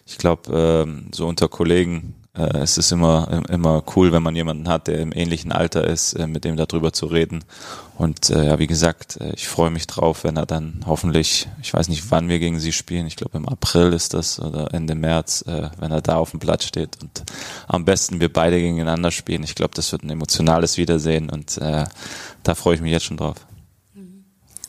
Ich 0.06 0.18
glaube, 0.18 0.86
ähm, 0.86 1.08
so 1.12 1.26
unter 1.26 1.48
Kollegen 1.48 2.14
es 2.46 2.78
ist 2.78 2.92
immer, 2.92 3.42
immer 3.48 3.82
cool, 3.96 4.12
wenn 4.12 4.22
man 4.22 4.36
jemanden 4.36 4.68
hat, 4.68 4.86
der 4.86 4.98
im 4.98 5.12
ähnlichen 5.12 5.52
Alter 5.52 5.84
ist, 5.84 6.14
äh, 6.14 6.26
mit 6.26 6.44
dem 6.44 6.56
darüber 6.56 6.92
zu 6.92 7.06
reden. 7.06 7.44
Und 7.96 8.30
äh, 8.30 8.46
ja, 8.46 8.58
wie 8.58 8.66
gesagt, 8.66 9.20
äh, 9.20 9.32
ich 9.34 9.48
freue 9.48 9.70
mich 9.70 9.86
drauf, 9.86 10.24
wenn 10.24 10.36
er 10.36 10.46
dann 10.46 10.80
hoffentlich, 10.86 11.48
ich 11.62 11.72
weiß 11.74 11.88
nicht, 11.88 12.10
wann 12.10 12.28
wir 12.28 12.38
gegen 12.38 12.58
sie 12.58 12.72
spielen, 12.72 13.06
ich 13.06 13.16
glaube 13.16 13.36
im 13.36 13.48
April 13.48 13.92
ist 13.92 14.14
das 14.14 14.40
oder 14.40 14.72
Ende 14.72 14.94
März, 14.94 15.44
äh, 15.46 15.70
wenn 15.78 15.90
er 15.90 16.00
da 16.00 16.16
auf 16.16 16.30
dem 16.30 16.40
Platz 16.40 16.64
steht 16.64 17.00
und 17.02 17.22
am 17.68 17.84
besten 17.84 18.20
wir 18.20 18.32
beide 18.32 18.58
gegeneinander 18.58 19.10
spielen. 19.10 19.42
Ich 19.42 19.54
glaube, 19.54 19.74
das 19.74 19.92
wird 19.92 20.02
ein 20.02 20.10
emotionales 20.10 20.76
Wiedersehen 20.76 21.30
und 21.30 21.58
äh, 21.58 21.84
da 22.42 22.54
freue 22.54 22.76
ich 22.76 22.80
mich 22.80 22.92
jetzt 22.92 23.04
schon 23.04 23.16
drauf. 23.16 23.36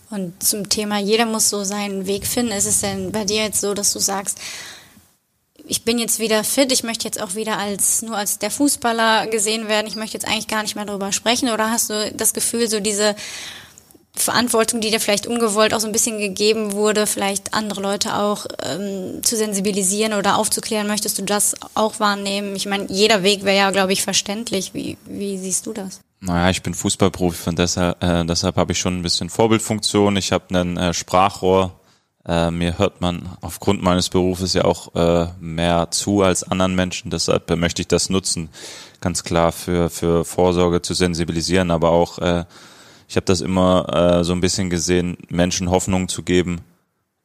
Und 0.10 0.44
zum 0.44 0.68
Thema, 0.68 1.00
jeder 1.00 1.26
muss 1.26 1.50
so 1.50 1.64
seinen 1.64 2.06
Weg 2.06 2.28
finden. 2.28 2.52
Ist 2.52 2.68
es 2.68 2.82
denn 2.82 3.14
bei 3.14 3.24
dir 3.24 3.44
jetzt 3.44 3.62
so, 3.62 3.74
dass 3.74 3.94
du 3.94 4.00
sagst, 4.00 4.40
ich 5.72 5.86
bin 5.86 5.98
jetzt 5.98 6.20
wieder 6.20 6.44
fit, 6.44 6.70
ich 6.74 6.84
möchte 6.84 7.06
jetzt 7.06 7.22
auch 7.22 7.36
wieder 7.36 7.58
als 7.58 8.02
nur 8.02 8.18
als 8.18 8.40
der 8.40 8.52
Fußballer 8.52 9.28
gesehen 9.28 9.70
werden, 9.70 9.88
ich 9.88 9.96
möchte 9.96 10.18
jetzt 10.18 10.28
eigentlich 10.28 10.50
gar 10.50 10.64
nicht 10.64 10.76
mehr 10.76 10.84
darüber 10.84 11.14
sprechen 11.14 11.50
oder 11.50 11.72
hast 11.72 11.90
du 11.90 12.12
das 12.14 12.34
Gefühl, 12.34 12.70
so 12.70 12.82
diese 12.82 13.16
Verantwortung, 14.14 14.82
die 14.82 14.92
dir 14.92 15.00
vielleicht 15.00 15.28
ungewollt 15.28 15.74
auch 15.74 15.80
so 15.80 15.88
ein 15.88 15.94
bisschen 15.94 16.20
gegeben 16.20 16.74
wurde, 16.74 17.08
vielleicht 17.08 17.54
andere 17.54 17.80
Leute 17.80 18.18
auch 18.18 18.48
ähm, 18.62 19.24
zu 19.24 19.38
sensibilisieren 19.38 20.12
oder 20.12 20.38
aufzuklären, 20.38 20.88
möchtest 20.88 21.20
du 21.20 21.24
das 21.24 21.56
auch 21.74 22.02
wahrnehmen? 22.02 22.54
Ich 22.58 22.66
meine, 22.66 22.88
jeder 22.90 23.24
Weg 23.24 23.46
wäre 23.46 23.56
ja, 23.56 23.72
glaube 23.72 23.94
ich, 23.94 24.02
verständlich. 24.02 24.74
Wie, 24.74 24.98
wie 25.06 25.38
siehst 25.38 25.68
du 25.68 25.72
das? 25.72 26.02
Naja, 26.20 26.50
ich 26.50 26.62
bin 26.62 26.74
Fußballprofi, 26.74 27.38
von 27.38 27.56
deshalb, 27.56 28.04
äh, 28.04 28.26
deshalb 28.26 28.58
habe 28.58 28.74
ich 28.74 28.80
schon 28.80 29.00
ein 29.00 29.04
bisschen 29.04 29.30
Vorbildfunktion. 29.30 30.18
Ich 30.18 30.34
habe 30.34 30.54
einen 30.54 30.76
äh, 30.76 30.94
Sprachrohr 30.94 31.72
äh, 32.26 32.52
mir 32.52 32.78
hört 32.78 33.02
man 33.02 33.30
aufgrund 33.42 33.82
meines 33.82 34.10
Berufes 34.10 34.54
ja 34.54 34.66
auch 34.66 34.94
äh, 34.96 35.28
mehr 35.40 35.90
zu 35.92 36.22
als 36.22 36.44
anderen 36.44 36.76
Menschen. 36.76 37.10
Deshalb 37.10 37.50
äh, 37.50 37.56
möchte 37.56 37.82
ich 37.82 37.88
das 37.88 38.10
nutzen, 38.10 38.50
ganz 39.00 39.24
klar 39.24 39.52
für, 39.52 39.90
für 39.90 40.24
Vorsorge 40.24 40.82
zu 40.82 40.94
sensibilisieren, 40.94 41.72
aber 41.72 41.90
auch, 41.90 42.20
äh, 42.20 42.46
ich 43.08 43.16
habe 43.16 43.26
das 43.26 43.42
immer 43.42 44.20
äh, 44.20 44.24
so 44.24 44.34
ein 44.34 44.42
bisschen 44.42 44.70
gesehen, 44.70 45.18
Menschen 45.30 45.70
Hoffnung 45.70 46.08
zu 46.08 46.22
geben, 46.24 46.62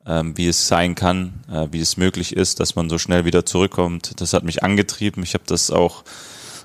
äh, 0.07 0.23
wie 0.25 0.49
es 0.49 0.67
sein 0.67 0.95
kann, 0.95 1.45
äh, 1.53 1.69
wie 1.71 1.81
es 1.81 1.97
möglich 1.97 2.35
ist, 2.35 2.61
dass 2.61 2.75
man 2.75 2.89
so 2.89 2.97
schnell 2.97 3.25
wieder 3.27 3.45
zurückkommt. 3.45 4.21
Das 4.21 4.33
hat 4.33 4.45
mich 4.45 4.63
angetrieben. 4.63 5.23
Ich 5.23 5.35
habe 5.35 5.45
das 5.47 5.71
auch 5.71 6.05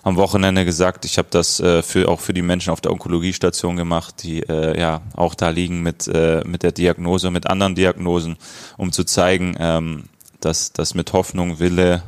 am 0.03 0.15
Wochenende 0.15 0.65
gesagt, 0.65 1.05
ich 1.05 1.17
habe 1.17 1.27
das 1.31 1.59
äh, 1.59 1.81
für 1.83 2.09
auch 2.09 2.19
für 2.19 2.33
die 2.33 2.41
Menschen 2.41 2.71
auf 2.71 2.81
der 2.81 2.91
Onkologiestation 2.91 3.75
gemacht, 3.75 4.23
die 4.23 4.41
äh, 4.41 4.79
ja 4.79 5.01
auch 5.13 5.35
da 5.35 5.49
liegen 5.49 5.81
mit 5.81 6.07
äh, 6.07 6.43
mit 6.45 6.63
der 6.63 6.71
Diagnose, 6.71 7.31
mit 7.31 7.47
anderen 7.47 7.75
Diagnosen, 7.75 8.37
um 8.77 8.91
zu 8.91 9.03
zeigen, 9.03 9.55
ähm, 9.59 10.03
dass 10.39 10.73
das 10.73 10.95
mit 10.95 11.13
Hoffnung, 11.13 11.59
Wille 11.59 12.03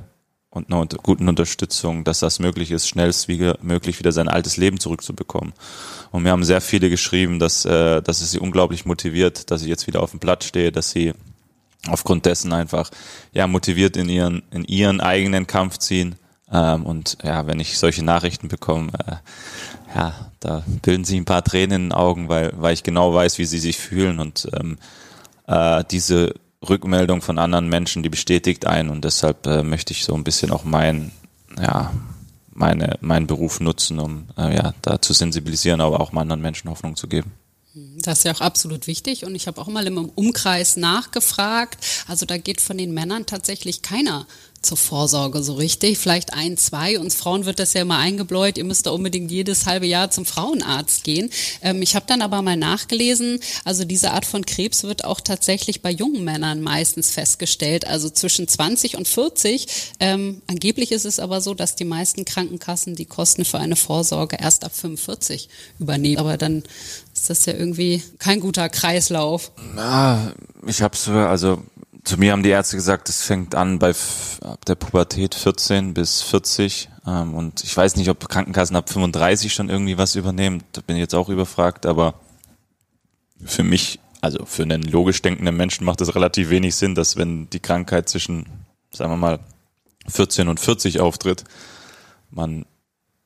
und 0.49 0.71
einer 0.71 0.86
guten 0.86 1.29
Unterstützung, 1.29 2.03
dass 2.03 2.19
das 2.19 2.39
möglich 2.39 2.71
ist, 2.71 2.88
schnellstmöglich 2.88 3.99
wieder 3.99 4.12
sein 4.12 4.27
altes 4.27 4.58
Leben 4.58 4.79
zurückzubekommen. 4.79 5.53
Und 6.12 6.23
mir 6.23 6.32
haben 6.32 6.43
sehr 6.43 6.62
viele 6.62 6.91
geschrieben, 6.91 7.39
dass, 7.39 7.65
äh, 7.65 8.01
dass 8.01 8.21
es 8.21 8.32
sie 8.32 8.39
unglaublich 8.39 8.86
motiviert, 8.86 9.49
dass 9.49 9.63
ich 9.63 9.67
jetzt 9.67 9.88
wieder 9.88 10.01
auf 10.01 10.12
dem 10.12 10.19
Platz 10.19 10.45
stehe, 10.45 10.71
dass 10.71 10.91
sie 10.91 11.13
aufgrund 11.88 12.25
dessen 12.25 12.53
einfach 12.53 12.91
ja 13.34 13.45
motiviert 13.45 13.97
in 13.97 14.10
ihren 14.10 14.43
in 14.51 14.63
ihren 14.63 15.01
eigenen 15.01 15.47
Kampf 15.47 15.79
ziehen 15.79 16.15
ähm, 16.54 16.86
und 16.86 17.18
ja, 17.24 17.48
wenn 17.48 17.60
ich 17.60 17.80
solche 17.80 18.06
Nachrichten 18.06 18.48
bekomme, 18.48 18.92
äh, 19.08 19.16
ja, 19.96 20.13
da 20.39 20.63
bilden 20.82 21.04
sich 21.04 21.18
ein 21.18 21.26
paar 21.26 21.44
Tränen 21.44 21.76
in 21.76 21.89
den 21.89 21.92
Augen, 21.94 22.30
weil, 22.30 22.54
weil 22.56 22.74
ich 22.74 22.84
genau 22.84 23.13
weiß, 23.13 23.38
wie 23.39 23.46
sie 23.46 23.60
sich 23.60 23.78
fühlen 23.78 24.20
und 24.20 24.48
ähm, 24.54 24.78
äh, 25.48 25.84
diese 25.89 26.36
Rückmeldung 26.68 27.22
von 27.22 27.39
anderen 27.39 27.68
Menschen, 27.68 28.04
die 28.04 28.10
bestätigt 28.10 28.68
einen 28.68 28.89
und 28.89 29.04
deshalb 29.04 29.46
äh, 29.48 29.63
möchte 29.63 29.94
ich 29.94 30.06
so 30.06 30.13
ein 30.13 30.24
bisschen 30.24 30.52
auch 30.52 30.63
mein, 30.63 31.12
ja, 31.60 31.92
meine, 32.54 32.98
meinen 33.02 33.28
Beruf 33.28 33.60
nutzen, 33.60 34.00
um 34.00 34.28
äh, 34.38 34.56
ja, 34.56 34.74
da 34.82 35.02
zu 35.02 35.13
sensibilisieren, 35.13 35.82
aber 35.82 36.00
auch 36.00 36.13
anderen 36.13 36.42
Menschen 36.42 36.70
Hoffnung 36.70 36.96
zu 36.96 37.08
geben. 37.08 37.32
Das 37.98 38.20
ist 38.20 38.26
ja 38.26 38.34
auch 38.34 38.42
absolut 38.42 38.86
wichtig 38.86 39.26
und 39.26 39.34
ich 39.34 39.48
habe 39.48 39.60
auch 39.60 39.68
mal 39.68 39.88
im 39.88 39.98
Umkreis 39.98 40.78
nachgefragt. 40.78 41.84
Also 42.08 42.28
da 42.28 42.38
geht 42.38 42.62
von 42.62 42.78
den 42.78 42.94
Männern 42.94 43.26
tatsächlich 43.26 43.82
keiner 43.82 44.28
zur 44.63 44.78
Vorsorge 44.78 45.43
so 45.43 45.54
richtig. 45.54 45.97
Vielleicht 45.97 46.34
ein, 46.34 46.58
zwei. 46.58 46.99
Uns 46.99 47.15
Frauen 47.15 47.45
wird 47.45 47.60
das 47.60 47.73
ja 47.73 47.82
immer 47.82 47.97
eingebläut, 47.97 48.58
ihr 48.58 48.63
müsst 48.63 48.86
da 48.86 48.91
unbedingt 48.91 49.32
jedes 49.32 49.65
halbe 49.65 49.86
Jahr 49.86 50.10
zum 50.10 50.26
Frauenarzt 50.26 51.04
gehen. 51.04 51.30
Ähm, 51.62 51.82
ich 51.82 51.95
habe 51.95 52.06
dann 52.08 52.21
aber 52.21 52.41
mal 52.41 52.58
nachgelesen, 52.58 53.39
also 53.65 53.86
diese 53.86 54.12
Art 54.12 54.26
von 54.26 54.45
Krebs 54.45 54.84
wird 54.84 55.06
auch 55.06 55.21
tatsächlich 55.21 55.82
bei 55.82 55.91
jungen 55.91 56.23
Männern 56.23 56.62
meistens 56.62 57.12
festgestellt, 57.12 57.86
also 57.88 58.10
zwischen 58.10 58.47
20 58.47 58.97
und 58.97 59.08
40. 59.08 59.67
Ähm, 59.99 60.41
angeblich 60.47 60.91
ist 60.91 61.06
es 61.06 61.19
aber 61.19 61.41
so, 61.41 61.54
dass 61.54 61.76
die 61.76 61.86
meisten 61.86 62.26
Krankenkassen 62.26 62.95
die 62.95 63.06
Kosten 63.06 63.45
für 63.45 63.60
eine 63.60 63.76
Vorsorge 63.76 64.38
erst 64.39 64.63
ab 64.63 64.76
45 64.76 65.49
übernehmen. 65.80 66.17
Aber 66.17 66.38
dann 66.38 66.63
ist 67.13 67.30
das 67.30 67.45
ja 67.45 67.54
irgendwie 67.54 68.04
kein 68.19 68.39
guter 68.39 68.69
Kreislauf. 68.69 69.52
Na, 69.76 70.34
ich 70.65 70.82
habe 70.82 70.95
so, 70.95 71.12
also 71.12 71.62
zu 72.04 72.18
mir 72.18 72.32
haben 72.32 72.44
die 72.44 72.50
Ärzte 72.50 72.76
gesagt, 72.76 73.08
es 73.10 73.24
fängt 73.24 73.56
an 73.56 73.80
bei 73.80 73.94
ab 74.42 74.66
der 74.66 74.76
Pubertät 74.76 75.36
14 75.36 75.94
bis 75.94 76.22
40 76.22 76.89
ähm, 77.08 77.34
und 77.34 77.63
ich 77.63 77.76
weiß 77.76 77.96
nicht, 77.96 78.10
ob 78.10 78.28
Krankenkassen 78.28 78.76
ab 78.76 78.89
35 78.89 79.54
schon 79.54 79.70
irgendwie 79.70 79.98
was 79.98 80.16
übernehmen. 80.16 80.63
Da 80.74 80.82
bin 80.82 80.98
ich 80.98 81.02
jetzt 81.02 81.16
auch 81.16 81.30
überfragt, 81.30 81.86
aber 81.86 82.16
für 83.46 83.63
mich, 83.63 84.00
also 84.22 84.46
für 84.46 84.63
einen 84.63 84.84
logisch 84.84 85.22
denkenden 85.22 85.56
Menschen 85.56 85.86
macht 85.86 86.02
es 86.02 86.16
relativ 86.16 86.50
wenig 86.50 86.76
Sinn, 86.76 86.96
dass 86.96 87.16
wenn 87.16 87.50
die 87.50 87.60
Krankheit 87.60 88.10
zwischen, 88.10 88.46
sagen 88.92 89.12
wir 89.12 89.18
mal, 89.18 89.39
14 90.08 90.50
und 90.50 90.60
40 90.60 91.00
auftritt, 91.00 91.46
man 92.30 92.66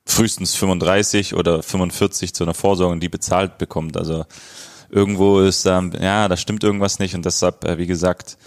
frühestens 0.06 0.56
35 0.56 1.34
oder 1.34 1.64
45 1.64 2.34
zu 2.34 2.44
einer 2.44 2.54
Vorsorge, 2.54 3.00
die 3.00 3.10
bezahlt 3.10 3.58
bekommt. 3.58 3.98
Also 3.98 4.26
irgendwo 4.90 5.40
ist 5.40 5.66
da, 5.66 5.82
ja, 6.00 6.28
da 6.28 6.38
stimmt 6.38 6.64
irgendwas 6.64 7.00
nicht 7.00 7.16
und 7.16 7.26
deshalb, 7.26 7.66
äh, 7.66 7.78
wie 7.78 7.88
gesagt, 7.88 8.38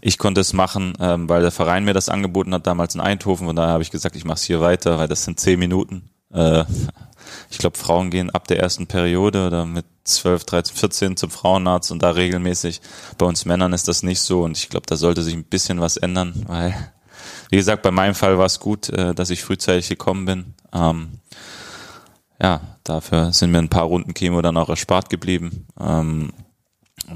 ich 0.00 0.18
konnte 0.18 0.40
es 0.40 0.52
machen, 0.52 0.94
ähm, 1.00 1.28
weil 1.28 1.42
der 1.42 1.50
Verein 1.50 1.84
mir 1.84 1.94
das 1.94 2.08
angeboten 2.08 2.54
hat, 2.54 2.66
damals 2.66 2.94
in 2.94 3.00
Eindhoven. 3.00 3.46
Von 3.46 3.56
daher 3.56 3.72
habe 3.72 3.82
ich 3.82 3.90
gesagt, 3.90 4.16
ich 4.16 4.24
mache 4.24 4.36
es 4.36 4.44
hier 4.44 4.60
weiter, 4.60 4.98
weil 4.98 5.08
das 5.08 5.24
sind 5.24 5.40
zehn 5.40 5.58
Minuten. 5.58 6.10
Äh, 6.32 6.64
ich 7.50 7.58
glaube, 7.58 7.78
Frauen 7.78 8.10
gehen 8.10 8.30
ab 8.30 8.48
der 8.48 8.58
ersten 8.58 8.86
Periode 8.86 9.46
oder 9.46 9.66
mit 9.66 9.84
12, 10.04 10.44
13, 10.44 10.76
14 10.76 11.16
zum 11.16 11.30
Frauenarzt 11.30 11.92
und 11.92 12.02
da 12.02 12.10
regelmäßig. 12.10 12.80
Bei 13.18 13.26
uns 13.26 13.44
Männern 13.44 13.72
ist 13.72 13.88
das 13.88 14.02
nicht 14.02 14.20
so 14.20 14.42
und 14.42 14.56
ich 14.56 14.68
glaube, 14.68 14.86
da 14.86 14.96
sollte 14.96 15.22
sich 15.22 15.34
ein 15.34 15.44
bisschen 15.44 15.80
was 15.80 15.96
ändern, 15.96 16.44
weil, 16.46 16.74
wie 17.50 17.56
gesagt, 17.56 17.82
bei 17.82 17.90
meinem 17.90 18.14
Fall 18.14 18.38
war 18.38 18.46
es 18.46 18.60
gut, 18.60 18.88
äh, 18.90 19.14
dass 19.14 19.30
ich 19.30 19.42
frühzeitig 19.42 19.88
gekommen 19.88 20.24
bin. 20.24 20.54
Ähm, 20.72 21.20
ja, 22.42 22.60
dafür 22.84 23.32
sind 23.32 23.50
mir 23.50 23.58
ein 23.58 23.68
paar 23.68 23.84
Runden 23.84 24.14
Chemo 24.14 24.40
dann 24.40 24.56
auch 24.56 24.70
erspart 24.70 25.10
geblieben. 25.10 25.66
Ähm, 25.78 26.32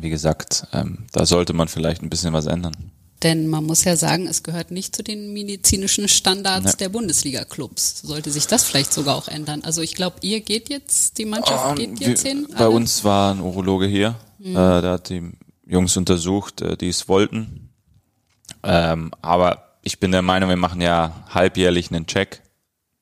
wie 0.00 0.10
gesagt, 0.10 0.66
ähm, 0.72 1.06
da 1.12 1.26
sollte 1.26 1.52
man 1.52 1.68
vielleicht 1.68 2.02
ein 2.02 2.10
bisschen 2.10 2.32
was 2.32 2.46
ändern. 2.46 2.74
Denn 3.22 3.48
man 3.48 3.64
muss 3.64 3.84
ja 3.84 3.96
sagen, 3.96 4.26
es 4.26 4.42
gehört 4.42 4.70
nicht 4.70 4.94
zu 4.94 5.02
den 5.02 5.32
medizinischen 5.32 6.08
Standards 6.08 6.72
ja. 6.72 6.76
der 6.76 6.88
Bundesliga-Clubs. 6.90 8.02
Sollte 8.02 8.30
sich 8.30 8.46
das 8.46 8.64
vielleicht 8.64 8.92
sogar 8.92 9.16
auch 9.16 9.28
ändern? 9.28 9.62
Also 9.64 9.80
ich 9.80 9.94
glaube, 9.94 10.16
ihr 10.20 10.40
geht 10.40 10.68
jetzt, 10.68 11.16
die 11.16 11.24
Mannschaft 11.24 11.64
oh, 11.70 11.74
geht 11.74 12.00
jetzt 12.00 12.24
wir, 12.24 12.32
hin. 12.32 12.48
Bei 12.56 12.68
uns 12.68 13.02
war 13.02 13.32
ein 13.32 13.40
Urologe 13.40 13.86
hier, 13.86 14.16
mhm. 14.38 14.50
äh, 14.50 14.82
der 14.82 14.90
hat 14.90 15.08
die 15.08 15.32
Jungs 15.66 15.96
untersucht, 15.96 16.60
äh, 16.60 16.76
die 16.76 16.90
es 16.90 17.08
wollten. 17.08 17.70
Ähm, 18.62 19.10
aber 19.22 19.78
ich 19.82 20.00
bin 20.00 20.12
der 20.12 20.22
Meinung, 20.22 20.50
wir 20.50 20.56
machen 20.56 20.82
ja 20.82 21.24
halbjährlich 21.30 21.90
einen 21.90 22.06
Check 22.06 22.42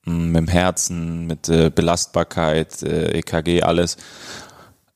mm, 0.05 0.27
mit 0.27 0.37
dem 0.37 0.47
Herzen, 0.47 1.27
mit 1.27 1.49
äh, 1.49 1.69
Belastbarkeit, 1.69 2.81
äh, 2.83 3.17
EKG, 3.17 3.63
alles. 3.63 3.97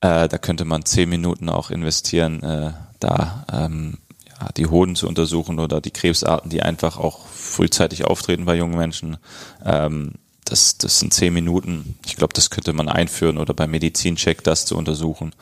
Äh, 0.00 0.28
da 0.28 0.38
könnte 0.38 0.64
man 0.64 0.84
zehn 0.84 1.08
Minuten 1.08 1.48
auch 1.48 1.70
investieren, 1.70 2.42
äh, 2.42 2.72
da 3.00 3.44
ähm, 3.52 3.98
ja, 4.28 4.48
die 4.56 4.66
Hoden 4.66 4.96
zu 4.96 5.08
untersuchen 5.08 5.58
oder 5.58 5.80
die 5.80 5.90
Krebsarten, 5.90 6.50
die 6.50 6.62
einfach 6.62 6.98
auch 6.98 7.26
frühzeitig 7.26 8.04
auftreten 8.04 8.44
bei 8.44 8.56
jungen 8.56 8.78
Menschen. 8.78 9.16
Ähm, 9.64 10.14
das, 10.44 10.78
das 10.78 11.00
sind 11.00 11.12
zehn 11.12 11.34
Minuten. 11.34 11.98
Ich 12.06 12.16
glaube, 12.16 12.32
das 12.32 12.50
könnte 12.50 12.72
man 12.72 12.88
einführen 12.88 13.38
oder 13.38 13.54
beim 13.54 13.70
Medizincheck 13.70 14.42
das 14.44 14.66
zu 14.66 14.76
untersuchen. 14.76 15.34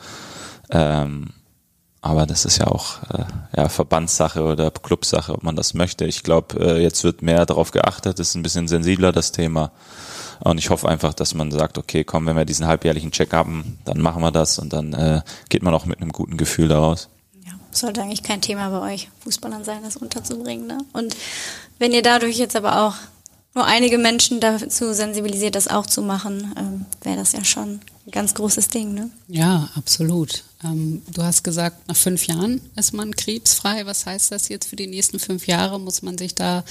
Ähm, 0.69 1.29
aber 2.01 2.25
das 2.25 2.45
ist 2.45 2.57
ja 2.57 2.67
auch 2.67 3.03
äh, 3.09 3.25
ja, 3.55 3.69
Verbandssache 3.69 4.43
oder 4.43 4.71
Clubsache, 4.71 5.33
ob 5.33 5.43
man 5.43 5.55
das 5.55 5.73
möchte. 5.73 6.05
Ich 6.05 6.23
glaube, 6.23 6.59
äh, 6.59 6.81
jetzt 6.81 7.03
wird 7.03 7.21
mehr 7.21 7.45
darauf 7.45 7.71
geachtet, 7.71 8.19
ist 8.19 8.35
ein 8.35 8.43
bisschen 8.43 8.67
sensibler 8.67 9.11
das 9.11 9.31
Thema. 9.31 9.71
Und 10.39 10.57
ich 10.57 10.69
hoffe 10.69 10.87
einfach, 10.87 11.13
dass 11.13 11.33
man 11.33 11.51
sagt, 11.51 11.77
okay, 11.77 12.03
komm, 12.03 12.25
wenn 12.25 12.35
wir 12.35 12.45
diesen 12.45 12.67
halbjährlichen 12.67 13.11
Check 13.11 13.33
haben, 13.33 13.77
dann 13.85 13.99
machen 14.01 14.21
wir 14.21 14.31
das 14.31 14.59
und 14.59 14.73
dann 14.73 14.93
äh, 14.93 15.21
geht 15.49 15.63
man 15.63 15.73
auch 15.73 15.85
mit 15.85 16.01
einem 16.01 16.11
guten 16.11 16.37
Gefühl 16.37 16.67
daraus. 16.67 17.09
Ja, 17.45 17.53
sollte 17.71 18.01
eigentlich 18.01 18.23
kein 18.23 18.41
Thema 18.41 18.69
bei 18.69 18.93
euch 18.93 19.09
Fußballern 19.19 19.63
sein, 19.63 19.83
das 19.83 19.97
unterzubringen. 19.97 20.67
Ne? 20.67 20.79
Und 20.93 21.15
wenn 21.79 21.91
ihr 21.91 22.01
dadurch 22.01 22.37
jetzt 22.37 22.55
aber 22.55 22.85
auch 22.85 22.95
nur 23.57 23.65
einige 23.65 23.97
Menschen 23.97 24.39
dazu 24.39 24.93
sensibilisiert, 24.93 25.55
das 25.55 25.67
auch 25.67 25.87
zu 25.87 26.03
machen, 26.03 26.53
ähm, 26.57 26.85
wäre 27.01 27.17
das 27.17 27.31
ja 27.31 27.43
schon 27.43 27.79
ein 28.05 28.11
ganz 28.11 28.35
großes 28.35 28.67
Ding. 28.67 28.93
Ne? 28.93 29.09
Ja, 29.27 29.69
absolut. 29.75 30.43
Ähm, 30.63 31.01
du 31.11 31.23
hast 31.23 31.43
gesagt, 31.43 31.87
nach 31.87 31.95
fünf 31.95 32.27
Jahren 32.27 32.61
ist 32.75 32.93
man 32.93 33.15
krebsfrei. 33.15 33.85
Was 33.87 34.05
heißt 34.05 34.31
das 34.31 34.47
jetzt 34.49 34.69
für 34.69 34.75
die 34.75 34.85
nächsten 34.85 35.19
fünf 35.19 35.47
Jahre? 35.47 35.79
Muss 35.79 36.03
man 36.03 36.19
sich 36.19 36.35
da 36.35 36.63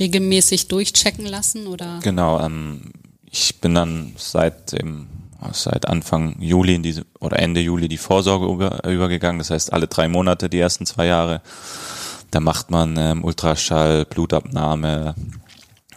regelmäßig 0.00 0.66
durchchecken 0.66 1.24
lassen? 1.24 1.68
Oder? 1.68 2.00
Genau, 2.02 2.40
ähm, 2.40 2.90
ich 3.34 3.60
bin 3.60 3.74
dann 3.74 4.14
seit 4.16 4.72
dem 4.72 5.08
seit 5.52 5.88
Anfang 5.88 6.40
Juli 6.40 6.76
in 6.76 6.82
diese 6.82 7.04
oder 7.20 7.38
Ende 7.38 7.60
Juli 7.60 7.88
die 7.88 7.98
Vorsorge 7.98 8.46
über, 8.46 8.88
übergegangen. 8.88 9.38
Das 9.40 9.50
heißt 9.50 9.72
alle 9.72 9.88
drei 9.88 10.08
Monate 10.08 10.48
die 10.48 10.60
ersten 10.60 10.86
zwei 10.86 11.06
Jahre. 11.06 11.42
Da 12.30 12.40
macht 12.40 12.70
man 12.70 12.96
ähm, 12.96 13.24
Ultraschall, 13.24 14.06
Blutabnahme. 14.06 15.14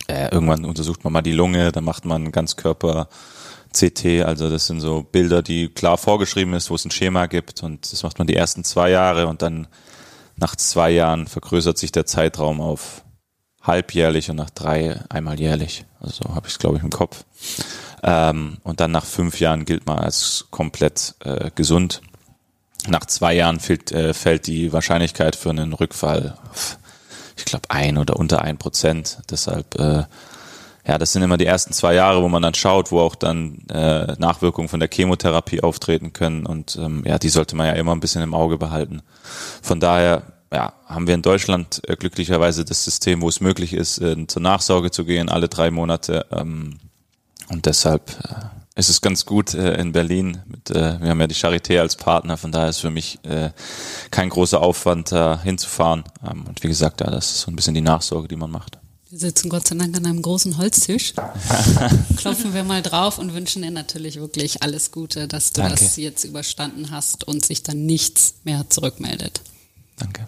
Äh, 0.07 0.29
irgendwann 0.31 0.65
untersucht 0.65 1.03
man 1.03 1.13
mal 1.13 1.21
die 1.21 1.31
Lunge. 1.31 1.71
Da 1.71 1.79
macht 1.79 2.03
man 2.03 2.31
Ganzkörper 2.31 3.07
CT. 3.71 4.23
Also 4.25 4.49
das 4.49 4.67
sind 4.67 4.81
so 4.81 5.03
Bilder, 5.03 5.41
die 5.43 5.69
klar 5.69 5.97
vorgeschrieben 5.97 6.53
ist, 6.55 6.69
wo 6.69 6.75
es 6.75 6.85
ein 6.85 6.91
Schema 6.91 7.27
gibt. 7.27 7.63
Und 7.63 7.91
das 7.91 8.03
macht 8.03 8.17
man 8.17 8.27
die 8.27 8.35
ersten 8.35 8.63
zwei 8.63 8.89
Jahre 8.89 9.27
und 9.27 9.43
dann 9.43 9.67
nach 10.35 10.55
zwei 10.55 10.89
Jahren 10.89 11.27
vergrößert 11.27 11.77
sich 11.77 11.91
der 11.91 12.05
Zeitraum 12.05 12.59
auf 12.59 13.03
halbjährlich 13.67 14.29
und 14.29 14.37
nach 14.37 14.49
drei 14.49 14.99
einmal 15.09 15.39
jährlich. 15.39 15.85
Also 15.99 16.23
so 16.23 16.35
habe 16.35 16.47
ich 16.47 16.53
es, 16.53 16.59
glaube 16.59 16.77
ich, 16.77 16.83
im 16.83 16.89
Kopf. 16.89 17.23
Ähm, 18.03 18.57
und 18.63 18.79
dann 18.79 18.91
nach 18.91 19.05
fünf 19.05 19.39
Jahren 19.39 19.65
gilt 19.65 19.85
man 19.85 19.99
als 19.99 20.47
komplett 20.51 21.15
äh, 21.23 21.51
gesund. 21.55 22.01
Nach 22.87 23.05
zwei 23.05 23.33
Jahren 23.33 23.59
fällt, 23.59 23.91
äh, 23.91 24.13
fällt 24.13 24.47
die 24.47 24.71
Wahrscheinlichkeit 24.71 25.35
für 25.35 25.49
einen 25.49 25.73
Rückfall, 25.73 26.37
ich 27.35 27.45
glaube, 27.45 27.69
ein 27.69 27.97
oder 27.97 28.17
unter 28.17 28.41
ein 28.41 28.57
Prozent. 28.57 29.19
Deshalb, 29.29 29.77
äh, 29.79 30.03
ja, 30.87 30.97
das 30.97 31.11
sind 31.11 31.21
immer 31.21 31.37
die 31.37 31.45
ersten 31.45 31.73
zwei 31.73 31.95
Jahre, 31.95 32.23
wo 32.23 32.29
man 32.29 32.41
dann 32.41 32.53
schaut, 32.53 32.91
wo 32.91 32.99
auch 33.01 33.15
dann 33.15 33.65
äh, 33.69 34.13
Nachwirkungen 34.19 34.69
von 34.69 34.79
der 34.79 34.89
Chemotherapie 34.91 35.61
auftreten 35.61 36.13
können. 36.13 36.45
Und 36.45 36.77
ähm, 36.77 37.03
ja, 37.05 37.19
die 37.19 37.29
sollte 37.29 37.55
man 37.57 37.67
ja 37.67 37.73
immer 37.73 37.93
ein 37.93 37.99
bisschen 37.99 38.21
im 38.23 38.33
Auge 38.33 38.57
behalten. 38.57 39.01
Von 39.61 39.81
daher 39.81 40.36
ja, 40.51 40.73
haben 40.85 41.07
wir 41.07 41.15
in 41.15 41.21
Deutschland 41.21 41.81
äh, 41.87 41.95
glücklicherweise 41.95 42.63
das 42.63 42.83
System, 42.83 43.21
wo 43.21 43.29
es 43.29 43.41
möglich 43.41 43.73
ist, 43.73 43.99
äh, 43.99 44.27
zur 44.27 44.41
Nachsorge 44.41 44.91
zu 44.91 45.05
gehen, 45.05 45.29
alle 45.29 45.49
drei 45.49 45.71
Monate. 45.71 46.25
Ähm, 46.31 46.79
und 47.49 47.65
deshalb 47.65 48.11
äh, 48.23 48.79
ist 48.79 48.89
es 48.89 49.01
ganz 49.01 49.25
gut 49.25 49.53
äh, 49.53 49.79
in 49.79 49.91
Berlin. 49.91 50.41
Mit, 50.45 50.69
äh, 50.69 51.01
wir 51.01 51.09
haben 51.09 51.19
ja 51.19 51.27
die 51.27 51.35
Charité 51.35 51.79
als 51.79 51.95
Partner, 51.95 52.37
von 52.37 52.51
daher 52.51 52.69
ist 52.69 52.79
für 52.79 52.91
mich 52.91 53.19
äh, 53.23 53.49
kein 54.11 54.29
großer 54.29 54.61
Aufwand, 54.61 55.11
da 55.11 55.41
hinzufahren. 55.41 56.03
Ähm, 56.29 56.45
und 56.47 56.63
wie 56.63 56.67
gesagt, 56.67 57.01
ja, 57.01 57.09
das 57.09 57.31
ist 57.31 57.41
so 57.41 57.51
ein 57.51 57.55
bisschen 57.55 57.73
die 57.73 57.81
Nachsorge, 57.81 58.27
die 58.27 58.35
man 58.35 58.51
macht. 58.51 58.77
Wir 59.09 59.19
sitzen 59.19 59.49
Gott 59.49 59.67
sei 59.67 59.75
Dank 59.75 59.95
an 59.95 60.05
einem 60.05 60.21
großen 60.21 60.57
Holztisch. 60.57 61.13
Klopfen 62.17 62.53
wir 62.53 62.63
mal 62.63 62.81
drauf 62.81 63.19
und 63.19 63.33
wünschen 63.33 63.61
dir 63.61 63.71
natürlich 63.71 64.19
wirklich 64.19 64.61
alles 64.61 64.91
Gute, 64.91 65.27
dass 65.27 65.53
du 65.53 65.61
Danke. 65.61 65.79
das 65.79 65.95
jetzt 65.95 66.25
überstanden 66.25 66.91
hast 66.91 67.25
und 67.25 67.45
sich 67.45 67.63
dann 67.63 67.85
nichts 67.85 68.35
mehr 68.43 68.69
zurückmeldet. 68.69 69.41
Danke. 69.95 70.27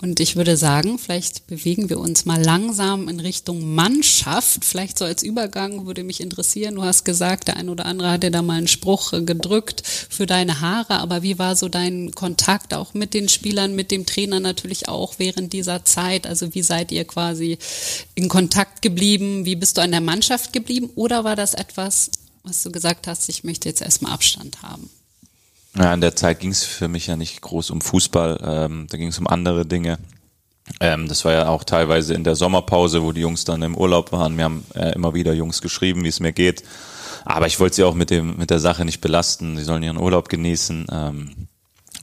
Und 0.00 0.20
ich 0.20 0.36
würde 0.36 0.56
sagen, 0.56 0.96
vielleicht 0.96 1.48
bewegen 1.48 1.90
wir 1.90 1.98
uns 1.98 2.24
mal 2.24 2.40
langsam 2.40 3.08
in 3.08 3.18
Richtung 3.18 3.74
Mannschaft. 3.74 4.64
Vielleicht 4.64 4.96
so 4.96 5.04
als 5.04 5.24
Übergang 5.24 5.86
würde 5.86 6.04
mich 6.04 6.20
interessieren. 6.20 6.76
Du 6.76 6.84
hast 6.84 7.04
gesagt, 7.04 7.48
der 7.48 7.56
ein 7.56 7.68
oder 7.68 7.84
andere 7.84 8.12
hat 8.12 8.22
dir 8.22 8.30
da 8.30 8.40
mal 8.40 8.58
einen 8.58 8.68
Spruch 8.68 9.12
äh, 9.12 9.22
gedrückt 9.22 9.82
für 9.84 10.26
deine 10.26 10.60
Haare. 10.60 11.00
Aber 11.00 11.24
wie 11.24 11.40
war 11.40 11.56
so 11.56 11.68
dein 11.68 12.12
Kontakt 12.12 12.74
auch 12.74 12.94
mit 12.94 13.12
den 13.12 13.28
Spielern, 13.28 13.74
mit 13.74 13.90
dem 13.90 14.06
Trainer 14.06 14.38
natürlich 14.38 14.88
auch 14.88 15.14
während 15.18 15.52
dieser 15.52 15.84
Zeit? 15.84 16.28
Also 16.28 16.54
wie 16.54 16.62
seid 16.62 16.92
ihr 16.92 17.04
quasi 17.04 17.58
in 18.14 18.28
Kontakt 18.28 18.82
geblieben? 18.82 19.46
Wie 19.46 19.56
bist 19.56 19.78
du 19.78 19.82
an 19.82 19.90
der 19.90 20.00
Mannschaft 20.00 20.52
geblieben? 20.52 20.90
Oder 20.94 21.24
war 21.24 21.34
das 21.34 21.54
etwas, 21.54 22.12
was 22.44 22.62
du 22.62 22.70
gesagt 22.70 23.08
hast, 23.08 23.28
ich 23.28 23.42
möchte 23.42 23.68
jetzt 23.68 23.82
erstmal 23.82 24.12
Abstand 24.12 24.62
haben? 24.62 24.88
Ja, 25.78 25.94
in 25.94 26.00
der 26.00 26.16
Zeit 26.16 26.40
ging 26.40 26.50
es 26.50 26.64
für 26.64 26.88
mich 26.88 27.06
ja 27.06 27.16
nicht 27.16 27.40
groß 27.40 27.70
um 27.70 27.80
Fußball, 27.80 28.40
ähm, 28.42 28.86
da 28.90 28.98
ging 28.98 29.08
es 29.08 29.18
um 29.20 29.28
andere 29.28 29.64
Dinge. 29.64 29.98
Ähm, 30.80 31.06
das 31.06 31.24
war 31.24 31.32
ja 31.32 31.48
auch 31.48 31.62
teilweise 31.62 32.14
in 32.14 32.24
der 32.24 32.34
Sommerpause, 32.34 33.02
wo 33.02 33.12
die 33.12 33.20
Jungs 33.20 33.44
dann 33.44 33.62
im 33.62 33.76
Urlaub 33.76 34.10
waren. 34.10 34.36
Wir 34.36 34.44
haben 34.44 34.64
äh, 34.74 34.92
immer 34.94 35.14
wieder 35.14 35.32
Jungs 35.32 35.62
geschrieben, 35.62 36.02
wie 36.02 36.08
es 36.08 36.18
mir 36.18 36.32
geht. 36.32 36.64
Aber 37.24 37.46
ich 37.46 37.60
wollte 37.60 37.76
sie 37.76 37.84
auch 37.84 37.94
mit 37.94 38.10
dem 38.10 38.36
mit 38.36 38.50
der 38.50 38.58
Sache 38.58 38.84
nicht 38.84 39.00
belasten. 39.00 39.56
Sie 39.56 39.64
sollen 39.64 39.82
ihren 39.82 39.98
Urlaub 39.98 40.28
genießen. 40.28 40.86
Ähm, 40.90 41.48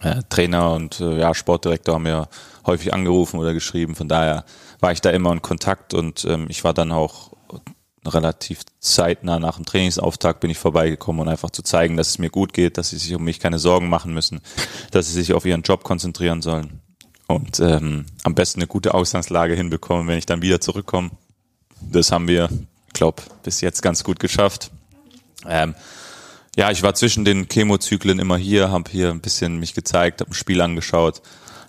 äh, 0.02 0.22
Trainer 0.30 0.74
und 0.74 1.00
äh, 1.00 1.20
ja, 1.20 1.34
Sportdirektor 1.34 1.96
haben 1.96 2.04
mir 2.04 2.28
häufig 2.66 2.94
angerufen 2.94 3.40
oder 3.40 3.54
geschrieben. 3.54 3.96
Von 3.96 4.08
daher 4.08 4.46
war 4.80 4.92
ich 4.92 5.02
da 5.02 5.10
immer 5.10 5.32
in 5.32 5.42
Kontakt 5.42 5.94
und 5.94 6.26
ähm, 6.26 6.48
ich 6.50 6.64
war 6.64 6.74
dann 6.74 6.92
auch 6.92 7.32
relativ 8.08 8.62
zeitnah 8.80 9.39
nach 9.39 9.56
dem 9.56 9.65
Trainingsauftakt 9.65 10.39
bin 10.39 10.52
ich 10.52 10.58
vorbeigekommen 10.58 11.22
und 11.22 11.30
einfach 11.30 11.50
zu 11.50 11.62
zeigen, 11.63 11.98
dass 11.98 12.10
es 12.10 12.20
mir 12.20 12.30
gut 12.30 12.54
geht, 12.54 12.78
dass 12.78 12.89
sie 12.89 12.98
sich 12.98 13.13
um 13.15 13.24
mich 13.24 13.39
keine 13.39 13.60
Sorgen 13.60 13.89
machen 13.89 14.13
müssen, 14.13 14.41
dass 14.91 15.08
sie 15.08 15.13
sich 15.13 15.34
auf 15.34 15.46
ihren 15.46 15.62
Job 15.63 15.84
konzentrieren 15.84 16.41
sollen 16.41 16.82
und 17.28 17.60
ähm, 17.60 18.06
am 18.24 18.36
besten 18.36 18.60
eine 18.60 18.68
gute 18.68 18.94
Ausgangslage 18.94 19.56
hinbekommen, 19.56 20.08
wenn 20.08 20.18
ich 20.18 20.26
dann 20.26 20.41
wieder 20.41 20.62
zurückkomme. 20.62 21.12
Das 21.82 22.12
haben 22.12 22.28
wir, 22.28 22.50
glaube 22.94 23.24
bis 23.44 23.62
jetzt 23.62 23.82
ganz 23.82 24.04
gut 24.04 24.20
geschafft. 24.20 24.72
Ähm, 25.48 25.76
ja, 26.56 26.72
ich 26.72 26.84
war 26.84 26.96
zwischen 26.96 27.26
den 27.26 27.48
Chemozyklen 27.50 28.20
immer 28.20 28.38
hier, 28.38 28.72
habe 28.72 28.89
hier 28.89 29.10
ein 29.10 29.22
bisschen 29.22 29.58
mich 29.60 29.74
gezeigt, 29.74 30.22
habe 30.22 30.32
ein 30.32 30.36
Spiel 30.36 30.62
angeschaut. 30.62 31.22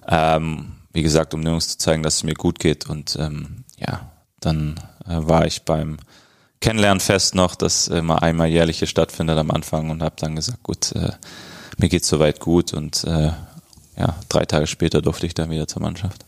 Ähm, 0.06 0.76
wie 0.92 1.02
gesagt, 1.02 1.34
um 1.34 1.42
Jungs 1.42 1.68
zu 1.68 1.78
zeigen, 1.78 2.02
dass 2.02 2.16
es 2.16 2.22
mir 2.22 2.34
gut 2.34 2.58
geht. 2.58 2.88
Und 2.88 3.16
ähm, 3.20 3.64
ja, 3.78 4.12
dann 4.40 4.80
äh, 5.04 5.16
war 5.18 5.46
ich 5.46 5.62
beim 5.62 5.98
Kennenlernfest 6.66 7.36
noch, 7.36 7.54
das 7.54 7.86
immer 7.86 8.24
einmal 8.24 8.48
jährlich 8.48 8.80
hier 8.80 8.88
stattfindet 8.88 9.38
am 9.38 9.52
Anfang 9.52 9.90
und 9.90 10.02
habe 10.02 10.16
dann 10.18 10.34
gesagt, 10.34 10.64
gut, 10.64 10.90
äh, 10.96 11.12
mir 11.78 11.88
geht's 11.88 12.08
soweit 12.08 12.40
gut 12.40 12.74
und 12.74 13.04
äh, 13.04 13.30
ja, 13.96 14.16
drei 14.28 14.46
Tage 14.46 14.66
später 14.66 15.00
durfte 15.00 15.26
ich 15.26 15.34
dann 15.34 15.48
wieder 15.48 15.68
zur 15.68 15.82
Mannschaft. 15.82 16.24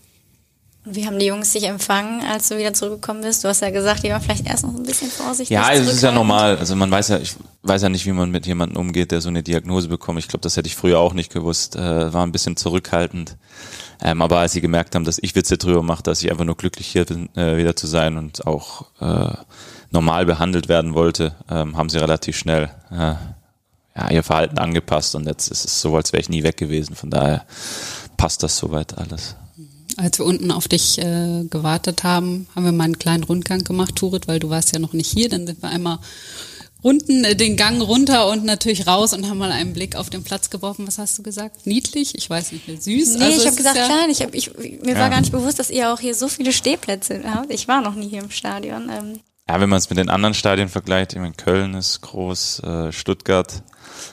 Wie 0.85 1.05
haben 1.09 1.19
die 1.19 1.27
Jungs 1.27 1.53
dich 1.55 1.65
empfangen, 1.65 2.23
als 2.23 2.51
du 2.51 2.57
wieder 2.57 2.73
zurückgekommen 2.73 3.23
bist? 3.23 3.43
Du 3.43 3.49
hast 3.49 3.63
ja 3.63 3.71
gesagt, 3.71 4.05
die 4.05 4.11
waren 4.11 4.23
vielleicht 4.23 4.47
erst 4.47 4.63
noch 4.63 4.77
ein 4.77 4.85
bisschen 4.85 5.11
vorsichtig. 5.11 5.57
Ja, 5.57 5.73
es 5.73 5.89
ist 5.89 6.03
ja 6.05 6.13
normal. 6.13 6.57
Also 6.57 6.77
man 6.77 6.89
weiß 6.89 7.09
ja, 7.09 7.19
ich 7.19 7.35
weiß 7.65 7.83
ja 7.83 7.89
nicht, 7.89 8.07
wie 8.07 8.13
man 8.13 8.31
mit 8.31 8.47
jemandem 8.47 8.79
umgeht, 8.79 9.11
der 9.11 9.21
so 9.21 9.29
eine 9.29 9.43
Diagnose 9.43 9.89
bekommt. 9.89 10.21
Ich 10.21 10.29
glaube, 10.29 10.43
das 10.43 10.57
hätte 10.57 10.69
ich 10.69 10.77
früher 10.77 11.01
auch 11.01 11.15
nicht 11.15 11.33
gewusst. 11.33 11.75
Äh, 11.75 12.13
war 12.13 12.25
ein 12.25 12.31
bisschen 12.31 12.57
zurückhaltend. 12.57 13.37
Ähm, 14.01 14.23
aber 14.23 14.39
als 14.39 14.53
sie 14.53 14.61
gemerkt 14.61 14.95
haben, 14.95 15.05
dass 15.05 15.19
ich 15.21 15.35
Witze 15.35 15.59
drüber 15.59 15.83
mache, 15.83 16.05
dass 16.05 16.23
ich 16.23 16.31
einfach 16.31 16.45
nur 16.45 16.57
glücklich 16.57 16.87
hier 16.87 17.05
bin, 17.05 17.29
äh, 17.35 17.57
wieder 17.57 17.75
zu 17.75 17.89
sein 17.89 18.17
und 18.17 18.47
auch 18.47 18.87
äh, 19.01 19.35
normal 19.91 20.27
behandelt 20.27 20.69
werden 20.69 20.95
wollte, 20.95 21.35
ähm, 21.51 21.77
haben 21.77 21.89
sie 21.89 21.99
relativ 21.99 22.37
schnell 22.37 22.71
äh, 22.91 23.15
ja, 23.97 24.11
ihr 24.11 24.23
Verhalten 24.23 24.59
angepasst 24.59 25.15
und 25.15 25.27
jetzt 25.27 25.49
ist 25.49 25.65
es 25.65 25.81
so, 25.81 25.97
als 25.97 26.13
wäre 26.13 26.21
ich 26.21 26.29
nie 26.29 26.43
weg 26.43 26.57
gewesen. 26.57 26.95
Von 26.95 27.11
daher 27.11 27.45
passt 28.17 28.43
das 28.43 28.57
soweit 28.57 28.97
alles. 28.97 29.35
Als 29.97 30.19
wir 30.19 30.27
unten 30.27 30.53
auf 30.53 30.69
dich 30.69 30.99
äh, 30.99 31.45
gewartet 31.51 32.05
haben, 32.05 32.47
haben 32.55 32.65
wir 32.65 32.73
mal 32.73 32.85
einen 32.85 32.99
kleinen 32.99 33.25
Rundgang 33.25 33.65
gemacht, 33.65 33.97
Turit, 33.97 34.29
weil 34.29 34.39
du 34.39 34.49
warst 34.49 34.73
ja 34.73 34.79
noch 34.79 34.93
nicht 34.93 35.11
hier. 35.11 35.29
Dann 35.29 35.47
sind 35.47 35.61
wir 35.61 35.71
einmal 35.71 35.99
unten 36.83 37.25
äh, 37.25 37.35
den 37.35 37.57
Gang 37.57 37.83
runter 37.83 38.29
und 38.29 38.45
natürlich 38.45 38.87
raus 38.87 39.13
und 39.13 39.29
haben 39.29 39.39
mal 39.39 39.51
einen 39.51 39.73
Blick 39.73 39.97
auf 39.97 40.11
den 40.11 40.23
Platz 40.23 40.51
geworfen. 40.51 40.87
Was 40.87 40.99
hast 40.99 41.19
du 41.19 41.25
gesagt? 41.25 41.67
Niedlich? 41.67 42.15
Ich 42.15 42.31
weiß 42.31 42.53
nicht 42.53 42.69
mehr. 42.69 42.81
Süß? 42.81 43.17
Nee, 43.17 43.25
also 43.25 43.41
ich 43.41 43.47
habe 43.47 43.57
gesagt 43.57 43.77
ja 43.77 43.87
klein. 43.87 44.11
Ich 44.11 44.23
hab, 44.23 44.35
ich, 44.35 44.57
mir 44.57 44.93
ja. 44.93 44.99
war 45.01 45.11
gar 45.11 45.21
nicht 45.21 45.33
bewusst, 45.33 45.59
dass 45.59 45.71
ihr 45.71 45.93
auch 45.93 45.99
hier 45.99 46.15
so 46.15 46.29
viele 46.29 46.53
Stehplätze 46.53 47.21
habt. 47.25 47.53
Ich 47.53 47.67
war 47.67 47.81
noch 47.81 47.97
nie 47.97 48.09
hier 48.09 48.23
im 48.23 48.31
Stadion. 48.31 48.89
Ähm. 48.89 49.21
Ja, 49.49 49.61
wenn 49.61 49.69
man 49.69 49.79
es 49.79 49.89
mit 49.89 49.99
den 49.99 50.11
anderen 50.11 50.35
Stadien 50.35 50.69
vergleicht, 50.69 51.15
ich 51.15 51.19
meine, 51.19 51.35
Köln 51.35 51.75
ist 51.75 52.03
groß, 52.03 52.61
äh, 52.61 52.93
Stuttgart, 52.93 53.63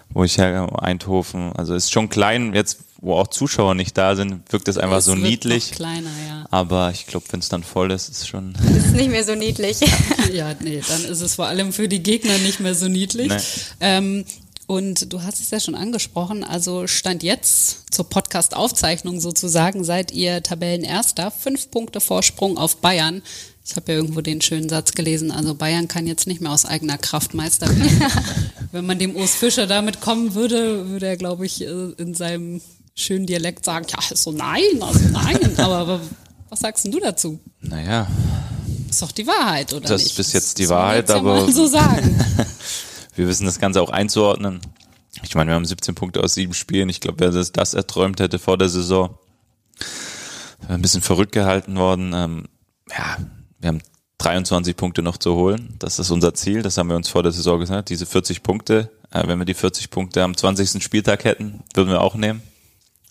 wo 0.10 0.24
ich 0.24 0.38
her, 0.38 0.70
Eindhoven, 0.82 1.52
also 1.54 1.76
ist 1.76 1.92
schon 1.92 2.10
klein. 2.10 2.54
Jetzt 2.54 2.80
wo 3.06 3.14
auch 3.14 3.28
Zuschauer 3.28 3.76
nicht 3.76 3.98
da 3.98 4.16
sind, 4.16 4.52
wirkt 4.52 4.68
es 4.68 4.78
einfach 4.78 4.98
es 4.98 5.06
so 5.06 5.14
niedlich. 5.14 5.72
kleiner, 5.72 6.10
ja. 6.28 6.46
Aber 6.50 6.90
ich 6.92 7.06
glaube, 7.06 7.26
wenn 7.30 7.40
es 7.40 7.50
dann 7.50 7.64
voll 7.64 7.92
ist, 7.92 8.10
ist 8.10 8.22
es 8.22 8.28
schon. 8.28 8.56
ist 8.76 8.94
nicht 8.94 9.12
mehr 9.12 9.24
so 9.24 9.36
niedlich. 9.36 9.80
ja, 10.34 10.54
nee, 10.60 10.82
dann 10.88 11.06
ist 11.06 11.22
es 11.22 11.36
vor 11.36 11.46
allem 11.46 11.72
für 11.72 11.88
die 11.88 12.02
Gegner 12.02 12.38
nicht 12.40 12.60
mehr 12.60 12.74
so 12.74 12.88
niedlich. 12.88 13.30
Nee. 13.30 13.40
Ähm, 13.82 14.26
und 14.68 15.14
du 15.14 15.22
hast 15.22 15.40
es 15.40 15.52
ja 15.52 15.60
schon 15.60 15.76
angesprochen, 15.76 16.44
also 16.44 16.88
Stand 16.88 17.22
jetzt 17.22 17.94
zur 17.94 18.10
Podcast-Aufzeichnung 18.10 19.20
sozusagen, 19.20 19.84
seid 19.84 20.12
ihr 20.12 20.42
Tabellenerster, 20.42 21.30
fünf 21.30 21.70
Punkte 21.70 22.02
Vorsprung 22.02 22.58
auf 22.58 22.78
Bayern. 22.78 23.22
Ich 23.68 23.76
habe 23.76 23.92
ja 23.92 23.98
irgendwo 23.98 24.22
den 24.22 24.42
schönen 24.42 24.70
Satz 24.70 24.92
gelesen, 24.92 25.32
also 25.32 25.56
Bayern 25.56 25.88
kann 25.88 26.06
jetzt 26.06 26.28
nicht 26.28 26.40
mehr 26.40 26.52
aus 26.52 26.66
eigener 26.66 27.00
Kraft 27.00 27.34
Meister 27.34 27.68
werden. 27.68 28.02
Wenn 28.72 28.86
man 28.86 29.00
dem 29.00 29.16
Urs 29.16 29.34
Fischer 29.34 29.66
damit 29.66 30.02
kommen 30.02 30.36
würde, 30.36 30.88
würde 30.90 31.08
er, 31.08 31.18
glaube 31.18 31.48
ich, 31.48 31.62
äh, 31.62 31.92
in 31.98 32.14
seinem 32.14 32.62
schönen 32.94 33.26
Dialekt 33.26 33.66
sagen, 33.66 33.88
ja, 33.90 34.16
so 34.16 34.32
nein, 34.32 34.62
also 34.82 35.00
nein. 35.10 35.40
aber, 35.58 35.78
aber 35.78 36.02
was 36.50 36.60
sagst 36.60 36.86
denn 36.86 36.92
du 36.92 37.00
dazu? 37.00 37.40
Naja. 37.62 38.08
Ist 38.88 39.02
doch 39.02 39.12
die 39.12 39.26
Wahrheit, 39.26 39.74
oder 39.74 39.82
das 39.82 40.04
nicht? 40.04 40.06
Das 40.06 40.12
ist 40.12 40.18
bis 40.18 40.34
jetzt 40.34 40.58
die 40.60 40.64
das 40.64 40.72
Wahrheit, 40.72 41.10
ja 41.10 41.16
aber. 41.16 41.52
so 41.52 41.66
sagen. 41.66 42.24
wir 43.16 43.28
wissen 43.28 43.46
das 43.46 43.60
Ganze 43.60 43.82
auch 43.82 43.90
einzuordnen. 43.90 44.62
Ich 45.24 45.34
meine, 45.34 45.50
wir 45.50 45.56
haben 45.56 45.66
17 45.66 45.96
Punkte 45.96 46.24
aus 46.24 46.36
sieben 46.36 46.54
Spielen. 46.54 46.88
Ich 46.90 47.02
glaube, 47.02 47.20
wer 47.20 47.32
das, 47.32 47.52
das 47.52 47.74
erträumt 47.74 48.20
hätte 48.20 48.38
vor 48.38 48.60
der 48.60 48.70
Saison, 48.70 49.18
wäre 50.62 50.76
ein 50.76 50.82
bisschen 50.84 51.02
verrückt 51.02 51.32
gehalten 51.32 51.78
worden. 51.78 52.14
Ähm, 52.14 52.44
ja, 52.92 53.18
wir 53.66 53.70
haben 53.70 53.82
23 54.20 54.78
Punkte 54.78 55.02
noch 55.02 55.18
zu 55.18 55.34
holen. 55.34 55.76
Das 55.80 55.98
ist 55.98 56.12
unser 56.12 56.36
Ziel. 56.36 56.62
Das 56.62 56.78
haben 56.78 56.88
wir 56.88 56.96
uns 56.96 57.10
vor 57.10 57.24
der 57.24 57.32
Saison 57.32 57.60
gesagt. 57.60 57.90
Diese 57.90 58.06
40 58.06 58.44
Punkte, 58.44 58.92
äh, 59.12 59.28
wenn 59.28 59.40
wir 59.40 59.46
die 59.46 59.56
40 59.56 59.90
Punkte 59.90 60.24
am 60.24 60.38
20. 60.38 60.84
Spieltag 60.84 61.24
hätten, 61.26 61.64
würden 61.74 61.90
wir 61.90 62.02
auch 62.02 62.14
nehmen. 62.14 62.44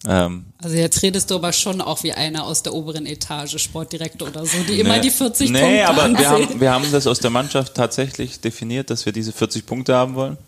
Ähm, 0.06 0.44
also 0.62 0.76
jetzt 0.76 1.02
redest 1.02 1.30
du 1.30 1.34
aber 1.34 1.52
schon 1.52 1.80
auch 1.80 2.04
wie 2.04 2.12
einer 2.12 2.44
aus 2.44 2.62
der 2.62 2.72
oberen 2.72 3.04
Etage, 3.04 3.58
Sportdirektor 3.58 4.28
oder 4.28 4.46
so, 4.46 4.58
die 4.68 4.78
immer 4.78 5.00
die 5.00 5.10
40 5.10 5.50
nee, 5.50 5.58
Punkte 5.58 5.74
Nee, 5.74 5.82
aber 5.82 6.02
ansehen. 6.04 6.20
wir 6.20 6.30
haben, 6.30 6.60
wir 6.60 6.72
haben 6.72 6.92
das 6.92 7.06
aus 7.08 7.18
der 7.18 7.30
Mannschaft 7.30 7.74
tatsächlich 7.74 8.40
definiert, 8.40 8.90
dass 8.90 9.04
wir 9.06 9.12
diese 9.12 9.32
40 9.32 9.66
Punkte 9.66 9.96
haben 9.96 10.14
wollen. 10.14 10.38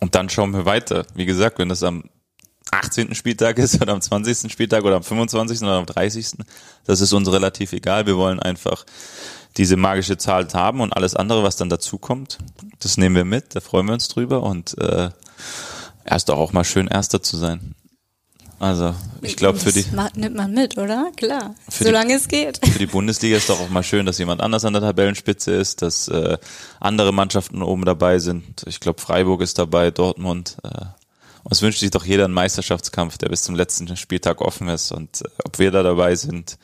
Und 0.00 0.16
dann 0.16 0.28
schauen 0.28 0.52
wir 0.52 0.64
weiter. 0.64 1.06
Wie 1.14 1.24
gesagt, 1.24 1.60
wenn 1.60 1.68
das 1.68 1.84
am 1.84 2.04
18. 2.70 3.14
Spieltag 3.14 3.58
ist 3.58 3.80
oder 3.80 3.92
am 3.92 4.00
20. 4.00 4.50
Spieltag 4.50 4.84
oder 4.84 4.96
am 4.96 5.02
25. 5.02 5.62
oder 5.62 5.78
am 5.78 5.86
30. 5.86 6.32
Das 6.84 7.00
ist 7.00 7.12
uns 7.12 7.30
relativ 7.30 7.72
egal. 7.72 8.06
Wir 8.06 8.16
wollen 8.16 8.40
einfach 8.40 8.84
diese 9.56 9.76
magische 9.76 10.16
Zahl 10.16 10.46
haben 10.52 10.80
und 10.80 10.92
alles 10.92 11.16
andere, 11.16 11.42
was 11.42 11.56
dann 11.56 11.68
dazu 11.68 11.98
kommt, 11.98 12.38
das 12.78 12.96
nehmen 12.96 13.16
wir 13.16 13.24
mit, 13.24 13.56
da 13.56 13.60
freuen 13.60 13.86
wir 13.86 13.94
uns 13.94 14.08
drüber 14.08 14.42
und 14.42 14.78
äh, 14.78 15.10
erst 16.04 16.30
auch 16.30 16.52
mal 16.52 16.64
schön 16.64 16.86
Erster 16.86 17.22
zu 17.22 17.36
sein. 17.36 17.74
Also 18.60 18.92
ich 19.22 19.36
glaube 19.36 19.58
für 19.58 19.70
die 19.70 19.84
nimmt 20.14 20.34
man 20.34 20.52
mit, 20.52 20.78
oder? 20.78 21.12
Klar, 21.16 21.54
solange 21.68 22.14
es 22.14 22.26
geht. 22.26 22.58
Für 22.66 22.78
die 22.80 22.86
Bundesliga 22.86 23.36
ist 23.36 23.48
doch 23.48 23.60
auch 23.60 23.68
mal 23.68 23.84
schön, 23.84 24.04
dass 24.04 24.18
jemand 24.18 24.40
anders 24.40 24.64
an 24.64 24.72
der 24.72 24.82
Tabellenspitze 24.82 25.52
ist, 25.52 25.80
dass 25.80 26.08
äh, 26.08 26.38
andere 26.80 27.12
Mannschaften 27.12 27.62
oben 27.62 27.84
dabei 27.84 28.18
sind. 28.18 28.64
Ich 28.66 28.80
glaube 28.80 29.00
Freiburg 29.00 29.42
ist 29.42 29.60
dabei, 29.60 29.92
Dortmund. 29.92 30.56
Äh, 30.64 30.86
und 31.44 31.52
es 31.52 31.62
wünscht 31.62 31.80
sich 31.80 31.90
doch 31.90 32.04
jeder 32.04 32.24
einen 32.24 32.34
Meisterschaftskampf, 32.34 33.18
der 33.18 33.28
bis 33.28 33.42
zum 33.42 33.54
letzten 33.54 33.96
Spieltag 33.96 34.40
offen 34.40 34.68
ist. 34.68 34.92
Und 34.92 35.22
äh, 35.22 35.28
ob 35.44 35.58
wir 35.58 35.70
da 35.70 35.82
dabei 35.82 36.14
sind, 36.14 36.58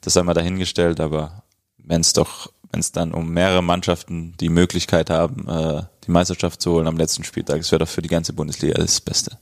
das 0.00 0.14
sei 0.14 0.22
mal 0.22 0.34
dahingestellt. 0.34 1.00
Aber 1.00 1.44
wenn 1.78 2.00
es 2.00 2.12
doch 2.12 2.52
wenn 2.76 2.80
es 2.80 2.92
dann 2.92 3.12
um 3.12 3.30
mehrere 3.30 3.62
Mannschaften 3.62 4.34
die 4.38 4.50
Möglichkeit 4.50 5.08
haben, 5.08 5.48
äh, 5.48 5.82
die 6.06 6.10
Meisterschaft 6.10 6.60
zu 6.60 6.72
holen 6.72 6.86
am 6.86 6.98
letzten 6.98 7.24
Spieltag. 7.24 7.56
Das 7.56 7.72
wäre 7.72 7.78
doch 7.78 7.88
für 7.88 8.02
die 8.02 8.10
ganze 8.10 8.34
Bundesliga 8.34 8.74
das 8.74 9.00
Beste. 9.00 9.38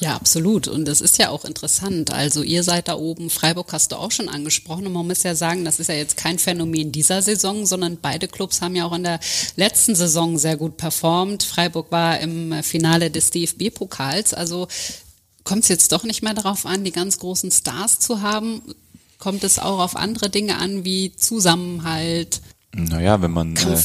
Ja, 0.00 0.16
absolut. 0.16 0.68
Und 0.68 0.88
das 0.88 1.02
ist 1.02 1.18
ja 1.18 1.28
auch 1.28 1.44
interessant. 1.44 2.10
Also 2.14 2.42
ihr 2.42 2.62
seid 2.62 2.88
da 2.88 2.94
oben, 2.94 3.28
Freiburg 3.28 3.74
hast 3.74 3.92
du 3.92 3.96
auch 3.96 4.10
schon 4.10 4.30
angesprochen. 4.30 4.86
Und 4.86 4.94
man 4.94 5.06
muss 5.06 5.22
ja 5.22 5.34
sagen, 5.34 5.66
das 5.66 5.80
ist 5.80 5.88
ja 5.88 5.96
jetzt 5.96 6.16
kein 6.16 6.38
Phänomen 6.38 6.90
dieser 6.90 7.20
Saison, 7.20 7.66
sondern 7.66 7.98
beide 8.00 8.26
Clubs 8.26 8.62
haben 8.62 8.74
ja 8.74 8.86
auch 8.86 8.94
in 8.94 9.04
der 9.04 9.20
letzten 9.56 9.94
Saison 9.94 10.38
sehr 10.38 10.56
gut 10.56 10.78
performt. 10.78 11.42
Freiburg 11.42 11.92
war 11.92 12.18
im 12.20 12.62
Finale 12.62 13.10
des 13.10 13.30
DFB-Pokals. 13.30 14.32
Also 14.32 14.66
kommt 15.44 15.64
es 15.64 15.68
jetzt 15.68 15.92
doch 15.92 16.04
nicht 16.04 16.22
mehr 16.22 16.32
darauf 16.32 16.64
an, 16.64 16.84
die 16.84 16.92
ganz 16.92 17.18
großen 17.18 17.50
Stars 17.50 17.98
zu 17.98 18.22
haben? 18.22 18.62
Kommt 19.18 19.44
es 19.44 19.58
auch 19.58 19.80
auf 19.80 19.94
andere 19.94 20.30
Dinge 20.30 20.56
an, 20.56 20.86
wie 20.86 21.14
Zusammenhalt, 21.14 22.40
naja, 22.74 23.20
wenn 23.22 23.30
man 23.30 23.56
äh, 23.56 23.76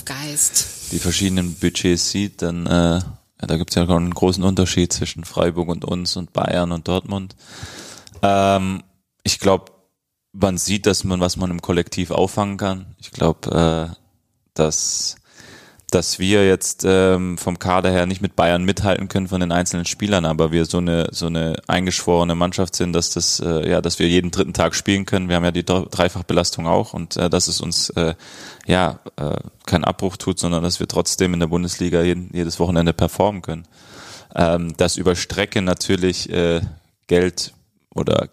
die 0.91 0.99
verschiedenen 0.99 1.55
Budgets 1.55 2.09
sieht, 2.09 2.41
dann 2.41 2.65
äh, 2.65 2.99
ja, 3.43 3.47
da 3.47 3.57
gibt 3.57 3.71
es 3.71 3.75
ja 3.75 3.87
einen 3.87 4.13
großen 4.13 4.43
Unterschied 4.43 4.93
zwischen 4.93 5.25
Freiburg 5.25 5.67
und 5.67 5.83
uns 5.83 6.15
und 6.15 6.31
Bayern 6.31 6.71
und 6.71 6.87
Dortmund. 6.87 7.35
Ähm, 8.21 8.83
ich 9.23 9.39
glaube, 9.39 9.71
man 10.31 10.57
sieht, 10.57 10.85
dass 10.85 11.03
man, 11.03 11.19
was 11.19 11.35
man 11.37 11.51
im 11.51 11.61
Kollektiv 11.61 12.11
auffangen 12.11 12.57
kann. 12.57 12.95
Ich 12.99 13.11
glaube, 13.11 13.91
äh, 13.93 13.95
dass 14.53 15.17
dass 15.93 16.17
wir 16.17 16.47
jetzt 16.47 16.83
ähm, 16.87 17.37
vom 17.37 17.59
Kader 17.59 17.91
her 17.91 18.07
nicht 18.07 18.21
mit 18.21 18.35
Bayern 18.35 18.63
mithalten 18.63 19.09
können 19.09 19.27
von 19.27 19.39
den 19.39 19.51
einzelnen 19.51 19.85
Spielern, 19.85 20.25
aber 20.25 20.51
wir 20.51 20.65
so 20.65 20.79
eine 20.79 21.09
so 21.11 21.27
eine 21.27 21.55
eingeschworene 21.67 22.33
Mannschaft 22.33 22.75
sind, 22.75 22.93
dass 22.93 23.11
das 23.11 23.39
äh, 23.39 23.69
ja, 23.69 23.79
dass 23.79 23.99
wir 23.99 24.07
jeden 24.07 24.31
dritten 24.31 24.53
Tag 24.53 24.73
spielen 24.73 25.05
können. 25.05 25.29
Wir 25.29 25.35
haben 25.35 25.43
ja 25.43 25.51
die 25.51 25.63
Dreifachbelastung 25.65 26.65
auch 26.65 26.93
und 26.93 27.15
äh, 27.17 27.29
dass 27.29 27.47
es 27.47 27.61
uns 27.61 27.91
äh, 27.91 28.15
ja 28.65 28.99
äh, 29.17 29.35
keinen 29.67 29.83
Abbruch 29.83 30.17
tut, 30.17 30.39
sondern 30.39 30.63
dass 30.63 30.79
wir 30.79 30.87
trotzdem 30.87 31.35
in 31.35 31.39
der 31.39 31.47
Bundesliga 31.47 32.01
jeden, 32.01 32.31
jedes 32.33 32.59
Wochenende 32.59 32.93
performen 32.93 33.43
können. 33.43 33.67
Ähm, 34.35 34.75
dass 34.77 34.97
über 34.97 35.15
Strecke 35.15 35.61
natürlich 35.61 36.27
äh, 36.31 36.61
Geld 37.05 37.53
oder 37.93 38.29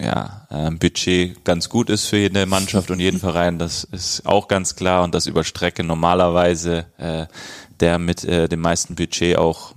ja, 0.00 0.46
ähm, 0.50 0.78
Budget 0.78 1.44
ganz 1.44 1.68
gut 1.68 1.90
ist 1.90 2.06
für 2.06 2.16
jede 2.16 2.46
Mannschaft 2.46 2.90
und 2.90 3.00
jeden 3.00 3.20
Verein, 3.20 3.58
das 3.58 3.84
ist 3.84 4.26
auch 4.26 4.48
ganz 4.48 4.74
klar 4.76 5.04
und 5.04 5.14
dass 5.14 5.26
über 5.26 5.44
Strecke 5.44 5.84
normalerweise 5.84 6.86
äh, 6.98 7.26
der 7.80 7.98
mit 7.98 8.24
äh, 8.24 8.48
dem 8.48 8.60
meisten 8.60 8.94
Budget 8.94 9.36
auch 9.36 9.74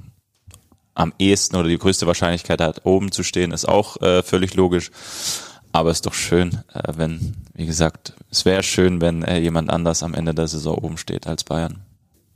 am 0.93 1.13
ehesten 1.19 1.58
oder 1.58 1.67
die 1.67 1.78
größte 1.78 2.08
Wahrscheinlichkeit 2.08 2.62
hat, 2.62 2.86
oben 2.86 3.12
zu 3.12 3.23
stehen, 3.23 3.51
ist 3.51 3.67
auch 3.67 4.01
äh, 4.01 4.23
völlig 4.23 4.56
logisch. 4.56 4.91
aber 5.73 5.89
es 5.89 5.97
ist 5.97 6.06
doch 6.06 6.13
schön, 6.13 6.63
äh, 6.73 6.93
wenn, 6.95 7.36
wie 7.54 7.65
gesagt, 7.65 8.13
es 8.32 8.45
wäre 8.45 8.63
schön, 8.63 9.01
wenn 9.01 9.23
äh, 9.23 9.39
jemand 9.39 9.69
anders 9.69 10.04
am 10.04 10.13
Ende 10.13 10.34
der 10.34 10.47
Saison 10.47 10.78
oben 10.78 10.97
steht 10.97 11.28
als 11.28 11.43
Bayern. 11.43 11.85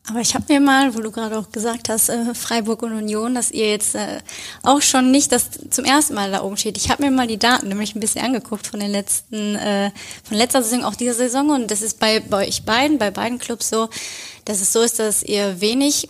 Aber 0.07 0.21
ich 0.21 0.33
habe 0.33 0.45
mir 0.51 0.59
mal, 0.59 0.95
wo 0.95 1.01
du 1.01 1.11
gerade 1.11 1.37
auch 1.37 1.51
gesagt 1.51 1.87
hast, 1.87 2.09
äh, 2.09 2.33
Freiburg 2.33 2.81
und 2.81 2.93
Union, 2.93 3.35
dass 3.35 3.51
ihr 3.51 3.69
jetzt 3.69 3.93
äh, 3.95 4.19
auch 4.63 4.81
schon 4.81 5.11
nicht 5.11 5.31
das 5.31 5.49
zum 5.69 5.85
ersten 5.85 6.15
Mal 6.15 6.31
da 6.31 6.41
oben 6.41 6.57
steht. 6.57 6.77
Ich 6.77 6.89
habe 6.89 7.03
mir 7.03 7.11
mal 7.11 7.27
die 7.27 7.37
Daten 7.37 7.67
nämlich 7.67 7.95
ein 7.95 7.99
bisschen 7.99 8.25
angeguckt 8.25 8.65
von 8.65 8.79
den 8.79 8.91
letzten, 8.91 9.55
äh, 9.55 9.91
von 10.23 10.37
letzter 10.37 10.63
Saison, 10.63 10.83
auch 10.83 10.95
dieser 10.95 11.13
Saison. 11.13 11.49
Und 11.49 11.69
das 11.69 11.81
ist 11.81 11.99
bei, 11.99 12.21
bei 12.21 12.47
euch 12.47 12.63
beiden, 12.63 12.97
bei 12.97 13.11
beiden 13.11 13.37
Clubs 13.37 13.69
so, 13.69 13.89
dass 14.45 14.61
es 14.61 14.73
so 14.73 14.81
ist, 14.81 14.97
dass 14.97 15.21
ihr 15.21 15.61
wenig 15.61 16.09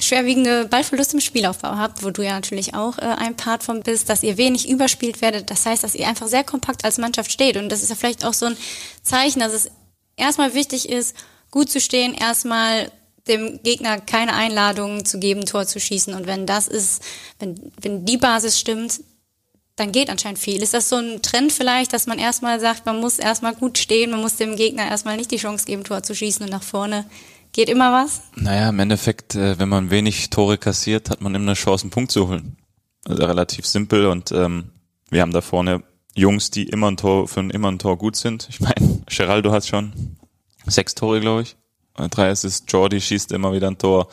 schwerwiegende 0.00 0.66
Ballverluste 0.66 1.14
im 1.14 1.20
Spielaufbau 1.20 1.76
habt, 1.76 2.02
wo 2.02 2.10
du 2.10 2.22
ja 2.22 2.32
natürlich 2.32 2.74
auch 2.74 2.98
äh, 2.98 3.02
ein 3.02 3.36
Part 3.36 3.62
von 3.62 3.82
bist, 3.82 4.08
dass 4.08 4.24
ihr 4.24 4.36
wenig 4.36 4.68
überspielt 4.68 5.20
werdet. 5.20 5.50
Das 5.50 5.66
heißt, 5.66 5.84
dass 5.84 5.94
ihr 5.94 6.08
einfach 6.08 6.26
sehr 6.26 6.42
kompakt 6.42 6.84
als 6.84 6.98
Mannschaft 6.98 7.30
steht. 7.30 7.56
Und 7.56 7.68
das 7.68 7.82
ist 7.82 7.90
ja 7.90 7.94
vielleicht 7.94 8.24
auch 8.24 8.34
so 8.34 8.46
ein 8.46 8.56
Zeichen, 9.02 9.38
dass 9.38 9.52
es 9.52 9.70
erstmal 10.16 10.54
wichtig 10.54 10.88
ist, 10.88 11.14
gut 11.54 11.70
zu 11.70 11.80
stehen, 11.80 12.14
erstmal 12.14 12.90
dem 13.28 13.60
Gegner 13.62 14.00
keine 14.00 14.34
Einladung 14.34 15.04
zu 15.04 15.20
geben, 15.20 15.46
Tor 15.46 15.66
zu 15.66 15.78
schießen. 15.78 16.12
Und 16.12 16.26
wenn 16.26 16.46
das 16.46 16.66
ist, 16.66 17.00
wenn, 17.38 17.72
wenn 17.80 18.04
die 18.04 18.16
Basis 18.16 18.58
stimmt, 18.58 19.00
dann 19.76 19.92
geht 19.92 20.10
anscheinend 20.10 20.40
viel. 20.40 20.62
Ist 20.62 20.74
das 20.74 20.88
so 20.88 20.96
ein 20.96 21.22
Trend 21.22 21.52
vielleicht, 21.52 21.92
dass 21.92 22.08
man 22.08 22.18
erstmal 22.18 22.58
sagt, 22.58 22.86
man 22.86 22.98
muss 23.00 23.20
erstmal 23.20 23.54
gut 23.54 23.78
stehen, 23.78 24.10
man 24.10 24.20
muss 24.20 24.34
dem 24.34 24.56
Gegner 24.56 24.88
erstmal 24.88 25.16
nicht 25.16 25.30
die 25.30 25.36
Chance 25.36 25.64
geben, 25.64 25.84
Tor 25.84 26.02
zu 26.02 26.14
schießen 26.14 26.44
und 26.44 26.50
nach 26.50 26.64
vorne 26.64 27.04
geht 27.52 27.68
immer 27.68 27.92
was? 27.92 28.22
Naja, 28.34 28.70
im 28.70 28.80
Endeffekt, 28.80 29.36
äh, 29.36 29.56
wenn 29.56 29.68
man 29.68 29.90
wenig 29.90 30.30
Tore 30.30 30.58
kassiert, 30.58 31.08
hat 31.08 31.20
man 31.20 31.36
immer 31.36 31.46
eine 31.46 31.54
Chance, 31.54 31.84
einen 31.84 31.92
Punkt 31.92 32.10
zu 32.10 32.26
holen. 32.26 32.56
Also 33.04 33.24
relativ 33.26 33.64
simpel 33.64 34.06
und 34.06 34.32
ähm, 34.32 34.72
wir 35.08 35.22
haben 35.22 35.32
da 35.32 35.40
vorne 35.40 35.84
Jungs, 36.16 36.50
die 36.50 36.64
immer 36.64 36.90
ein 36.90 36.96
Tor, 36.96 37.28
für 37.28 37.40
immer 37.40 37.70
ein 37.70 37.78
Tor 37.78 37.96
gut 37.96 38.16
sind. 38.16 38.48
Ich 38.50 38.60
meine, 38.60 39.02
Geraldo 39.06 39.52
hat 39.52 39.66
schon 39.66 40.16
sechs 40.66 40.94
Tore, 40.94 41.20
glaube 41.20 41.42
ich. 41.42 41.56
Drei 42.10 42.30
ist 42.30 42.64
Jordi 42.72 43.00
schießt 43.00 43.32
immer 43.32 43.52
wieder 43.52 43.68
ein 43.68 43.78
Tor. 43.78 44.08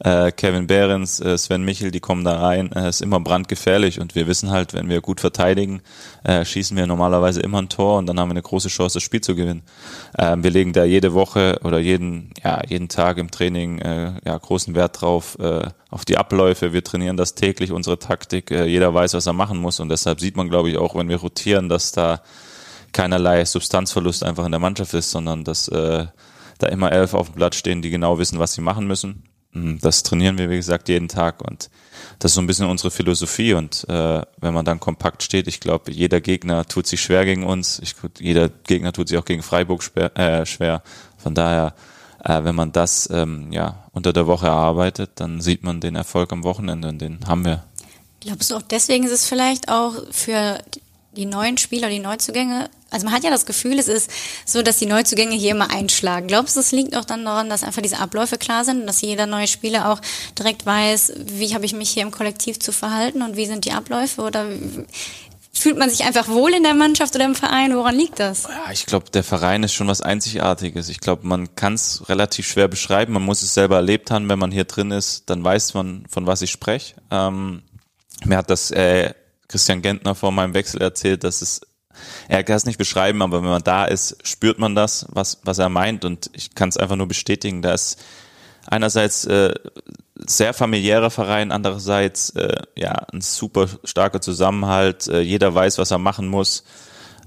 Äh, 0.00 0.30
Kevin 0.32 0.66
Behrens, 0.66 1.20
äh, 1.20 1.38
Sven 1.38 1.64
Michel, 1.64 1.90
die 1.90 2.00
kommen 2.00 2.22
da 2.22 2.38
rein. 2.38 2.70
Äh, 2.72 2.90
ist 2.90 3.00
immer 3.00 3.18
brandgefährlich 3.18 3.98
und 3.98 4.14
wir 4.14 4.26
wissen 4.26 4.50
halt, 4.50 4.74
wenn 4.74 4.90
wir 4.90 5.00
gut 5.00 5.20
verteidigen, 5.20 5.80
äh, 6.22 6.44
schießen 6.44 6.76
wir 6.76 6.86
normalerweise 6.86 7.40
immer 7.40 7.62
ein 7.62 7.70
Tor 7.70 7.96
und 7.96 8.06
dann 8.06 8.20
haben 8.20 8.28
wir 8.28 8.34
eine 8.34 8.42
große 8.42 8.68
Chance, 8.68 8.94
das 8.94 9.02
Spiel 9.02 9.22
zu 9.22 9.34
gewinnen. 9.34 9.62
Ähm, 10.18 10.44
wir 10.44 10.50
legen 10.50 10.74
da 10.74 10.84
jede 10.84 11.14
Woche 11.14 11.60
oder 11.64 11.78
jeden, 11.78 12.34
ja, 12.44 12.60
jeden 12.68 12.88
Tag 12.88 13.16
im 13.16 13.30
Training 13.30 13.78
äh, 13.78 14.12
ja, 14.24 14.36
großen 14.36 14.74
Wert 14.74 15.00
drauf, 15.00 15.38
äh, 15.38 15.68
auf 15.88 16.04
die 16.04 16.18
Abläufe. 16.18 16.74
Wir 16.74 16.84
trainieren 16.84 17.16
das 17.16 17.34
täglich, 17.34 17.72
unsere 17.72 17.98
Taktik. 17.98 18.50
Äh, 18.50 18.66
jeder 18.66 18.92
weiß, 18.92 19.14
was 19.14 19.26
er 19.26 19.32
machen 19.32 19.58
muss 19.58 19.80
und 19.80 19.88
deshalb 19.88 20.20
sieht 20.20 20.36
man, 20.36 20.50
glaube 20.50 20.68
ich, 20.68 20.76
auch, 20.76 20.94
wenn 20.94 21.08
wir 21.08 21.16
rotieren, 21.16 21.70
dass 21.70 21.92
da 21.92 22.20
keinerlei 22.96 23.44
Substanzverlust 23.44 24.24
einfach 24.24 24.46
in 24.46 24.52
der 24.52 24.58
Mannschaft 24.58 24.94
ist, 24.94 25.10
sondern 25.10 25.44
dass 25.44 25.68
äh, 25.68 26.06
da 26.58 26.66
immer 26.68 26.90
elf 26.90 27.12
auf 27.12 27.26
dem 27.28 27.34
Blatt 27.34 27.54
stehen, 27.54 27.82
die 27.82 27.90
genau 27.90 28.18
wissen, 28.18 28.38
was 28.38 28.54
sie 28.54 28.62
machen 28.62 28.86
müssen. 28.86 29.24
Mm, 29.52 29.76
das 29.82 30.02
trainieren 30.02 30.38
wir, 30.38 30.48
wie 30.48 30.56
gesagt, 30.56 30.88
jeden 30.88 31.08
Tag 31.08 31.42
und 31.42 31.68
das 32.18 32.30
ist 32.30 32.36
so 32.36 32.40
ein 32.40 32.46
bisschen 32.46 32.70
unsere 32.70 32.90
Philosophie 32.90 33.52
und 33.52 33.84
äh, 33.90 34.22
wenn 34.40 34.54
man 34.54 34.64
dann 34.64 34.80
kompakt 34.80 35.22
steht, 35.22 35.46
ich 35.46 35.60
glaube, 35.60 35.92
jeder 35.92 36.22
Gegner 36.22 36.64
tut 36.64 36.86
sich 36.86 37.02
schwer 37.02 37.26
gegen 37.26 37.44
uns, 37.44 37.78
ich, 37.80 37.94
jeder 38.18 38.48
Gegner 38.48 38.94
tut 38.94 39.08
sich 39.08 39.18
auch 39.18 39.26
gegen 39.26 39.42
Freiburg 39.42 39.82
schwer. 39.82 40.16
Äh, 40.16 40.46
schwer. 40.46 40.82
Von 41.18 41.34
daher, 41.34 41.74
äh, 42.24 42.44
wenn 42.44 42.54
man 42.54 42.72
das 42.72 43.10
ähm, 43.12 43.52
ja 43.52 43.84
unter 43.92 44.14
der 44.14 44.26
Woche 44.26 44.46
erarbeitet, 44.46 45.10
dann 45.16 45.42
sieht 45.42 45.62
man 45.62 45.82
den 45.82 45.96
Erfolg 45.96 46.32
am 46.32 46.44
Wochenende 46.44 46.88
und 46.88 46.98
den 46.98 47.26
haben 47.26 47.44
wir. 47.44 47.62
Glaubst 48.20 48.50
du 48.50 48.56
auch 48.56 48.62
deswegen 48.62 49.04
ist 49.04 49.12
es 49.12 49.26
vielleicht 49.26 49.68
auch 49.68 49.92
für 50.10 50.58
die 51.16 51.26
neuen 51.26 51.58
Spieler, 51.58 51.88
die 51.88 51.98
Neuzugänge, 51.98 52.70
also 52.90 53.04
man 53.04 53.14
hat 53.14 53.24
ja 53.24 53.30
das 53.30 53.46
Gefühl, 53.46 53.78
es 53.78 53.88
ist 53.88 54.10
so, 54.44 54.62
dass 54.62 54.78
die 54.78 54.86
Neuzugänge 54.86 55.34
hier 55.34 55.50
immer 55.50 55.70
einschlagen. 55.70 56.28
Glaubst 56.28 56.56
du, 56.56 56.60
es 56.60 56.72
liegt 56.72 56.96
auch 56.96 57.04
dann 57.04 57.24
daran, 57.24 57.50
dass 57.50 57.64
einfach 57.64 57.82
diese 57.82 57.98
Abläufe 57.98 58.38
klar 58.38 58.64
sind 58.64 58.80
und 58.80 58.86
dass 58.86 59.00
jeder 59.00 59.26
neue 59.26 59.48
Spieler 59.48 59.90
auch 59.90 60.00
direkt 60.38 60.64
weiß, 60.64 61.14
wie 61.26 61.54
habe 61.54 61.64
ich 61.64 61.74
mich 61.74 61.90
hier 61.90 62.04
im 62.04 62.12
Kollektiv 62.12 62.60
zu 62.60 62.72
verhalten 62.72 63.22
und 63.22 63.36
wie 63.36 63.46
sind 63.46 63.64
die 63.64 63.72
Abläufe 63.72 64.22
oder 64.22 64.46
fühlt 65.52 65.78
man 65.78 65.90
sich 65.90 66.04
einfach 66.04 66.28
wohl 66.28 66.52
in 66.52 66.62
der 66.62 66.74
Mannschaft 66.74 67.14
oder 67.14 67.24
im 67.24 67.34
Verein? 67.34 67.74
Woran 67.74 67.96
liegt 67.96 68.20
das? 68.20 68.44
Ja, 68.44 68.72
ich 68.72 68.86
glaube, 68.86 69.10
der 69.10 69.24
Verein 69.24 69.62
ist 69.62 69.72
schon 69.72 69.88
was 69.88 70.00
Einzigartiges. 70.00 70.88
Ich 70.88 71.00
glaube, 71.00 71.26
man 71.26 71.54
kann 71.56 71.74
es 71.74 72.08
relativ 72.08 72.46
schwer 72.46 72.68
beschreiben. 72.68 73.14
Man 73.14 73.24
muss 73.24 73.42
es 73.42 73.54
selber 73.54 73.76
erlebt 73.76 74.10
haben. 74.10 74.28
Wenn 74.28 74.38
man 74.38 74.52
hier 74.52 74.64
drin 74.64 74.90
ist, 74.90 75.28
dann 75.30 75.42
weiß 75.42 75.74
man, 75.74 76.04
von 76.08 76.26
was 76.26 76.42
ich 76.42 76.50
spreche. 76.50 76.94
Ähm, 77.10 77.62
mir 78.24 78.36
hat 78.36 78.50
das 78.50 78.70
äh, 78.70 79.14
Christian 79.48 79.82
Gentner 79.82 80.14
vor 80.14 80.32
meinem 80.32 80.54
Wechsel 80.54 80.80
erzählt, 80.80 81.24
dass 81.24 81.42
es, 81.42 81.60
er 82.28 82.44
kann 82.44 82.56
es 82.56 82.66
nicht 82.66 82.78
beschreiben, 82.78 83.22
aber 83.22 83.42
wenn 83.42 83.50
man 83.50 83.62
da 83.62 83.84
ist, 83.84 84.16
spürt 84.26 84.58
man 84.58 84.74
das, 84.74 85.06
was, 85.10 85.40
was 85.44 85.58
er 85.58 85.68
meint 85.68 86.04
und 86.04 86.30
ich 86.32 86.54
kann 86.54 86.68
es 86.68 86.76
einfach 86.76 86.96
nur 86.96 87.08
bestätigen, 87.08 87.62
da 87.62 87.72
ist 87.72 88.02
einerseits 88.66 89.24
äh, 89.26 89.54
sehr 90.14 90.54
familiärer 90.54 91.10
Verein, 91.10 91.52
andererseits 91.52 92.30
äh, 92.30 92.62
ja 92.76 92.92
ein 93.12 93.20
super 93.20 93.68
starker 93.84 94.20
Zusammenhalt, 94.20 95.06
äh, 95.08 95.20
jeder 95.20 95.54
weiß, 95.54 95.78
was 95.78 95.90
er 95.90 95.98
machen 95.98 96.26
muss. 96.26 96.64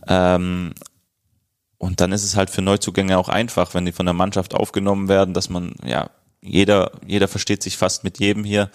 Ähm, 0.08 0.74
und 1.78 2.02
dann 2.02 2.12
ist 2.12 2.24
es 2.24 2.36
halt 2.36 2.50
für 2.50 2.62
Neuzugänge 2.62 3.18
auch 3.18 3.30
einfach, 3.30 3.74
wenn 3.74 3.86
die 3.86 3.94
von 3.94 4.06
der 4.06 4.14
Mannschaft 4.14 4.54
aufgenommen 4.54 5.08
werden, 5.08 5.34
dass 5.34 5.50
man, 5.50 5.76
ja, 5.86 6.10
jeder, 6.42 6.92
jeder 7.06 7.28
versteht 7.28 7.64
sich 7.64 7.78
fast 7.78 8.04
mit 8.04 8.20
jedem 8.20 8.44
hier. 8.44 8.70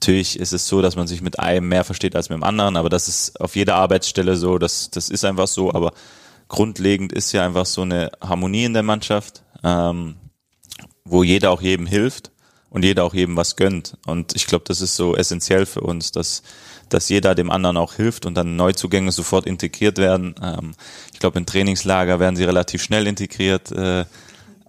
Natürlich 0.00 0.38
ist 0.38 0.52
es 0.52 0.68
so, 0.68 0.82
dass 0.82 0.94
man 0.94 1.06
sich 1.06 1.22
mit 1.22 1.40
einem 1.40 1.68
mehr 1.68 1.82
versteht 1.82 2.14
als 2.14 2.28
mit 2.28 2.36
dem 2.36 2.44
anderen, 2.44 2.76
aber 2.76 2.88
das 2.88 3.08
ist 3.08 3.40
auf 3.40 3.56
jeder 3.56 3.76
Arbeitsstelle 3.76 4.36
so, 4.36 4.58
das, 4.58 4.90
das 4.90 5.08
ist 5.08 5.24
einfach 5.24 5.48
so, 5.48 5.72
aber 5.72 5.92
grundlegend 6.48 7.12
ist 7.12 7.32
ja 7.32 7.44
einfach 7.44 7.66
so 7.66 7.82
eine 7.82 8.12
Harmonie 8.20 8.64
in 8.64 8.74
der 8.74 8.82
Mannschaft, 8.82 9.42
ähm, 9.64 10.16
wo 11.04 11.22
jeder 11.22 11.50
auch 11.50 11.62
jedem 11.62 11.86
hilft 11.86 12.30
und 12.70 12.84
jeder 12.84 13.04
auch 13.04 13.14
jedem 13.14 13.36
was 13.36 13.56
gönnt. 13.56 13.96
Und 14.06 14.36
ich 14.36 14.46
glaube, 14.46 14.64
das 14.68 14.80
ist 14.80 14.96
so 14.96 15.16
essentiell 15.16 15.66
für 15.66 15.80
uns, 15.80 16.12
dass, 16.12 16.42
dass 16.88 17.08
jeder 17.08 17.34
dem 17.34 17.50
anderen 17.50 17.76
auch 17.76 17.94
hilft 17.94 18.26
und 18.26 18.34
dann 18.34 18.56
Neuzugänge 18.56 19.12
sofort 19.12 19.46
integriert 19.46 19.98
werden. 19.98 20.34
Ähm, 20.42 20.74
ich 21.12 21.18
glaube, 21.18 21.38
in 21.38 21.46
Trainingslager 21.46 22.20
werden 22.20 22.36
sie 22.36 22.44
relativ 22.44 22.82
schnell 22.82 23.06
integriert. 23.06 23.72
Äh, 23.72 24.04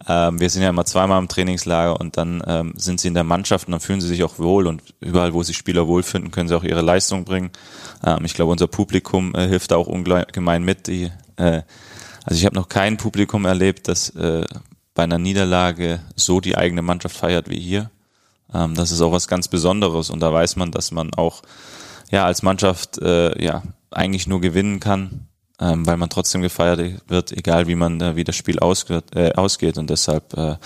ähm, 0.08 0.39
wir 0.39 0.50
sind 0.50 0.62
ja 0.62 0.70
immer 0.70 0.86
zweimal 0.86 1.20
im 1.20 1.28
Trainingslager 1.28 2.00
und 2.00 2.15
dann 2.17 2.41
ähm, 2.48 2.74
sind 2.78 3.00
sie 3.02 3.10
in 3.10 3.13
der 3.13 3.26
Mannschaft 3.26 3.67
und 3.67 3.74
dann 3.74 3.82
fühlen 3.82 4.00
sie 4.00 4.08
sich 4.08 4.24
auch 4.24 4.39
wohl 4.39 4.67
und 4.67 4.82
überall, 5.02 5.34
wo 5.34 5.43
sich 5.43 5.58
Spieler 5.58 5.88
wohlfinden, 5.88 6.32
können 6.32 6.48
sie 6.48 6.56
auch 6.56 6.63
ihre 6.63 6.82
Leistung 6.82 7.26
bringen. 7.26 7.52
Ähm, 8.06 8.24
ich 8.24 8.34
glaube, 8.34 8.52
unser 8.52 8.67
Publikum 8.67 9.36
äh, 9.36 9.48
hilft 9.48 9.72
da 9.72 9.76
auch 9.76 9.88
ungemein 9.88 10.63
mit. 10.63 10.88
Die, 10.88 11.12
äh, 11.36 11.62
also 12.24 12.39
ich 12.39 12.46
habe 12.46 12.56
noch 12.56 12.70
kein 12.70 12.96
Publikum 12.96 13.46
erlebt, 13.46 13.89
das 13.89 14.10
äh, 14.12 14.46
bei 14.93 15.04
einer 15.04 15.20
Niederlage 15.20 16.00
so 16.15 16.39
die 16.39 16.58
eigene 16.58 16.82
Mannschaft 16.82 17.17
feiert 17.17 17.50
wie 17.50 17.60
hier. 17.60 17.91
Ähm, 18.54 18.76
das 18.76 18.91
ist 18.91 19.02
auch 19.02 19.12
was 19.12 19.28
ganz 19.28 19.50
Besonderes 19.50 20.10
und 20.10 20.22
da 20.22 20.32
weiß 20.32 20.56
man, 20.56 20.72
dass 20.72 20.91
man 20.91 21.13
auch 21.15 21.41
ja 22.12 22.26
als 22.26 22.43
Mannschaft 22.43 22.98
äh, 23.00 23.43
ja 23.43 23.62
eigentlich 23.91 24.26
nur 24.26 24.39
gewinnen 24.39 24.80
kann 24.80 25.27
ähm, 25.60 25.86
weil 25.86 25.98
man 25.98 26.10
trotzdem 26.10 26.41
gefeiert 26.41 26.80
wird, 27.08 27.32
egal 27.32 27.67
wie 27.67 27.76
man 27.76 28.00
äh, 28.02 28.15
wie 28.15 28.24
das 28.24 28.36
Spiel 28.36 28.60
ausgeht, 28.60 29.15
äh, 29.15 29.34
ausgeht. 29.34 29.78
Und 29.78 29.89
deshalb, 29.89 30.34
äh, 30.38 30.58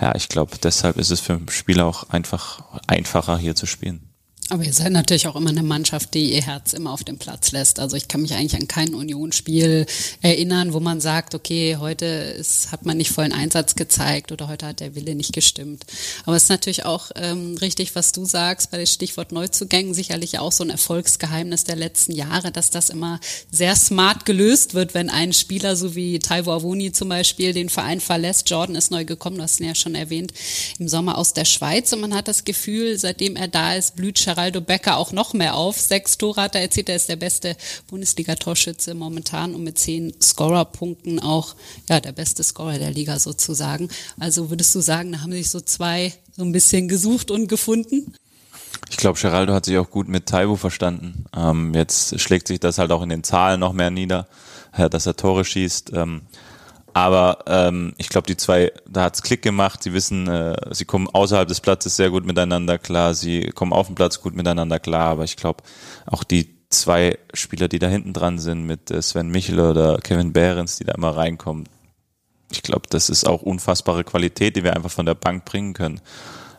ja, 0.00 0.14
ich 0.14 0.28
glaube, 0.28 0.56
deshalb 0.62 0.96
ist 0.96 1.10
es 1.10 1.20
für 1.20 1.40
Spieler 1.48 1.86
auch 1.86 2.10
einfach 2.10 2.62
einfacher 2.86 3.38
hier 3.38 3.54
zu 3.54 3.66
spielen. 3.66 4.03
Aber 4.50 4.62
ihr 4.62 4.74
seid 4.74 4.92
natürlich 4.92 5.26
auch 5.26 5.36
immer 5.36 5.48
eine 5.48 5.62
Mannschaft, 5.62 6.12
die 6.12 6.34
ihr 6.34 6.42
Herz 6.42 6.74
immer 6.74 6.92
auf 6.92 7.02
dem 7.02 7.16
Platz 7.16 7.52
lässt. 7.52 7.80
Also 7.80 7.96
ich 7.96 8.08
kann 8.08 8.20
mich 8.20 8.34
eigentlich 8.34 8.60
an 8.60 8.68
kein 8.68 8.94
Unionsspiel 8.94 9.86
erinnern, 10.20 10.74
wo 10.74 10.80
man 10.80 11.00
sagt, 11.00 11.34
okay, 11.34 11.78
heute 11.80 12.04
ist, 12.04 12.70
hat 12.70 12.84
man 12.84 12.98
nicht 12.98 13.10
vollen 13.10 13.32
Einsatz 13.32 13.74
gezeigt 13.74 14.32
oder 14.32 14.48
heute 14.48 14.66
hat 14.66 14.80
der 14.80 14.94
Wille 14.94 15.14
nicht 15.14 15.32
gestimmt. 15.32 15.86
Aber 16.26 16.36
es 16.36 16.42
ist 16.42 16.48
natürlich 16.50 16.84
auch 16.84 17.10
ähm, 17.16 17.56
richtig, 17.56 17.94
was 17.94 18.12
du 18.12 18.26
sagst, 18.26 18.70
bei 18.70 18.76
dem 18.76 18.86
Stichwort 18.86 19.32
Neuzugängen 19.32 19.94
sicherlich 19.94 20.38
auch 20.38 20.52
so 20.52 20.62
ein 20.62 20.68
Erfolgsgeheimnis 20.68 21.64
der 21.64 21.76
letzten 21.76 22.12
Jahre, 22.12 22.52
dass 22.52 22.68
das 22.68 22.90
immer 22.90 23.20
sehr 23.50 23.74
smart 23.76 24.26
gelöst 24.26 24.74
wird, 24.74 24.92
wenn 24.92 25.08
ein 25.08 25.32
Spieler 25.32 25.74
so 25.74 25.94
wie 25.94 26.18
Taiwo 26.18 26.52
Avoni 26.52 26.92
zum 26.92 27.08
Beispiel 27.08 27.54
den 27.54 27.70
Verein 27.70 28.00
verlässt. 28.00 28.50
Jordan 28.50 28.76
ist 28.76 28.90
neu 28.90 29.06
gekommen, 29.06 29.38
du 29.38 29.42
hast 29.42 29.60
ihn 29.60 29.68
ja 29.68 29.74
schon 29.74 29.94
erwähnt, 29.94 30.34
im 30.78 30.86
Sommer 30.86 31.16
aus 31.16 31.32
der 31.32 31.46
Schweiz 31.46 31.94
und 31.94 32.00
man 32.00 32.14
hat 32.14 32.28
das 32.28 32.44
Gefühl, 32.44 32.98
seitdem 32.98 33.36
er 33.36 33.48
da 33.48 33.74
ist, 33.74 33.96
blüht 33.96 34.18
Geraldo 34.34 34.60
Becker 34.60 34.96
auch 34.96 35.12
noch 35.12 35.32
mehr 35.32 35.54
auf. 35.54 35.80
Sechs 35.80 36.18
Tore 36.18 36.42
hat 36.42 36.56
er 36.56 36.62
erzielt. 36.62 36.88
Er 36.88 36.96
ist 36.96 37.08
der 37.08 37.14
beste 37.14 37.56
Bundesliga-Torschütze 37.86 38.94
momentan 38.94 39.54
und 39.54 39.62
mit 39.62 39.78
zehn 39.78 40.12
Scorerpunkten 40.20 41.20
auch 41.20 41.54
ja 41.88 42.00
der 42.00 42.10
beste 42.10 42.42
Scorer 42.42 42.78
der 42.78 42.90
Liga 42.90 43.20
sozusagen. 43.20 43.88
Also 44.18 44.50
würdest 44.50 44.74
du 44.74 44.80
sagen, 44.80 45.12
da 45.12 45.20
haben 45.20 45.30
sich 45.30 45.50
so 45.50 45.60
zwei 45.60 46.12
so 46.36 46.42
ein 46.42 46.50
bisschen 46.50 46.88
gesucht 46.88 47.30
und 47.30 47.46
gefunden? 47.46 48.12
Ich 48.90 48.96
glaube, 48.96 49.20
Geraldo 49.20 49.52
hat 49.52 49.66
sich 49.66 49.78
auch 49.78 49.88
gut 49.88 50.08
mit 50.08 50.26
Taiwo 50.26 50.56
verstanden. 50.56 51.26
Ähm, 51.36 51.72
jetzt 51.72 52.18
schlägt 52.18 52.48
sich 52.48 52.58
das 52.58 52.78
halt 52.78 52.90
auch 52.90 53.02
in 53.02 53.10
den 53.10 53.22
Zahlen 53.22 53.60
noch 53.60 53.72
mehr 53.72 53.92
nieder, 53.92 54.26
dass 54.90 55.06
er 55.06 55.14
Tore 55.14 55.44
schießt. 55.44 55.92
Ähm, 55.94 56.22
aber 56.94 57.40
ähm, 57.48 57.92
ich 57.98 58.08
glaube, 58.08 58.28
die 58.28 58.36
zwei, 58.36 58.72
da 58.88 59.02
hat's 59.02 59.22
Klick 59.22 59.42
gemacht. 59.42 59.82
Sie 59.82 59.92
wissen, 59.92 60.28
äh, 60.28 60.56
sie 60.70 60.84
kommen 60.84 61.08
außerhalb 61.08 61.48
des 61.48 61.60
Platzes 61.60 61.96
sehr 61.96 62.08
gut 62.08 62.24
miteinander 62.24 62.78
klar. 62.78 63.14
Sie 63.14 63.50
kommen 63.50 63.72
auf 63.72 63.88
dem 63.88 63.96
Platz 63.96 64.20
gut 64.20 64.36
miteinander 64.36 64.78
klar. 64.78 65.08
Aber 65.08 65.24
ich 65.24 65.36
glaube, 65.36 65.64
auch 66.06 66.22
die 66.22 66.54
zwei 66.70 67.18
Spieler, 67.34 67.66
die 67.66 67.80
da 67.80 67.88
hinten 67.88 68.12
dran 68.12 68.38
sind, 68.38 68.64
mit 68.64 68.92
äh, 68.92 69.02
Sven 69.02 69.28
Michel 69.28 69.58
oder 69.58 69.98
Kevin 69.98 70.32
Behrens, 70.32 70.76
die 70.76 70.84
da 70.84 70.94
immer 70.94 71.16
reinkommen. 71.16 71.68
Ich 72.52 72.62
glaube, 72.62 72.86
das 72.88 73.10
ist 73.10 73.26
auch 73.26 73.42
unfassbare 73.42 74.04
Qualität, 74.04 74.54
die 74.54 74.62
wir 74.62 74.76
einfach 74.76 74.90
von 74.90 75.06
der 75.06 75.16
Bank 75.16 75.44
bringen 75.44 75.74
können. 75.74 76.00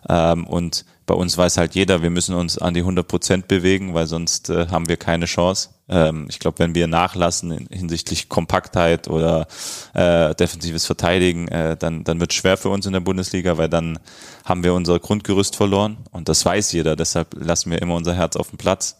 Ähm, 0.10 0.46
und 0.46 0.84
bei 1.06 1.14
uns 1.14 1.38
weiß 1.38 1.58
halt 1.58 1.76
jeder, 1.76 2.02
wir 2.02 2.10
müssen 2.10 2.36
uns 2.36 2.58
an 2.58 2.74
die 2.74 2.80
100 2.80 3.08
Prozent 3.08 3.48
bewegen, 3.48 3.94
weil 3.94 4.08
sonst 4.08 4.50
äh, 4.50 4.68
haben 4.70 4.90
wir 4.90 4.98
keine 4.98 5.26
Chance. 5.26 5.70
Ähm, 5.88 6.26
ich 6.30 6.40
glaube, 6.40 6.60
wenn 6.60 6.74
wir 6.74 6.88
nachlassen 6.88 7.52
in, 7.52 7.68
hinsichtlich 7.72 8.28
Kompaktheit 8.28 9.08
oder 9.08 9.48
äh, 9.94 10.34
defensives 10.34 10.86
Verteidigen, 10.86 11.48
äh, 11.48 11.78
dann, 11.78 12.04
dann 12.04 12.20
wird 12.20 12.32
es 12.32 12.38
schwer 12.38 12.58
für 12.58 12.70
uns 12.70 12.88
in 12.88 12.94
der 12.94 13.02
Bundesliga, 13.02 13.58
weil 13.58 13.70
dann 13.70 14.00
haben 14.46 14.64
wir 14.64 14.74
unser 14.74 15.00
Grundgerüst 15.00 15.56
verloren 15.56 15.98
und 16.12 16.28
das 16.28 16.44
weiß 16.44 16.72
jeder. 16.72 16.96
Deshalb 16.96 17.36
lassen 17.40 17.70
wir 17.70 17.82
immer 17.82 17.96
unser 17.96 18.16
Herz 18.16 18.36
auf 18.36 18.50
dem 18.50 18.58
Platz, 18.58 18.98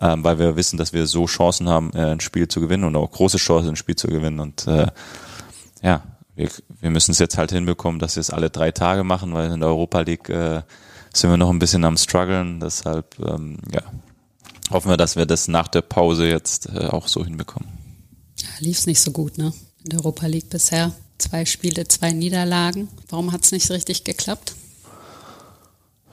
ähm, 0.00 0.22
weil 0.22 0.38
wir 0.38 0.54
wissen, 0.54 0.76
dass 0.76 0.92
wir 0.92 1.08
so 1.08 1.26
Chancen 1.26 1.68
haben, 1.68 1.90
äh, 1.94 2.12
ein 2.12 2.20
Spiel 2.20 2.46
zu 2.46 2.60
gewinnen 2.60 2.84
und 2.84 2.94
auch 2.94 3.10
große 3.10 3.38
Chancen, 3.38 3.70
ein 3.70 3.76
Spiel 3.76 3.96
zu 3.96 4.06
gewinnen. 4.06 4.38
Und 4.38 4.68
äh, 4.68 4.86
ja, 5.82 6.02
wir, 6.36 6.48
wir 6.80 6.90
müssen 6.90 7.10
es 7.10 7.18
jetzt 7.18 7.38
halt 7.38 7.50
hinbekommen, 7.50 7.98
dass 7.98 8.14
wir 8.14 8.20
es 8.20 8.30
alle 8.30 8.50
drei 8.50 8.70
Tage 8.70 9.02
machen, 9.02 9.34
weil 9.34 9.50
in 9.50 9.60
der 9.60 9.68
Europa 9.68 10.00
League 10.02 10.28
äh, 10.28 10.62
sind 11.12 11.30
wir 11.30 11.36
noch 11.36 11.50
ein 11.50 11.58
bisschen 11.58 11.84
am 11.84 11.96
struggeln. 11.96 12.60
Deshalb 12.60 13.18
ähm, 13.20 13.58
ja, 13.72 13.82
hoffen 14.70 14.90
wir, 14.90 14.96
dass 14.96 15.16
wir 15.16 15.26
das 15.26 15.48
nach 15.48 15.68
der 15.68 15.82
Pause 15.82 16.28
jetzt 16.28 16.68
äh, 16.68 16.86
auch 16.86 17.08
so 17.08 17.24
hinbekommen. 17.24 17.68
Lief 18.60 18.78
es 18.78 18.86
nicht 18.86 19.00
so 19.00 19.10
gut, 19.10 19.38
ne? 19.38 19.52
In 19.84 19.90
der 19.90 20.00
Europa 20.00 20.26
League 20.26 20.50
bisher. 20.50 20.92
Zwei 21.18 21.44
Spiele, 21.44 21.86
zwei 21.88 22.12
Niederlagen. 22.12 22.88
Warum 23.08 23.32
hat 23.32 23.44
es 23.44 23.52
nicht 23.52 23.70
richtig 23.70 24.04
geklappt? 24.04 24.54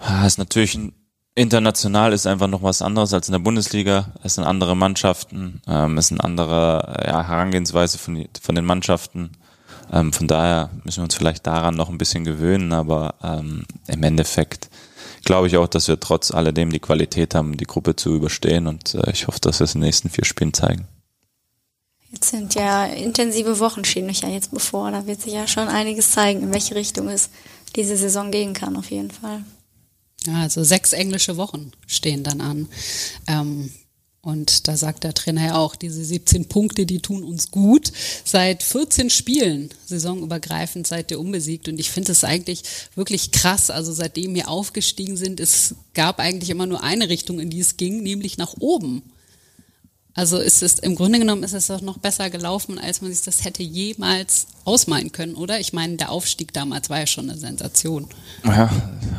Ja, 0.02 0.26
ist 0.26 0.38
natürlich 0.38 0.76
ein, 0.76 0.94
international 1.38 2.14
ist 2.14 2.26
einfach 2.26 2.48
noch 2.48 2.64
was 2.64 2.82
anderes 2.82 3.14
als 3.14 3.28
in 3.28 3.34
der 3.34 3.40
Bundesliga. 3.40 4.14
Es 4.24 4.36
sind 4.36 4.44
andere 4.44 4.76
Mannschaften, 4.76 5.62
ähm, 5.68 5.98
es 5.98 6.06
ist 6.06 6.12
eine 6.14 6.24
andere 6.24 7.04
ja, 7.06 7.26
Herangehensweise 7.26 7.98
von, 7.98 8.28
von 8.42 8.56
den 8.56 8.66
Mannschaften. 8.66 9.32
Ähm, 9.92 10.12
von 10.12 10.28
daher 10.28 10.72
müssen 10.84 10.98
wir 10.98 11.04
uns 11.04 11.16
vielleicht 11.16 11.46
daran 11.48 11.76
noch 11.76 11.90
ein 11.90 11.98
bisschen 11.98 12.26
gewöhnen, 12.26 12.74
aber 12.74 13.16
ähm, 13.24 13.66
im 13.88 14.04
Endeffekt 14.04 14.70
glaube 15.24 15.48
ich 15.48 15.58
auch, 15.58 15.68
dass 15.68 15.88
wir 15.88 16.00
trotz 16.00 16.32
alledem 16.32 16.72
die 16.72 16.80
Qualität 16.80 17.36
haben, 17.36 17.58
die 17.58 17.66
Gruppe 17.66 17.96
zu 17.96 18.16
überstehen 18.16 18.68
und 18.68 18.96
äh, 18.96 19.12
ich 19.12 19.28
hoffe, 19.28 19.40
dass 19.40 19.60
wir 19.60 19.66
es 19.66 19.76
in 19.76 19.82
den 19.82 19.88
nächsten 19.88 20.10
vier 20.10 20.26
Spielen 20.26 20.54
zeigen. 20.54 20.88
Jetzt 22.10 22.30
sind 22.30 22.56
ja 22.56 22.86
intensive 22.86 23.60
Wochen 23.60 23.84
stehen 23.84 24.10
euch 24.10 24.22
ja 24.22 24.30
jetzt 24.30 24.52
bevor. 24.52 24.92
Da 24.92 25.06
wird 25.06 25.22
sich 25.22 25.34
ja 25.34 25.46
schon 25.46 25.68
einiges 25.68 26.12
zeigen, 26.12 26.42
in 26.42 26.54
welche 26.54 26.76
Richtung 26.76 27.10
es 27.10 27.30
diese 27.76 27.98
Saison 27.98 28.32
gehen 28.32 28.54
kann, 28.54 28.78
auf 28.78 28.92
jeden 28.92 29.12
Fall. 29.12 29.44
Ja, 30.26 30.42
also 30.42 30.64
sechs 30.64 30.94
englische 30.94 31.38
Wochen 31.38 31.72
stehen 31.86 32.24
dann 32.24 32.42
an. 32.42 32.70
Ähm, 33.28 33.72
und 34.28 34.68
da 34.68 34.76
sagt 34.76 35.06
der 35.06 35.14
Trainer 35.14 35.46
ja 35.46 35.56
auch, 35.56 35.78
diese 35.78 36.04
17 36.04 36.50
Punkte, 36.50 36.86
die 36.86 37.00
tun 37.00 37.24
uns 37.24 37.50
gut. 37.50 37.94
Seit 38.26 38.62
14 38.62 39.10
Spielen, 39.10 39.70
saisonübergreifend, 39.86 40.86
seid 40.86 41.12
ihr 41.12 41.20
unbesiegt. 41.22 41.70
Und 41.70 41.80
ich 41.80 41.90
finde 41.90 42.12
es 42.12 42.26
eigentlich 42.26 42.64
wirklich 42.94 43.32
krass. 43.32 43.70
Also 43.70 43.94
seitdem 43.94 44.36
wir 44.36 44.50
aufgestiegen 44.50 45.16
sind, 45.16 45.40
es 45.40 45.76
gab 45.94 46.20
eigentlich 46.20 46.50
immer 46.50 46.66
nur 46.66 46.84
eine 46.84 47.08
Richtung, 47.08 47.40
in 47.40 47.50
die 47.50 47.62
es 47.62 47.78
ging, 47.78 48.04
nämlich 48.04 48.38
nach 48.38 48.56
oben. 48.60 49.02
Also 50.18 50.40
ist 50.40 50.64
es 50.64 50.80
im 50.80 50.96
Grunde 50.96 51.20
genommen 51.20 51.44
ist 51.44 51.54
es 51.54 51.68
doch 51.68 51.82
noch 51.82 52.00
besser 52.00 52.32
gelaufen, 52.32 52.80
als 52.80 53.04
man 53.04 53.14
sich 53.14 53.24
das 53.24 53.46
hätte 53.46 53.62
jemals 53.62 54.48
ausmalen 54.66 55.12
können, 55.12 55.36
oder? 55.36 55.60
Ich 55.60 55.74
meine, 55.74 55.96
der 55.98 56.10
Aufstieg 56.10 56.54
damals 56.54 56.90
war 56.90 56.98
ja 56.98 57.06
schon 57.06 57.30
eine 57.30 57.38
Sensation. 57.38 58.08
Ja, 58.44 58.68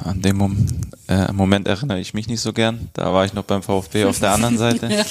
an 0.02 0.20
dem 0.22 0.38
Moment, 0.38 0.88
äh, 1.06 1.30
Moment 1.32 1.68
erinnere 1.68 2.00
ich 2.00 2.14
mich 2.14 2.26
nicht 2.26 2.40
so 2.40 2.52
gern. 2.52 2.88
Da 2.94 3.14
war 3.14 3.24
ich 3.24 3.32
noch 3.32 3.44
beim 3.44 3.62
VfB 3.62 4.06
auf 4.06 4.18
der 4.18 4.32
anderen 4.32 4.58
Seite. 4.58 4.88
ja. 4.92 5.04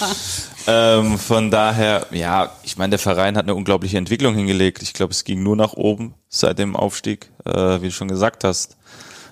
ähm, 0.67 1.17
von 1.17 1.49
daher, 1.51 2.05
ja, 2.11 2.51
ich 2.63 2.77
meine, 2.77 2.89
der 2.89 2.99
Verein 2.99 3.37
hat 3.37 3.45
eine 3.45 3.55
unglaubliche 3.55 3.97
Entwicklung 3.97 4.35
hingelegt. 4.35 4.81
Ich 4.81 4.91
glaube, 4.91 5.13
es 5.13 5.23
ging 5.23 5.41
nur 5.41 5.55
nach 5.55 5.71
oben 5.71 6.15
seit 6.27 6.59
dem 6.59 6.75
Aufstieg, 6.75 7.31
äh, 7.45 7.81
wie 7.81 7.85
du 7.85 7.91
schon 7.93 8.09
gesagt 8.09 8.43
hast. 8.43 8.75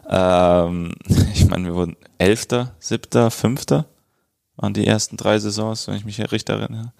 Ähm, 0.09 0.93
ich 1.33 1.45
meine, 1.47 1.65
wir 1.65 1.75
wurden 1.75 1.97
Elfter, 2.17 2.75
Siebter, 2.79 3.29
Fünfter 3.29 3.87
waren 4.57 4.73
die 4.73 4.87
ersten 4.87 5.17
drei 5.17 5.39
Saisons, 5.39 5.87
wenn 5.87 5.95
ich 5.95 6.05
mich 6.05 6.19
recht 6.31 6.49
erinnere. 6.49 6.93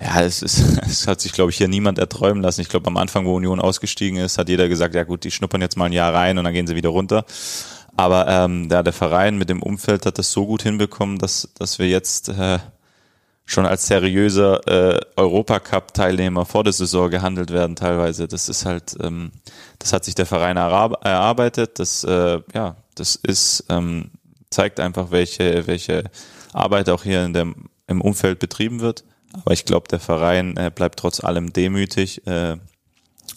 Ja, 0.00 0.22
es, 0.22 0.42
ist, 0.42 0.58
es 0.86 1.06
hat 1.06 1.20
sich, 1.20 1.32
glaube 1.32 1.50
ich, 1.50 1.58
hier 1.58 1.68
niemand 1.68 1.98
erträumen 1.98 2.42
lassen. 2.42 2.60
Ich 2.60 2.68
glaube, 2.68 2.86
am 2.86 2.96
Anfang, 2.96 3.26
wo 3.26 3.36
Union 3.36 3.60
ausgestiegen 3.60 4.18
ist, 4.18 4.38
hat 4.38 4.48
jeder 4.48 4.68
gesagt, 4.68 4.94
ja 4.94 5.04
gut, 5.04 5.24
die 5.24 5.30
schnuppern 5.30 5.60
jetzt 5.60 5.76
mal 5.76 5.86
ein 5.86 5.92
Jahr 5.92 6.12
rein 6.14 6.38
und 6.38 6.44
dann 6.44 6.54
gehen 6.54 6.66
sie 6.66 6.74
wieder 6.74 6.90
runter. 6.90 7.24
Aber 7.96 8.26
ähm, 8.26 8.68
ja, 8.70 8.82
der 8.82 8.92
Verein 8.92 9.36
mit 9.36 9.50
dem 9.50 9.62
Umfeld 9.62 10.06
hat 10.06 10.18
das 10.18 10.32
so 10.32 10.46
gut 10.46 10.62
hinbekommen, 10.62 11.18
dass, 11.18 11.50
dass 11.58 11.78
wir 11.78 11.88
jetzt 11.88 12.30
äh, 12.30 12.58
schon 13.44 13.66
als 13.66 13.86
seriöser 13.86 14.66
äh, 14.66 15.00
Europacup-Teilnehmer 15.16 16.46
vor 16.46 16.64
der 16.64 16.72
Saison 16.72 17.10
gehandelt 17.10 17.52
werden 17.52 17.76
teilweise. 17.76 18.28
Das 18.28 18.48
ist 18.48 18.64
halt, 18.64 18.96
ähm, 19.02 19.30
das 19.78 19.92
hat 19.92 20.04
sich 20.04 20.14
der 20.14 20.26
Verein 20.26 20.56
erarbeitet. 20.56 21.78
Das, 21.78 22.02
äh, 22.04 22.40
ja, 22.54 22.76
das 22.94 23.16
ist 23.16 23.66
ähm, 23.68 24.10
zeigt 24.52 24.80
einfach, 24.80 25.10
welche, 25.10 25.66
welche 25.66 26.04
Arbeit 26.52 26.88
auch 26.88 27.02
hier 27.02 27.24
in 27.24 27.32
dem, 27.32 27.68
im 27.86 28.00
Umfeld 28.00 28.38
betrieben 28.38 28.80
wird. 28.80 29.04
Aber 29.32 29.52
ich 29.52 29.64
glaube, 29.64 29.88
der 29.88 30.00
Verein 30.00 30.56
äh, 30.56 30.70
bleibt 30.74 30.98
trotz 30.98 31.24
allem 31.24 31.52
demütig, 31.52 32.26
äh, 32.26 32.56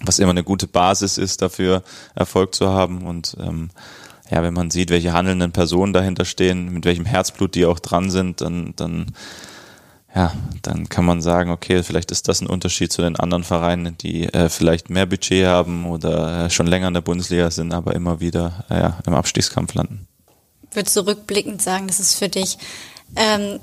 was 0.02 0.20
immer 0.20 0.32
eine 0.32 0.44
gute 0.44 0.68
Basis 0.68 1.18
ist, 1.18 1.42
dafür 1.42 1.84
Erfolg 2.16 2.54
zu 2.54 2.70
haben. 2.70 3.06
Und 3.06 3.38
ähm, 3.40 3.70
ja, 4.30 4.44
wenn 4.44 4.54
man 4.54 4.72
sieht, 4.72 4.90
welche 4.90 5.14
handelnden 5.14 5.52
Personen 5.52 5.94
dahinter 5.94 6.26
stehen, 6.26 6.74
mit 6.74 6.86
welchem 6.86 7.06
Herzblut 7.06 7.56
die 7.56 7.66
auch 7.66 7.80
dran 7.80 8.10
sind, 8.10 8.42
dann, 8.42 8.74
dann 8.76 9.14
ja, 10.16 10.34
dann 10.62 10.88
kann 10.88 11.04
man 11.04 11.22
sagen, 11.22 11.50
okay, 11.52 11.84
vielleicht 11.84 12.10
ist 12.10 12.30
das 12.30 12.40
ein 12.42 12.48
Unterschied 12.48 12.92
zu 12.92 13.02
den 13.02 13.18
anderen 13.18 13.44
Vereinen, 13.44 13.98
die 13.98 14.24
äh, 14.24 14.48
vielleicht 14.48 14.90
mehr 14.90 15.06
Budget 15.06 15.46
haben 15.46 15.86
oder 15.86 16.46
äh, 16.46 16.50
schon 16.50 16.68
länger 16.68 16.88
in 16.88 16.94
der 16.94 17.02
Bundesliga 17.02 17.52
sind, 17.52 17.74
aber 17.74 17.96
immer 17.96 18.22
wieder 18.22 18.64
äh, 18.70 18.80
ja, 18.80 19.00
im 19.06 19.14
Abstiegskampf 19.14 19.74
landen. 19.74 20.08
Ich 20.70 20.76
würde 20.76 20.90
zurückblickend 20.90 21.62
sagen, 21.62 21.88
dass 21.88 22.00
es 22.00 22.16
für 22.16 22.30
dich 22.30 22.58
ähm, 23.16 23.60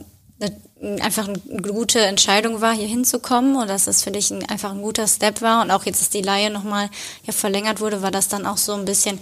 einfach 1.00 1.28
eine 1.28 1.62
gute 1.62 2.00
Entscheidung 2.00 2.60
war, 2.60 2.74
hier 2.74 2.88
hinzukommen 2.88 3.56
und 3.56 3.68
dass 3.68 3.86
es 3.86 4.02
für 4.02 4.10
dich 4.10 4.30
ein, 4.30 4.48
einfach 4.48 4.72
ein 4.72 4.82
guter 4.82 5.06
Step 5.06 5.40
war 5.40 5.62
und 5.62 5.70
auch 5.70 5.84
jetzt, 5.84 6.00
dass 6.00 6.10
die 6.10 6.22
Laie 6.22 6.50
nochmal 6.50 6.90
ja 7.24 7.32
verlängert 7.32 7.80
wurde, 7.80 8.02
war 8.02 8.10
das 8.10 8.28
dann 8.28 8.46
auch 8.46 8.56
so 8.56 8.74
ein 8.74 8.84
bisschen 8.84 9.20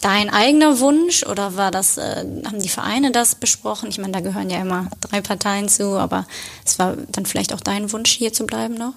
dein 0.00 0.28
eigener 0.28 0.78
Wunsch 0.80 1.24
oder 1.24 1.56
war 1.56 1.70
das, 1.70 1.96
äh, 1.96 2.24
haben 2.44 2.60
die 2.60 2.68
Vereine 2.68 3.12
das 3.12 3.34
besprochen? 3.34 3.88
Ich 3.88 3.98
meine, 3.98 4.12
da 4.12 4.20
gehören 4.20 4.50
ja 4.50 4.60
immer 4.60 4.90
drei 5.00 5.22
Parteien 5.22 5.68
zu, 5.68 5.98
aber 5.98 6.26
es 6.64 6.78
war 6.78 6.96
dann 6.96 7.24
vielleicht 7.24 7.54
auch 7.54 7.60
dein 7.60 7.90
Wunsch, 7.92 8.10
hier 8.10 8.32
zu 8.32 8.44
bleiben 8.44 8.74
noch? 8.74 8.92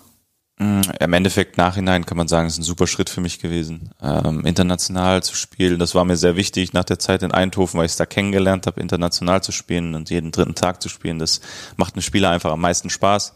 Mm, 0.62 0.82
Im 0.99 1.14
Endeffekt 1.14 1.57
nachhinein 1.57 2.05
kann 2.05 2.18
man 2.18 2.28
sagen, 2.28 2.47
es 2.47 2.53
ist 2.53 2.60
ein 2.60 2.64
super 2.64 2.86
Schritt 2.86 3.10
für 3.10 3.22
mich 3.22 3.39
gewesen. 3.39 3.91
Ähm, 4.01 4.45
international 4.45 5.24
zu 5.24 5.34
spielen, 5.34 5.80
das 5.80 5.95
war 5.95 6.03
mir 6.03 6.18
sehr 6.18 6.36
wichtig 6.36 6.74
nach 6.74 6.84
der 6.84 6.99
Zeit 6.99 7.24
in 7.24 7.32
Eindhoven, 7.32 7.78
weil 7.78 7.86
ich 7.86 7.93
es 7.93 7.97
da 7.97 8.05
kennengelernt 8.05 8.68
habe, 8.68 8.82
international 8.82 9.41
zu 9.41 9.53
spielen 9.53 9.95
und 9.95 10.10
jeden 10.10 10.32
dritten 10.32 10.55
Tag 10.55 10.82
zu 10.82 10.89
spielen. 10.89 11.18
Das 11.18 11.39
macht 11.78 11.93
einem 11.95 12.01
Spieler 12.01 12.30
einfach 12.30 12.51
am 12.51 12.60
meisten 12.60 12.89
Spaß. 12.89 13.34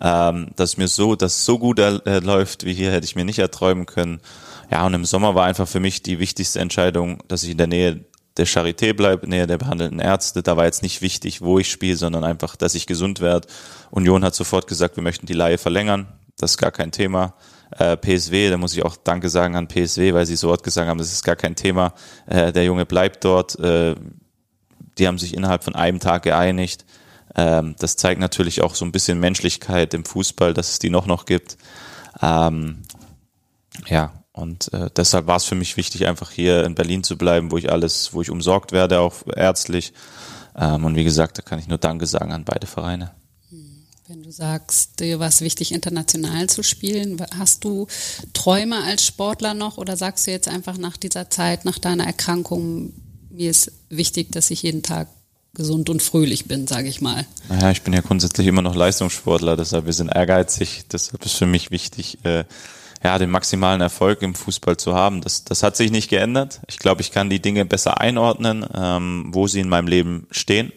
Ähm, 0.00 0.50
dass 0.54 0.76
mir 0.76 0.86
so, 0.86 1.16
dass 1.16 1.44
so 1.44 1.58
gut 1.58 1.80
äh, 1.80 2.20
läuft 2.20 2.64
wie 2.64 2.74
hier, 2.74 2.92
hätte 2.92 3.06
ich 3.06 3.16
mir 3.16 3.24
nicht 3.24 3.40
erträumen 3.40 3.86
können. 3.86 4.20
Ja, 4.70 4.86
und 4.86 4.94
im 4.94 5.04
Sommer 5.04 5.34
war 5.34 5.46
einfach 5.46 5.66
für 5.68 5.80
mich 5.80 6.02
die 6.02 6.20
wichtigste 6.20 6.60
Entscheidung, 6.60 7.22
dass 7.26 7.42
ich 7.42 7.50
in 7.50 7.58
der 7.58 7.66
Nähe 7.66 8.04
der 8.36 8.46
Charité 8.46 8.94
bleibe, 8.94 9.28
näher 9.28 9.46
der 9.46 9.58
behandelnden 9.58 10.00
Ärzte. 10.00 10.42
Da 10.42 10.56
war 10.56 10.64
jetzt 10.64 10.82
nicht 10.82 11.02
wichtig, 11.02 11.42
wo 11.42 11.58
ich 11.58 11.70
spiele, 11.70 11.96
sondern 11.96 12.24
einfach, 12.24 12.56
dass 12.56 12.74
ich 12.74 12.86
gesund 12.86 13.20
werde. 13.20 13.48
Union 13.90 14.24
hat 14.24 14.34
sofort 14.34 14.68
gesagt, 14.68 14.96
wir 14.96 15.02
möchten 15.02 15.26
die 15.26 15.34
Laie 15.34 15.58
verlängern 15.58 16.06
das 16.42 16.52
ist 16.52 16.58
gar 16.58 16.72
kein 16.72 16.90
Thema. 16.90 17.34
Äh, 17.78 17.96
PSW, 17.96 18.50
da 18.50 18.56
muss 18.56 18.74
ich 18.74 18.84
auch 18.84 18.96
Danke 18.96 19.28
sagen 19.28 19.56
an 19.56 19.68
PSW, 19.68 20.12
weil 20.12 20.26
sie 20.26 20.36
so 20.36 20.48
Wort 20.48 20.62
gesagt 20.62 20.88
haben, 20.88 20.98
das 20.98 21.12
ist 21.12 21.24
gar 21.24 21.36
kein 21.36 21.56
Thema. 21.56 21.94
Äh, 22.26 22.52
der 22.52 22.64
Junge 22.64 22.84
bleibt 22.84 23.24
dort. 23.24 23.58
Äh, 23.58 23.94
die 24.98 25.06
haben 25.06 25.18
sich 25.18 25.34
innerhalb 25.34 25.64
von 25.64 25.74
einem 25.74 26.00
Tag 26.00 26.24
geeinigt. 26.24 26.84
Ähm, 27.34 27.74
das 27.78 27.96
zeigt 27.96 28.20
natürlich 28.20 28.60
auch 28.62 28.74
so 28.74 28.84
ein 28.84 28.92
bisschen 28.92 29.20
Menschlichkeit 29.20 29.94
im 29.94 30.04
Fußball, 30.04 30.52
dass 30.52 30.70
es 30.70 30.78
die 30.78 30.90
noch 30.90 31.06
noch 31.06 31.24
gibt. 31.24 31.56
Ähm, 32.20 32.82
ja, 33.86 34.12
und 34.32 34.72
äh, 34.72 34.90
deshalb 34.94 35.26
war 35.26 35.36
es 35.36 35.44
für 35.44 35.54
mich 35.54 35.76
wichtig, 35.76 36.06
einfach 36.06 36.30
hier 36.30 36.64
in 36.64 36.74
Berlin 36.74 37.04
zu 37.04 37.16
bleiben, 37.16 37.50
wo 37.50 37.58
ich 37.58 37.70
alles, 37.70 38.12
wo 38.12 38.20
ich 38.20 38.30
umsorgt 38.30 38.72
werde, 38.72 39.00
auch 39.00 39.14
ärztlich. 39.34 39.92
Ähm, 40.56 40.84
und 40.84 40.94
wie 40.96 41.04
gesagt, 41.04 41.38
da 41.38 41.42
kann 41.42 41.58
ich 41.58 41.68
nur 41.68 41.78
Danke 41.78 42.06
sagen 42.06 42.32
an 42.32 42.44
beide 42.44 42.66
Vereine. 42.66 43.12
Wenn 44.12 44.22
du 44.22 44.30
sagst, 44.30 45.00
dir 45.00 45.20
war 45.20 45.28
es 45.28 45.40
wichtig, 45.40 45.72
international 45.72 46.46
zu 46.46 46.62
spielen, 46.62 47.16
hast 47.38 47.64
du 47.64 47.86
Träume 48.34 48.84
als 48.84 49.06
Sportler 49.06 49.54
noch 49.54 49.78
oder 49.78 49.96
sagst 49.96 50.26
du 50.26 50.30
jetzt 50.30 50.48
einfach 50.48 50.76
nach 50.76 50.98
dieser 50.98 51.30
Zeit, 51.30 51.64
nach 51.64 51.78
deiner 51.78 52.04
Erkrankung, 52.04 52.92
mir 53.30 53.50
ist 53.50 53.72
wichtig, 53.88 54.30
dass 54.30 54.50
ich 54.50 54.64
jeden 54.64 54.82
Tag 54.82 55.08
gesund 55.54 55.88
und 55.88 56.02
fröhlich 56.02 56.44
bin, 56.44 56.66
sage 56.66 56.88
ich 56.88 57.00
mal. 57.00 57.24
Naja, 57.48 57.70
ich 57.70 57.80
bin 57.80 57.94
ja 57.94 58.02
grundsätzlich 58.02 58.46
immer 58.46 58.60
noch 58.60 58.74
Leistungssportler, 58.74 59.56
deshalb 59.56 59.86
wir 59.86 59.94
sind 59.94 60.08
ehrgeizig, 60.08 60.84
deshalb 60.92 61.24
ist 61.24 61.36
für 61.36 61.46
mich 61.46 61.70
wichtig, 61.70 62.18
äh, 62.26 62.44
ja, 63.02 63.18
den 63.18 63.30
maximalen 63.30 63.80
Erfolg 63.80 64.20
im 64.20 64.34
Fußball 64.34 64.76
zu 64.76 64.92
haben. 64.92 65.22
Das, 65.22 65.44
das 65.44 65.62
hat 65.62 65.74
sich 65.74 65.90
nicht 65.90 66.10
geändert. 66.10 66.60
Ich 66.68 66.78
glaube, 66.78 67.00
ich 67.00 67.12
kann 67.12 67.30
die 67.30 67.40
Dinge 67.40 67.64
besser 67.64 67.98
einordnen, 67.98 68.66
ähm, 68.74 69.30
wo 69.32 69.46
sie 69.46 69.60
in 69.60 69.70
meinem 69.70 69.88
Leben 69.88 70.26
stehen 70.30 70.70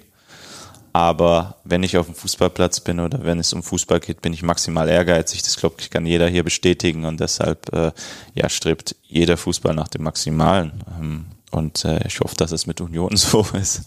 aber 0.96 1.58
wenn 1.66 1.84
ich 1.84 1.98
auf 1.98 2.06
dem 2.06 2.16
Fußballplatz 2.16 2.80
bin 2.80 3.02
oder 3.02 3.26
wenn 3.26 3.38
es 3.38 3.52
um 3.52 3.64
Fußball 3.64 4.00
geht, 4.00 4.22
bin 4.22 4.32
ich 4.32 4.44
maximal 4.44 4.88
ehrgeizig. 4.88 5.44
Das 5.44 5.58
glaube 5.58 5.76
ich 5.80 5.90
kann 5.90 6.06
jeder 6.06 6.30
hier 6.30 6.46
bestätigen 6.46 7.04
und 7.04 7.20
deshalb 7.20 7.74
äh, 7.74 7.92
ja 8.34 8.48
strebt 8.48 8.96
jeder 9.04 9.36
Fußball 9.36 9.76
nach 9.76 9.90
dem 9.90 10.04
Maximalen. 10.04 10.72
Ähm, 10.98 11.26
und 11.52 11.84
äh, 11.84 12.08
ich 12.08 12.22
hoffe, 12.22 12.38
dass 12.38 12.54
es 12.54 12.66
mit 12.66 12.80
Union 12.80 13.18
so 13.18 13.46
ist. 13.60 13.82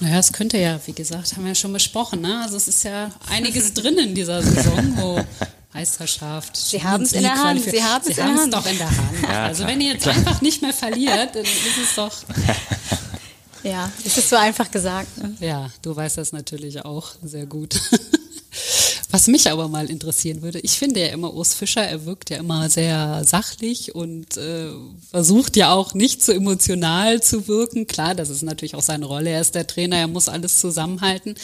Naja, 0.00 0.18
es 0.18 0.32
könnte 0.32 0.58
ja, 0.58 0.80
wie 0.86 0.92
gesagt, 0.92 1.36
haben 1.36 1.44
wir 1.44 1.50
ja 1.50 1.54
schon 1.54 1.72
besprochen. 1.72 2.22
Ne? 2.22 2.40
Also 2.42 2.56
es 2.56 2.66
ist 2.66 2.82
ja 2.82 3.12
einiges 3.30 3.72
drin 3.72 3.96
in 3.98 4.16
dieser 4.16 4.42
Saison, 4.42 4.92
wo 4.96 5.24
Meisterschaft. 5.72 6.56
Sie 6.56 6.82
haben 6.82 7.04
es 7.04 7.12
in 7.12 7.22
der 7.22 7.44
Hand. 7.44 7.62
Sie 7.62 7.80
haben 7.80 8.02
es 8.08 8.50
doch 8.50 8.66
in 8.66 8.78
der 8.78 8.90
Hand. 8.90 9.22
Ja, 9.22 9.44
also 9.44 9.68
wenn 9.68 9.80
ihr 9.80 9.92
jetzt 9.92 10.08
einfach 10.08 10.40
nicht 10.40 10.62
mehr 10.62 10.72
verliert, 10.72 11.36
dann 11.36 11.44
ist 11.44 11.78
es 11.80 11.94
doch. 11.94 12.12
Ja, 13.64 13.90
es 14.04 14.18
ist 14.18 14.28
so 14.28 14.36
einfach 14.36 14.70
gesagt. 14.70 15.16
Ne? 15.18 15.34
Ja, 15.40 15.70
du 15.82 15.96
weißt 15.96 16.18
das 16.18 16.32
natürlich 16.32 16.84
auch 16.84 17.12
sehr 17.22 17.46
gut. 17.46 17.80
Was 19.10 19.26
mich 19.28 19.50
aber 19.50 19.68
mal 19.68 19.90
interessieren 19.90 20.42
würde, 20.42 20.58
ich 20.60 20.72
finde 20.72 21.00
ja 21.00 21.06
immer 21.06 21.32
Urs 21.32 21.54
Fischer, 21.54 21.82
er 21.82 22.04
wirkt 22.04 22.30
ja 22.30 22.38
immer 22.38 22.68
sehr 22.68 23.22
sachlich 23.24 23.94
und 23.94 24.36
äh, 24.36 24.70
versucht 25.08 25.56
ja 25.56 25.72
auch 25.72 25.94
nicht 25.94 26.20
so 26.20 26.32
emotional 26.32 27.22
zu 27.22 27.46
wirken. 27.46 27.86
Klar, 27.86 28.14
das 28.16 28.28
ist 28.28 28.42
natürlich 28.42 28.74
auch 28.74 28.82
seine 28.82 29.06
Rolle. 29.06 29.30
Er 29.30 29.40
ist 29.40 29.54
der 29.54 29.68
Trainer, 29.68 29.96
er 29.98 30.08
muss 30.08 30.28
alles 30.28 30.58
zusammenhalten. 30.58 31.36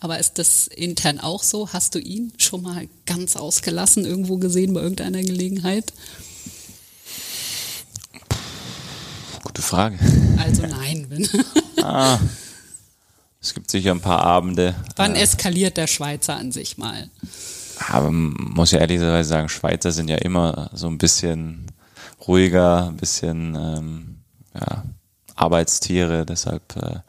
Aber 0.00 0.18
ist 0.18 0.38
das 0.38 0.68
intern 0.68 1.20
auch 1.20 1.42
so? 1.42 1.70
Hast 1.72 1.94
du 1.94 1.98
ihn 1.98 2.32
schon 2.38 2.62
mal 2.62 2.88
ganz 3.04 3.36
ausgelassen 3.36 4.06
irgendwo 4.06 4.38
gesehen 4.38 4.72
bei 4.72 4.80
irgendeiner 4.80 5.22
Gelegenheit? 5.22 5.92
Gute 9.44 9.62
Frage. 9.62 9.98
Also 10.38 10.62
nein. 10.62 11.28
ah, 11.88 12.20
es 13.40 13.54
gibt 13.54 13.70
sicher 13.70 13.92
ein 13.92 14.00
paar 14.00 14.22
Abende. 14.22 14.74
Wann 14.96 15.14
äh, 15.14 15.20
eskaliert 15.20 15.76
der 15.76 15.86
Schweizer 15.86 16.36
an 16.36 16.52
sich 16.52 16.78
mal? 16.78 17.08
Aber 17.88 18.10
man 18.10 18.34
muss 18.54 18.72
ja 18.72 18.80
ehrlicherweise 18.80 19.28
sagen, 19.28 19.48
Schweizer 19.48 19.92
sind 19.92 20.08
ja 20.08 20.16
immer 20.16 20.70
so 20.72 20.88
ein 20.88 20.98
bisschen 20.98 21.66
ruhiger, 22.26 22.88
ein 22.88 22.96
bisschen 22.96 23.54
ähm, 23.54 24.16
ja, 24.54 24.84
Arbeitstiere. 25.36 26.26
Deshalb, 26.26 26.76
äh, 26.76 27.00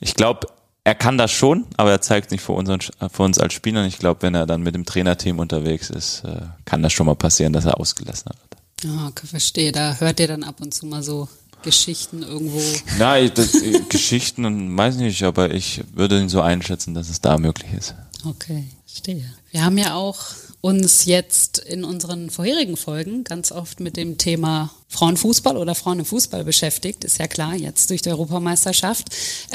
ich 0.00 0.14
glaube, 0.14 0.46
er 0.84 0.94
kann 0.94 1.18
das 1.18 1.32
schon, 1.32 1.66
aber 1.76 1.90
er 1.90 2.00
zeigt 2.00 2.30
nicht 2.30 2.40
vor, 2.40 2.56
unseren, 2.56 2.80
vor 3.12 3.26
uns 3.26 3.38
als 3.38 3.52
Spielern. 3.52 3.86
Ich 3.86 3.98
glaube, 3.98 4.22
wenn 4.22 4.34
er 4.34 4.46
dann 4.46 4.62
mit 4.62 4.74
dem 4.74 4.86
Trainerteam 4.86 5.38
unterwegs 5.38 5.90
ist, 5.90 6.24
äh, 6.24 6.42
kann 6.64 6.82
das 6.82 6.92
schon 6.92 7.06
mal 7.06 7.16
passieren, 7.16 7.52
dass 7.52 7.64
er 7.64 7.78
ausgelassen 7.78 8.26
wird. 8.26 8.48
Ja, 8.84 9.08
okay, 9.08 9.26
verstehe. 9.26 9.72
Da 9.72 9.96
hört 9.96 10.20
ihr 10.20 10.28
dann 10.28 10.44
ab 10.44 10.60
und 10.60 10.72
zu 10.72 10.86
mal 10.86 11.02
so 11.02 11.28
Geschichten 11.62 12.22
irgendwo. 12.22 12.60
Ja, 12.98 13.26
das, 13.28 13.54
äh, 13.54 13.80
Geschichten 13.88 14.44
und 14.44 14.76
weiß 14.76 14.96
nicht, 14.96 15.22
aber 15.22 15.52
ich 15.52 15.82
würde 15.92 16.20
ihn 16.20 16.28
so 16.28 16.40
einschätzen, 16.40 16.94
dass 16.94 17.08
es 17.08 17.20
da 17.20 17.38
möglich 17.38 17.72
ist. 17.72 17.94
Okay, 18.24 18.64
verstehe. 18.86 19.24
Wir 19.50 19.64
haben 19.64 19.78
ja 19.78 19.94
auch 19.94 20.18
uns 20.60 21.04
jetzt 21.04 21.58
in 21.58 21.84
unseren 21.84 22.30
vorherigen 22.30 22.76
Folgen 22.76 23.22
ganz 23.22 23.52
oft 23.52 23.78
mit 23.78 23.96
dem 23.96 24.18
Thema 24.18 24.70
Frauenfußball 24.90 25.56
oder 25.56 25.74
Frauen 25.74 26.00
im 26.00 26.04
Fußball 26.04 26.44
beschäftigt, 26.44 27.04
ist 27.04 27.18
ja 27.18 27.28
klar, 27.28 27.54
jetzt 27.54 27.90
durch 27.90 28.00
die 28.00 28.08
Europameisterschaft. 28.08 29.08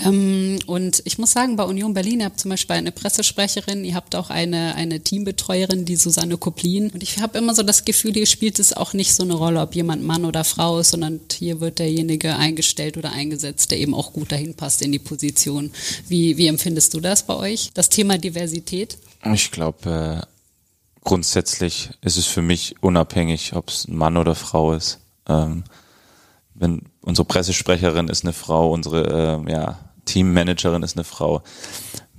Ähm, 0.05 0.59
und 0.67 1.01
ich 1.05 1.17
muss 1.17 1.31
sagen, 1.31 1.55
bei 1.55 1.63
Union 1.63 1.93
Berlin, 1.93 2.19
ihr 2.19 2.27
habt 2.27 2.39
zum 2.39 2.49
Beispiel 2.49 2.75
eine 2.75 2.91
Pressesprecherin, 2.91 3.83
ihr 3.83 3.95
habt 3.95 4.15
auch 4.15 4.29
eine, 4.29 4.75
eine 4.75 4.99
Teambetreuerin, 4.99 5.85
die 5.85 5.95
Susanne 5.95 6.37
Koplin. 6.37 6.91
Und 6.91 7.01
ich 7.01 7.19
habe 7.19 7.37
immer 7.37 7.55
so 7.55 7.63
das 7.63 7.83
Gefühl, 7.83 8.13
hier 8.13 8.27
spielt 8.27 8.59
es 8.59 8.73
auch 8.73 8.93
nicht 8.93 9.13
so 9.13 9.23
eine 9.23 9.33
Rolle, 9.33 9.59
ob 9.59 9.75
jemand 9.75 10.03
Mann 10.03 10.23
oder 10.23 10.43
Frau 10.43 10.79
ist, 10.79 10.91
sondern 10.91 11.19
hier 11.31 11.59
wird 11.59 11.79
derjenige 11.79 12.35
eingestellt 12.35 12.95
oder 12.95 13.11
eingesetzt, 13.11 13.71
der 13.71 13.79
eben 13.79 13.95
auch 13.95 14.13
gut 14.13 14.31
dahin 14.31 14.53
passt 14.53 14.83
in 14.83 14.91
die 14.91 14.99
Position. 14.99 15.71
Wie, 16.07 16.37
wie 16.37 16.47
empfindest 16.47 16.93
du 16.93 16.99
das 16.99 17.25
bei 17.25 17.35
euch, 17.35 17.71
das 17.73 17.89
Thema 17.89 18.19
Diversität? 18.19 18.97
Ich 19.33 19.51
glaube, 19.51 20.21
äh, 20.21 20.32
grundsätzlich 21.03 21.91
ist 22.01 22.17
es 22.17 22.27
für 22.27 22.41
mich 22.41 22.75
unabhängig, 22.81 23.55
ob 23.55 23.69
es 23.69 23.87
ein 23.87 23.95
Mann 23.95 24.17
oder 24.17 24.35
Frau 24.35 24.73
ist. 24.73 24.99
Ähm, 25.27 25.63
wenn 26.53 26.83
unsere 27.01 27.25
Pressesprecherin 27.25 28.07
ist 28.07 28.23
eine 28.23 28.33
Frau, 28.33 28.71
unsere 28.71 29.43
äh, 29.47 29.51
ja, 29.51 29.79
Teammanagerin 30.05 30.83
ist 30.83 30.97
eine 30.97 31.03
Frau. 31.03 31.41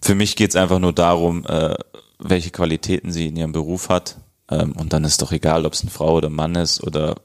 Für 0.03 0.15
mich 0.15 0.37
geht 0.37 0.51
es 0.51 0.57
einfach 0.57 0.79
nur 0.79 0.93
darum, 0.93 1.47
äh, 1.47 1.75
welche 2.19 2.51
Qualitäten 2.51 3.13
sie 3.13 3.29
in 3.29 3.37
ihrem 3.37 3.53
Beruf 3.53 3.89
hat. 3.89 4.17
Ähm, 4.51 4.73
und 4.73 4.93
dann 4.93 5.05
ist 5.05 5.23
doch 5.23 5.33
egal, 5.33 5.67
ob 5.67 5.73
es 5.73 5.83
eine 5.83 5.91
Frau 5.91 6.17
oder 6.17 6.31
Mann 6.31 6.55
ist 6.55 6.83
oder 6.83 7.17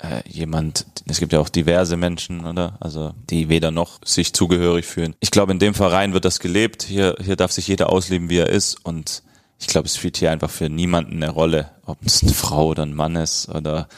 äh, 0.00 0.22
jemand, 0.28 0.86
es 1.06 1.18
gibt 1.18 1.32
ja 1.32 1.40
auch 1.40 1.48
diverse 1.48 1.96
Menschen, 1.96 2.44
oder? 2.46 2.76
Also 2.80 3.12
die 3.30 3.48
weder 3.48 3.70
noch 3.70 4.00
sich 4.04 4.32
zugehörig 4.32 4.86
fühlen. 4.86 5.14
Ich 5.20 5.30
glaube, 5.30 5.52
in 5.52 5.58
dem 5.58 5.74
Verein 5.74 6.12
wird 6.12 6.24
das 6.24 6.40
gelebt. 6.40 6.82
Hier, 6.82 7.16
hier 7.22 7.36
darf 7.36 7.52
sich 7.52 7.68
jeder 7.68 7.90
ausleben, 7.90 8.30
wie 8.30 8.38
er 8.38 8.48
ist. 8.48 8.84
Und 8.84 9.22
ich 9.58 9.66
glaube, 9.66 9.86
es 9.86 9.96
spielt 9.96 10.16
hier 10.16 10.30
einfach 10.30 10.50
für 10.50 10.68
niemanden 10.68 11.22
eine 11.22 11.30
Rolle, 11.30 11.70
ob 11.84 11.98
es 12.04 12.22
eine 12.22 12.32
Frau 12.32 12.68
oder 12.68 12.84
ein 12.84 12.94
Mann 12.94 13.16
ist. 13.16 13.48
Oder 13.48 13.88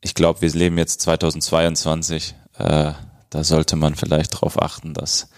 ich 0.00 0.14
glaube, 0.14 0.40
wir 0.40 0.50
leben 0.50 0.78
jetzt 0.78 1.02
2022. 1.02 2.34
Äh, 2.58 2.92
da 3.28 3.44
sollte 3.44 3.76
man 3.76 3.94
vielleicht 3.94 4.34
darauf 4.34 4.60
achten, 4.60 4.94
dass 4.94 5.28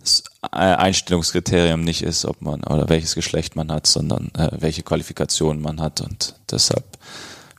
das 0.00 0.24
Einstellungskriterium 0.50 1.80
nicht 1.82 2.02
ist, 2.02 2.24
ob 2.24 2.42
man 2.42 2.64
oder 2.64 2.88
welches 2.88 3.14
Geschlecht 3.14 3.54
man 3.54 3.70
hat, 3.70 3.86
sondern 3.86 4.30
äh, 4.34 4.50
welche 4.52 4.82
Qualifikationen 4.82 5.62
man 5.62 5.80
hat. 5.80 6.00
Und 6.00 6.34
deshalb 6.50 6.84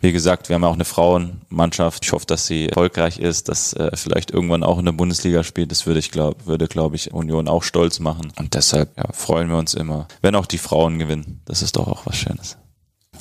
wie 0.03 0.11
gesagt, 0.11 0.49
wir 0.49 0.55
haben 0.55 0.65
auch 0.65 0.73
eine 0.73 0.83
Frauenmannschaft. 0.83 2.03
Ich 2.03 2.11
hoffe, 2.11 2.25
dass 2.25 2.45
sie 2.45 2.67
erfolgreich 2.67 3.19
ist, 3.19 3.47
dass 3.47 3.71
äh, 3.71 3.89
vielleicht 3.95 4.31
irgendwann 4.31 4.61
auch 4.61 4.77
in 4.77 4.83
der 4.83 4.91
Bundesliga 4.91 5.43
spielt. 5.43 5.71
Das 5.71 5.85
würde 5.85 6.01
ich 6.01 6.11
glaube, 6.11 6.45
würde 6.45 6.67
glaube 6.67 6.97
ich 6.97 7.13
Union 7.13 7.47
auch 7.47 7.63
stolz 7.63 7.99
machen. 7.99 8.33
Und 8.37 8.53
deshalb 8.53 8.97
ja, 8.97 9.05
freuen 9.13 9.47
wir 9.47 9.57
uns 9.57 9.73
immer, 9.73 10.09
wenn 10.21 10.35
auch 10.35 10.45
die 10.45 10.57
Frauen 10.57 10.99
gewinnen. 10.99 11.41
Das 11.45 11.61
ist 11.61 11.77
doch 11.77 11.87
auch 11.87 12.05
was 12.05 12.17
Schönes. 12.17 12.57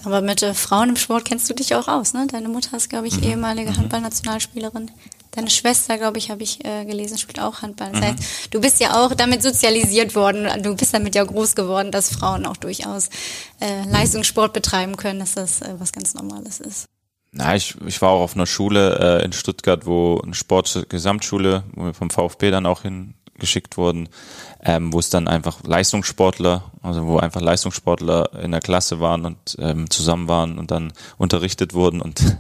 Aber 0.05 0.23
mit 0.23 0.43
äh, 0.43 0.55
Frauen 0.55 0.91
im 0.91 0.97
Sport 0.97 1.25
kennst 1.25 1.49
du 1.49 1.55
dich 1.55 1.77
auch 1.77 1.87
aus, 1.87 2.15
ne? 2.15 2.27
Deine 2.27 2.49
Mutter 2.49 2.77
ist, 2.77 2.91
glaube 2.91 3.07
ich, 3.07 3.19
mhm. 3.19 3.29
ehemalige 3.29 3.71
mhm. 3.71 3.77
Handballnationalspielerin. 3.77 4.91
Deine 5.33 5.49
Schwester, 5.49 5.97
glaube 5.97 6.19
ich, 6.19 6.31
habe 6.31 6.43
ich 6.43 6.63
äh, 6.65 6.85
gelesen, 6.85 7.17
spielt 7.17 7.41
auch 7.41 7.63
Handball. 7.63 7.91
Das 7.93 8.01
mhm. 8.01 8.05
heißt, 8.05 8.55
du 8.55 8.61
bist 8.61 8.81
ja 8.81 9.03
auch 9.03 9.15
damit 9.15 9.43
sozialisiert 9.43 10.15
worden, 10.15 10.63
du 10.63 10.77
bist 10.77 10.93
damit 10.93 11.15
ja 11.15 11.25
groß 11.25 11.55
geworden, 11.55 11.91
dass 11.91 12.11
Frauen 12.11 12.45
auch 12.45 12.59
durchaus 12.59 13.09
äh, 13.61 13.89
Leistungssport 13.89 14.53
betreiben 14.53 14.97
können, 14.97 15.21
dass 15.21 15.35
das 15.35 15.63
äh, 15.63 15.75
was 15.79 15.93
ganz 15.93 16.13
Normales 16.13 16.61
ist. 16.61 16.87
Na, 17.31 17.57
ich, 17.57 17.75
ich 17.87 18.03
war 18.03 18.11
auch 18.11 18.21
auf 18.21 18.35
einer 18.35 18.47
Schule 18.47 19.21
äh, 19.21 19.25
in 19.25 19.33
Stuttgart, 19.33 19.87
wo 19.87 20.21
eine 20.23 20.35
Sport-Gesamtschule, 20.35 21.65
wo 21.75 21.87
wir 21.87 21.95
vom 21.95 22.11
VfB 22.11 22.51
dann 22.51 22.67
auch 22.67 22.83
hingeschickt 22.83 23.79
wurden, 23.79 24.11
ähm, 24.63 24.93
wo 24.93 24.99
es 24.99 25.09
dann 25.09 25.29
einfach 25.29 25.65
Leistungssportler, 25.65 26.71
also 26.83 27.07
wo 27.07 27.17
einfach 27.17 27.41
Leistungssportler 27.41 28.35
in 28.43 28.51
der 28.51 28.61
Klasse 28.61 29.01
waren 29.01 29.25
und 29.25 29.57
ähm, 29.59 29.89
zusammen 29.89 30.29
waren 30.29 30.59
und 30.59 30.71
dann 30.71 30.93
unterrichtet 31.17 31.73
wurden 31.73 32.03
und 32.03 32.37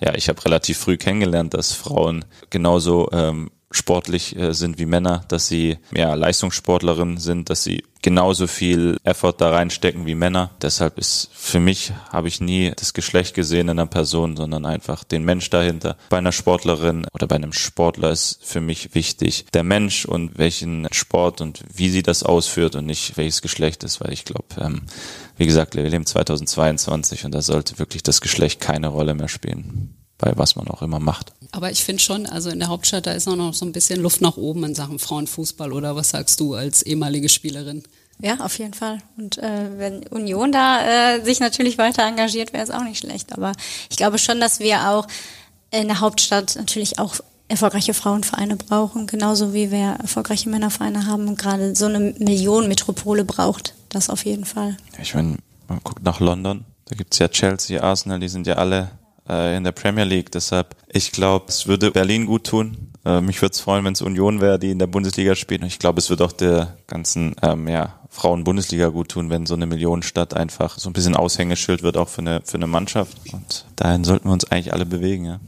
ja, 0.00 0.14
ich 0.14 0.28
habe 0.28 0.44
relativ 0.44 0.78
früh 0.78 0.96
kennengelernt, 0.96 1.54
dass 1.54 1.72
Frauen 1.72 2.24
genauso 2.50 3.08
ähm, 3.12 3.50
sportlich 3.70 4.36
äh, 4.36 4.54
sind 4.54 4.78
wie 4.78 4.86
Männer, 4.86 5.24
dass 5.28 5.48
sie 5.48 5.78
ja 5.94 6.14
Leistungssportlerinnen 6.14 7.18
sind, 7.18 7.50
dass 7.50 7.64
sie 7.64 7.84
genauso 8.02 8.46
viel 8.46 8.98
Effort 9.02 9.34
da 9.38 9.50
reinstecken 9.50 10.06
wie 10.06 10.14
Männer. 10.14 10.50
Deshalb 10.62 10.96
ist 10.98 11.28
für 11.32 11.58
mich 11.58 11.92
habe 12.10 12.28
ich 12.28 12.40
nie 12.40 12.72
das 12.76 12.94
Geschlecht 12.94 13.34
gesehen 13.34 13.68
in 13.68 13.70
einer 13.70 13.86
Person, 13.86 14.36
sondern 14.36 14.64
einfach 14.64 15.02
den 15.02 15.24
Mensch 15.24 15.50
dahinter. 15.50 15.96
Bei 16.08 16.18
einer 16.18 16.32
Sportlerin 16.32 17.06
oder 17.12 17.26
bei 17.26 17.34
einem 17.34 17.52
Sportler 17.52 18.12
ist 18.12 18.38
für 18.44 18.60
mich 18.60 18.94
wichtig 18.94 19.46
der 19.52 19.64
Mensch 19.64 20.04
und 20.04 20.38
welchen 20.38 20.86
Sport 20.92 21.40
und 21.40 21.62
wie 21.74 21.88
sie 21.88 22.02
das 22.02 22.22
ausführt 22.22 22.76
und 22.76 22.86
nicht 22.86 23.16
welches 23.16 23.42
Geschlecht 23.42 23.82
ist, 23.82 24.00
weil 24.00 24.12
ich 24.12 24.24
glaube, 24.24 24.46
ähm, 24.60 24.82
wie 25.36 25.46
gesagt, 25.46 25.74
wir 25.74 25.88
leben 25.88 26.06
2022 26.06 27.24
und 27.24 27.34
da 27.34 27.42
sollte 27.42 27.78
wirklich 27.78 28.02
das 28.02 28.20
Geschlecht 28.20 28.60
keine 28.60 28.88
Rolle 28.88 29.14
mehr 29.14 29.28
spielen 29.28 29.96
bei 30.18 30.32
was 30.36 30.56
man 30.56 30.68
auch 30.68 30.82
immer 30.82 30.98
macht. 30.98 31.32
Aber 31.52 31.70
ich 31.70 31.84
finde 31.84 32.02
schon, 32.02 32.26
also 32.26 32.50
in 32.50 32.58
der 32.58 32.68
Hauptstadt, 32.68 33.06
da 33.06 33.12
ist 33.12 33.26
noch 33.26 33.54
so 33.54 33.66
ein 33.66 33.72
bisschen 33.72 34.00
Luft 34.00 34.20
nach 34.20 34.36
oben 34.36 34.64
in 34.64 34.74
Sachen 34.74 34.98
Frauenfußball 34.98 35.72
oder 35.72 35.96
was 35.96 36.10
sagst 36.10 36.40
du 36.40 36.54
als 36.54 36.82
ehemalige 36.82 37.28
Spielerin? 37.28 37.82
Ja, 38.18 38.38
auf 38.40 38.58
jeden 38.58 38.72
Fall. 38.72 39.02
Und 39.18 39.36
äh, 39.38 39.78
wenn 39.78 40.06
Union 40.06 40.50
da 40.50 41.16
äh, 41.16 41.22
sich 41.22 41.38
natürlich 41.38 41.76
weiter 41.76 42.02
engagiert, 42.02 42.54
wäre 42.54 42.64
es 42.64 42.70
auch 42.70 42.82
nicht 42.82 42.98
schlecht. 42.98 43.34
Aber 43.34 43.52
ich 43.90 43.96
glaube 43.98 44.18
schon, 44.18 44.40
dass 44.40 44.58
wir 44.58 44.88
auch 44.90 45.06
in 45.70 45.88
der 45.88 46.00
Hauptstadt 46.00 46.56
natürlich 46.56 46.98
auch 46.98 47.16
erfolgreiche 47.48 47.92
Frauenvereine 47.92 48.56
brauchen, 48.56 49.06
genauso 49.06 49.52
wie 49.52 49.70
wir 49.70 49.98
erfolgreiche 50.00 50.48
Männervereine 50.48 51.06
haben 51.06 51.28
und 51.28 51.38
gerade 51.38 51.76
so 51.76 51.86
eine 51.86 52.14
Millionenmetropole 52.18 53.24
braucht. 53.24 53.74
Das 53.96 54.10
auf 54.10 54.26
jeden 54.26 54.44
Fall. 54.44 54.76
Ich 55.00 55.14
meine, 55.14 55.38
man 55.68 55.80
guckt 55.82 56.02
nach 56.04 56.20
London, 56.20 56.66
da 56.84 56.94
gibt's 56.94 57.18
ja 57.18 57.28
Chelsea, 57.28 57.82
Arsenal, 57.82 58.20
die 58.20 58.28
sind 58.28 58.46
ja 58.46 58.56
alle 58.56 58.90
äh, 59.26 59.56
in 59.56 59.64
der 59.64 59.72
Premier 59.72 60.04
League. 60.04 60.30
Deshalb, 60.32 60.76
ich 60.92 61.12
glaube, 61.12 61.46
es 61.48 61.66
würde 61.66 61.90
Berlin 61.90 62.26
gut 62.26 62.44
tun. 62.44 62.92
Äh, 63.06 63.22
mich 63.22 63.40
würde 63.40 63.54
es 63.54 63.60
freuen, 63.60 63.86
wenn 63.86 63.94
es 63.94 64.02
Union 64.02 64.42
wäre, 64.42 64.58
die 64.58 64.70
in 64.70 64.78
der 64.78 64.86
Bundesliga 64.86 65.34
spielt. 65.34 65.62
Und 65.62 65.68
ich 65.68 65.78
glaube, 65.78 65.98
es 65.98 66.10
wird 66.10 66.20
auch 66.20 66.32
der 66.32 66.76
ganzen 66.86 67.36
ähm, 67.40 67.68
ja, 67.68 67.98
Frauen-Bundesliga 68.10 68.88
gut 68.88 69.08
tun, 69.08 69.30
wenn 69.30 69.46
so 69.46 69.54
eine 69.54 69.64
Millionenstadt 69.64 70.34
einfach 70.34 70.78
so 70.78 70.90
ein 70.90 70.92
bisschen 70.92 71.16
Aushängeschild 71.16 71.82
wird, 71.82 71.96
auch 71.96 72.10
für 72.10 72.20
eine, 72.20 72.42
für 72.44 72.58
eine 72.58 72.66
Mannschaft. 72.66 73.16
Und 73.32 73.64
dahin 73.76 74.04
sollten 74.04 74.28
wir 74.28 74.32
uns 74.34 74.44
eigentlich 74.44 74.74
alle 74.74 74.84
bewegen, 74.84 75.24
ja. 75.24 75.40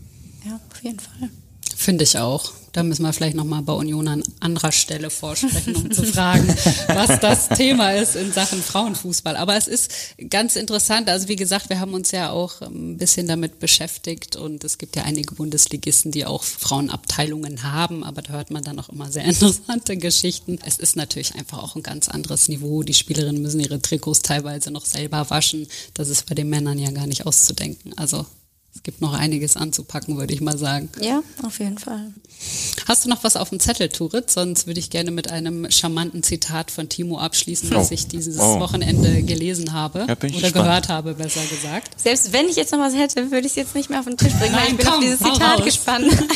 Ja, 0.47 0.59
auf 0.71 0.83
jeden 0.83 1.01
Fall. 1.01 1.29
Finde 1.77 2.05
ich 2.05 2.19
auch. 2.19 2.51
Da 2.73 2.83
müssen 2.83 3.03
wir 3.03 3.13
vielleicht 3.13 3.37
nochmal 3.37 3.63
bei 3.63 3.73
Union 3.73 4.09
an 4.09 4.23
anderer 4.41 4.73
Stelle 4.73 5.11
vorsprechen, 5.11 5.77
um 5.77 5.91
zu 5.91 6.05
fragen, 6.05 6.49
was 6.89 7.21
das 7.21 7.49
Thema 7.49 7.93
ist 7.93 8.17
in 8.17 8.33
Sachen 8.33 8.63
Frauenfußball. 8.63 9.37
Aber 9.37 9.57
es 9.57 9.69
ist 9.69 9.93
ganz 10.31 10.57
interessant. 10.57 11.09
Also 11.09 11.29
wie 11.29 11.37
gesagt, 11.37 11.69
wir 11.69 11.81
haben 11.81 11.95
uns 11.95 12.11
ja 12.11 12.31
auch 12.31 12.61
ein 12.61 12.99
bisschen 12.99 13.27
damit 13.27 13.59
beschäftigt 13.59 14.37
und 14.37 14.65
es 14.65 14.79
gibt 14.79 14.97
ja 14.97 15.05
einige 15.05 15.35
Bundesligisten, 15.35 16.13
die 16.13 16.27
auch 16.27 16.43
Frauenabteilungen 16.43 17.63
haben, 17.63 18.05
aber 18.05 18.23
da 18.23 18.33
hört 18.33 18.51
man 18.51 18.63
dann 18.63 18.79
auch 18.79 18.89
immer 18.89 19.11
sehr 19.11 19.25
interessante 19.27 19.97
Geschichten. 19.97 20.59
Es 20.65 20.79
ist 20.79 20.97
natürlich 20.97 21.35
einfach 21.35 21.59
auch 21.59 21.77
ein 21.77 21.83
ganz 21.83 22.09
anderes 22.09 22.49
Niveau. 22.49 22.83
Die 22.83 22.95
Spielerinnen 22.95 23.43
müssen 23.43 23.61
ihre 23.61 23.81
Trikots 23.81 24.21
teilweise 24.21 24.71
noch 24.71 24.85
selber 24.85 25.31
waschen. 25.31 25.67
Das 25.95 26.09
ist 26.09 26.27
bei 26.27 26.35
den 26.35 26.49
Männern 26.49 26.79
ja 26.79 26.91
gar 26.91 27.07
nicht 27.07 27.27
auszudenken. 27.27 27.93
Also 27.97 28.27
es 28.79 28.85
gibt 28.85 29.01
noch 29.01 29.13
einiges 29.13 29.57
anzupacken, 29.57 30.17
würde 30.19 30.33
ich 30.33 30.41
mal 30.41 30.57
sagen. 30.57 30.89
Ja, 31.01 31.21
auf 31.43 31.59
jeden 31.59 31.79
Fall. 31.79 32.13
Hast 32.87 33.05
du 33.05 33.09
noch 33.09 33.25
was 33.25 33.35
auf 33.35 33.49
dem 33.49 33.59
Zettel, 33.59 33.89
Turit? 33.89 34.31
Sonst 34.31 34.69
würde 34.69 34.79
ich 34.79 34.89
gerne 34.89 35.11
mit 35.11 35.33
einem 35.33 35.69
charmanten 35.69 36.23
Zitat 36.23 36.71
von 36.71 36.89
Timo 36.89 37.19
abschließen, 37.19 37.71
das 37.71 37.91
oh. 37.91 37.95
ich 37.95 38.07
dieses 38.07 38.39
oh. 38.39 38.61
Wochenende 38.61 39.25
gelesen 39.25 39.73
habe. 39.73 40.07
Ja, 40.07 40.13
oder 40.13 40.15
gespannt. 40.15 40.55
gehört 40.55 40.89
habe, 40.91 41.15
besser 41.15 41.41
gesagt. 41.51 42.01
Selbst 42.01 42.33
wenn 42.33 42.49
ich 42.49 42.55
jetzt 42.55 42.71
noch 42.71 42.79
was 42.79 42.95
hätte, 42.95 43.33
würde 43.33 43.49
ich 43.49 43.53
es 43.53 43.57
jetzt 43.57 43.75
nicht 43.75 43.91
mehr 43.91 43.99
auf 43.99 44.07
den 44.07 44.17
Tisch 44.17 44.33
bringen, 44.35 44.53
Nein, 44.53 44.63
weil 44.63 44.71
ich 44.71 44.77
bin 44.77 44.87
komm, 44.87 44.95
auf 44.95 45.01
dieses 45.01 45.19
Zitat 45.19 45.65
gespannt. 45.65 46.07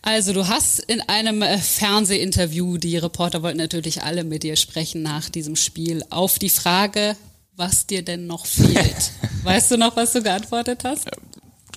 Also 0.00 0.32
du 0.32 0.48
hast 0.48 0.78
in 0.78 1.02
einem 1.02 1.42
äh, 1.42 1.58
Fernsehinterview, 1.58 2.78
die 2.78 2.96
Reporter 2.96 3.42
wollten 3.42 3.58
natürlich 3.58 4.04
alle 4.04 4.24
mit 4.24 4.42
dir 4.42 4.56
sprechen 4.56 5.02
nach 5.02 5.28
diesem 5.28 5.54
Spiel, 5.54 6.02
auf 6.08 6.38
die 6.38 6.48
Frage, 6.48 7.14
was 7.58 7.86
dir 7.86 8.02
denn 8.02 8.26
noch 8.26 8.46
fehlt. 8.46 9.12
weißt 9.42 9.72
du 9.72 9.76
noch, 9.76 9.94
was 9.96 10.12
du 10.12 10.22
geantwortet 10.22 10.84
hast? 10.84 11.06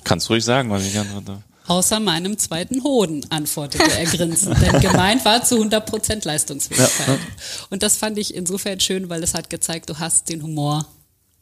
Kannst 0.04 0.30
ruhig 0.30 0.46
sagen, 0.46 0.70
was 0.70 0.86
ich 0.86 0.94
geantwortet 0.94 1.30
habe. 1.30 1.44
Außer 1.68 2.00
meinem 2.00 2.38
zweiten 2.38 2.84
Hoden, 2.84 3.26
antwortete 3.30 3.92
er 3.92 4.06
grinsend. 4.06 4.62
Denn 4.62 4.80
gemeint 4.82 5.24
war 5.26 5.44
zu 5.44 5.56
100 5.56 5.86
Prozent 5.86 6.26
Leistungsfähigkeit. 6.26 7.08
Ja. 7.08 7.18
Und 7.70 7.84
das 7.84 7.98
fand 7.98 8.18
ich 8.18 8.36
insofern 8.36 8.80
schön, 8.80 9.10
weil 9.10 9.24
es 9.24 9.34
hat 9.34 9.50
gezeigt, 9.50 9.90
du 9.90 10.00
hast 10.00 10.30
den 10.30 10.44
Humor 10.44 10.88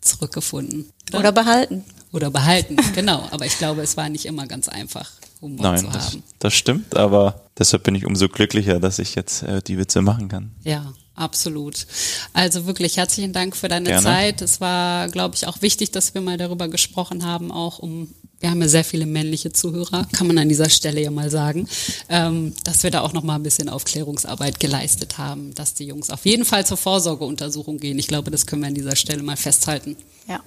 zurückgefunden. 0.02 0.92
Oder, 1.10 1.20
oder 1.20 1.32
behalten. 1.32 1.84
Oder 2.12 2.32
behalten, 2.32 2.78
genau. 2.96 3.28
Aber 3.32 3.46
ich 3.46 3.58
glaube, 3.58 3.82
es 3.82 3.98
war 3.98 4.10
nicht 4.10 4.26
immer 4.26 4.48
ganz 4.48 4.70
einfach, 4.70 5.12
Humor 5.42 5.64
Nein, 5.64 5.80
zu 5.80 5.86
haben. 5.88 5.94
Das, 5.94 6.18
das 6.40 6.54
stimmt, 6.54 6.96
aber 6.96 7.42
deshalb 7.58 7.84
bin 7.84 7.96
ich 7.96 8.06
umso 8.06 8.28
glücklicher, 8.30 8.80
dass 8.80 9.00
ich 9.00 9.16
jetzt 9.16 9.44
äh, 9.44 9.62
die 9.62 9.78
Witze 9.78 10.02
machen 10.02 10.28
kann. 10.28 10.52
Ja, 10.64 10.94
Absolut. 11.20 11.86
Also 12.32 12.66
wirklich 12.66 12.96
herzlichen 12.96 13.34
Dank 13.34 13.58
für 13.58 13.68
deine 13.68 13.90
Gerne. 13.90 14.04
Zeit. 14.04 14.42
Es 14.42 14.62
war, 14.62 15.10
glaube 15.10 15.36
ich, 15.36 15.48
auch 15.48 15.62
wichtig, 15.62 15.92
dass 15.92 16.14
wir 16.14 16.22
mal 16.22 16.38
darüber 16.38 16.70
gesprochen 16.70 17.26
haben, 17.26 17.52
auch 17.52 17.80
um, 17.80 18.08
wir 18.40 18.50
haben 18.50 18.62
ja 18.62 18.70
sehr 18.70 18.86
viele 18.86 19.06
männliche 19.06 19.52
Zuhörer, 19.52 20.08
kann 20.14 20.28
man 20.28 20.38
an 20.38 20.48
dieser 20.48 20.70
Stelle 20.70 21.02
ja 21.02 21.12
mal 21.12 21.30
sagen, 21.30 21.68
ähm, 22.08 22.54
dass 22.64 22.84
wir 22.84 22.92
da 22.92 23.02
auch 23.02 23.12
noch 23.12 23.24
mal 23.24 23.36
ein 23.36 23.44
bisschen 23.44 23.68
Aufklärungsarbeit 23.68 24.62
geleistet 24.62 25.18
haben, 25.18 25.54
dass 25.56 25.74
die 25.74 25.88
Jungs 25.88 26.10
auf 26.10 26.26
jeden 26.26 26.46
Fall 26.46 26.66
zur 26.66 26.78
Vorsorgeuntersuchung 26.78 27.80
gehen. 27.80 28.00
Ich 28.00 28.08
glaube, 28.08 28.32
das 28.32 28.46
können 28.46 28.62
wir 28.62 28.70
an 28.70 28.76
dieser 28.76 28.96
Stelle 28.96 29.22
mal 29.22 29.36
festhalten. 29.36 29.98
Ja. 30.26 30.40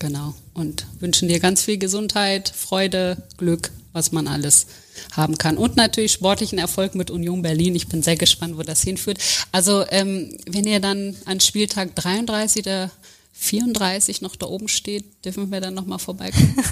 Genau. 0.00 0.34
Und 0.54 0.86
wünschen 0.98 1.28
dir 1.28 1.38
ganz 1.38 1.62
viel 1.62 1.78
Gesundheit, 1.78 2.52
Freude, 2.56 3.22
Glück, 3.36 3.70
was 3.92 4.10
man 4.10 4.26
alles 4.26 4.66
haben 5.12 5.38
kann. 5.38 5.56
Und 5.56 5.76
natürlich 5.76 6.12
sportlichen 6.12 6.58
Erfolg 6.58 6.94
mit 6.94 7.10
Union 7.10 7.42
Berlin. 7.42 7.76
Ich 7.76 7.86
bin 7.86 8.02
sehr 8.02 8.16
gespannt, 8.16 8.56
wo 8.56 8.62
das 8.62 8.82
hinführt. 8.82 9.18
Also 9.52 9.84
ähm, 9.90 10.36
wenn 10.48 10.64
ihr 10.64 10.80
dann 10.80 11.14
an 11.26 11.38
Spieltag 11.40 11.94
33 11.94 12.62
oder 12.62 12.90
34 13.34 14.22
noch 14.22 14.36
da 14.36 14.46
oben 14.46 14.68
steht, 14.68 15.04
dürfen 15.24 15.50
wir 15.52 15.60
dann 15.60 15.74
nochmal 15.74 15.98
vorbeikommen. 15.98 16.56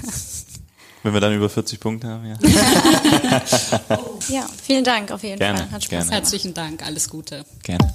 Wenn 1.01 1.13
wir 1.13 1.21
dann 1.21 1.33
über 1.33 1.49
40 1.49 1.79
Punkte 1.79 2.07
haben, 2.09 2.25
ja. 2.25 2.37
ja, 4.29 4.49
vielen 4.61 4.83
Dank 4.83 5.11
auf 5.11 5.23
jeden 5.23 5.39
gerne, 5.39 5.59
Fall. 5.59 5.71
Hat 5.71 5.83
Spaß 5.85 5.89
gerne. 5.89 6.11
Herzlichen 6.11 6.53
Dank, 6.53 6.85
alles 6.85 7.07
Gute. 7.07 7.45
Gerne. 7.63 7.93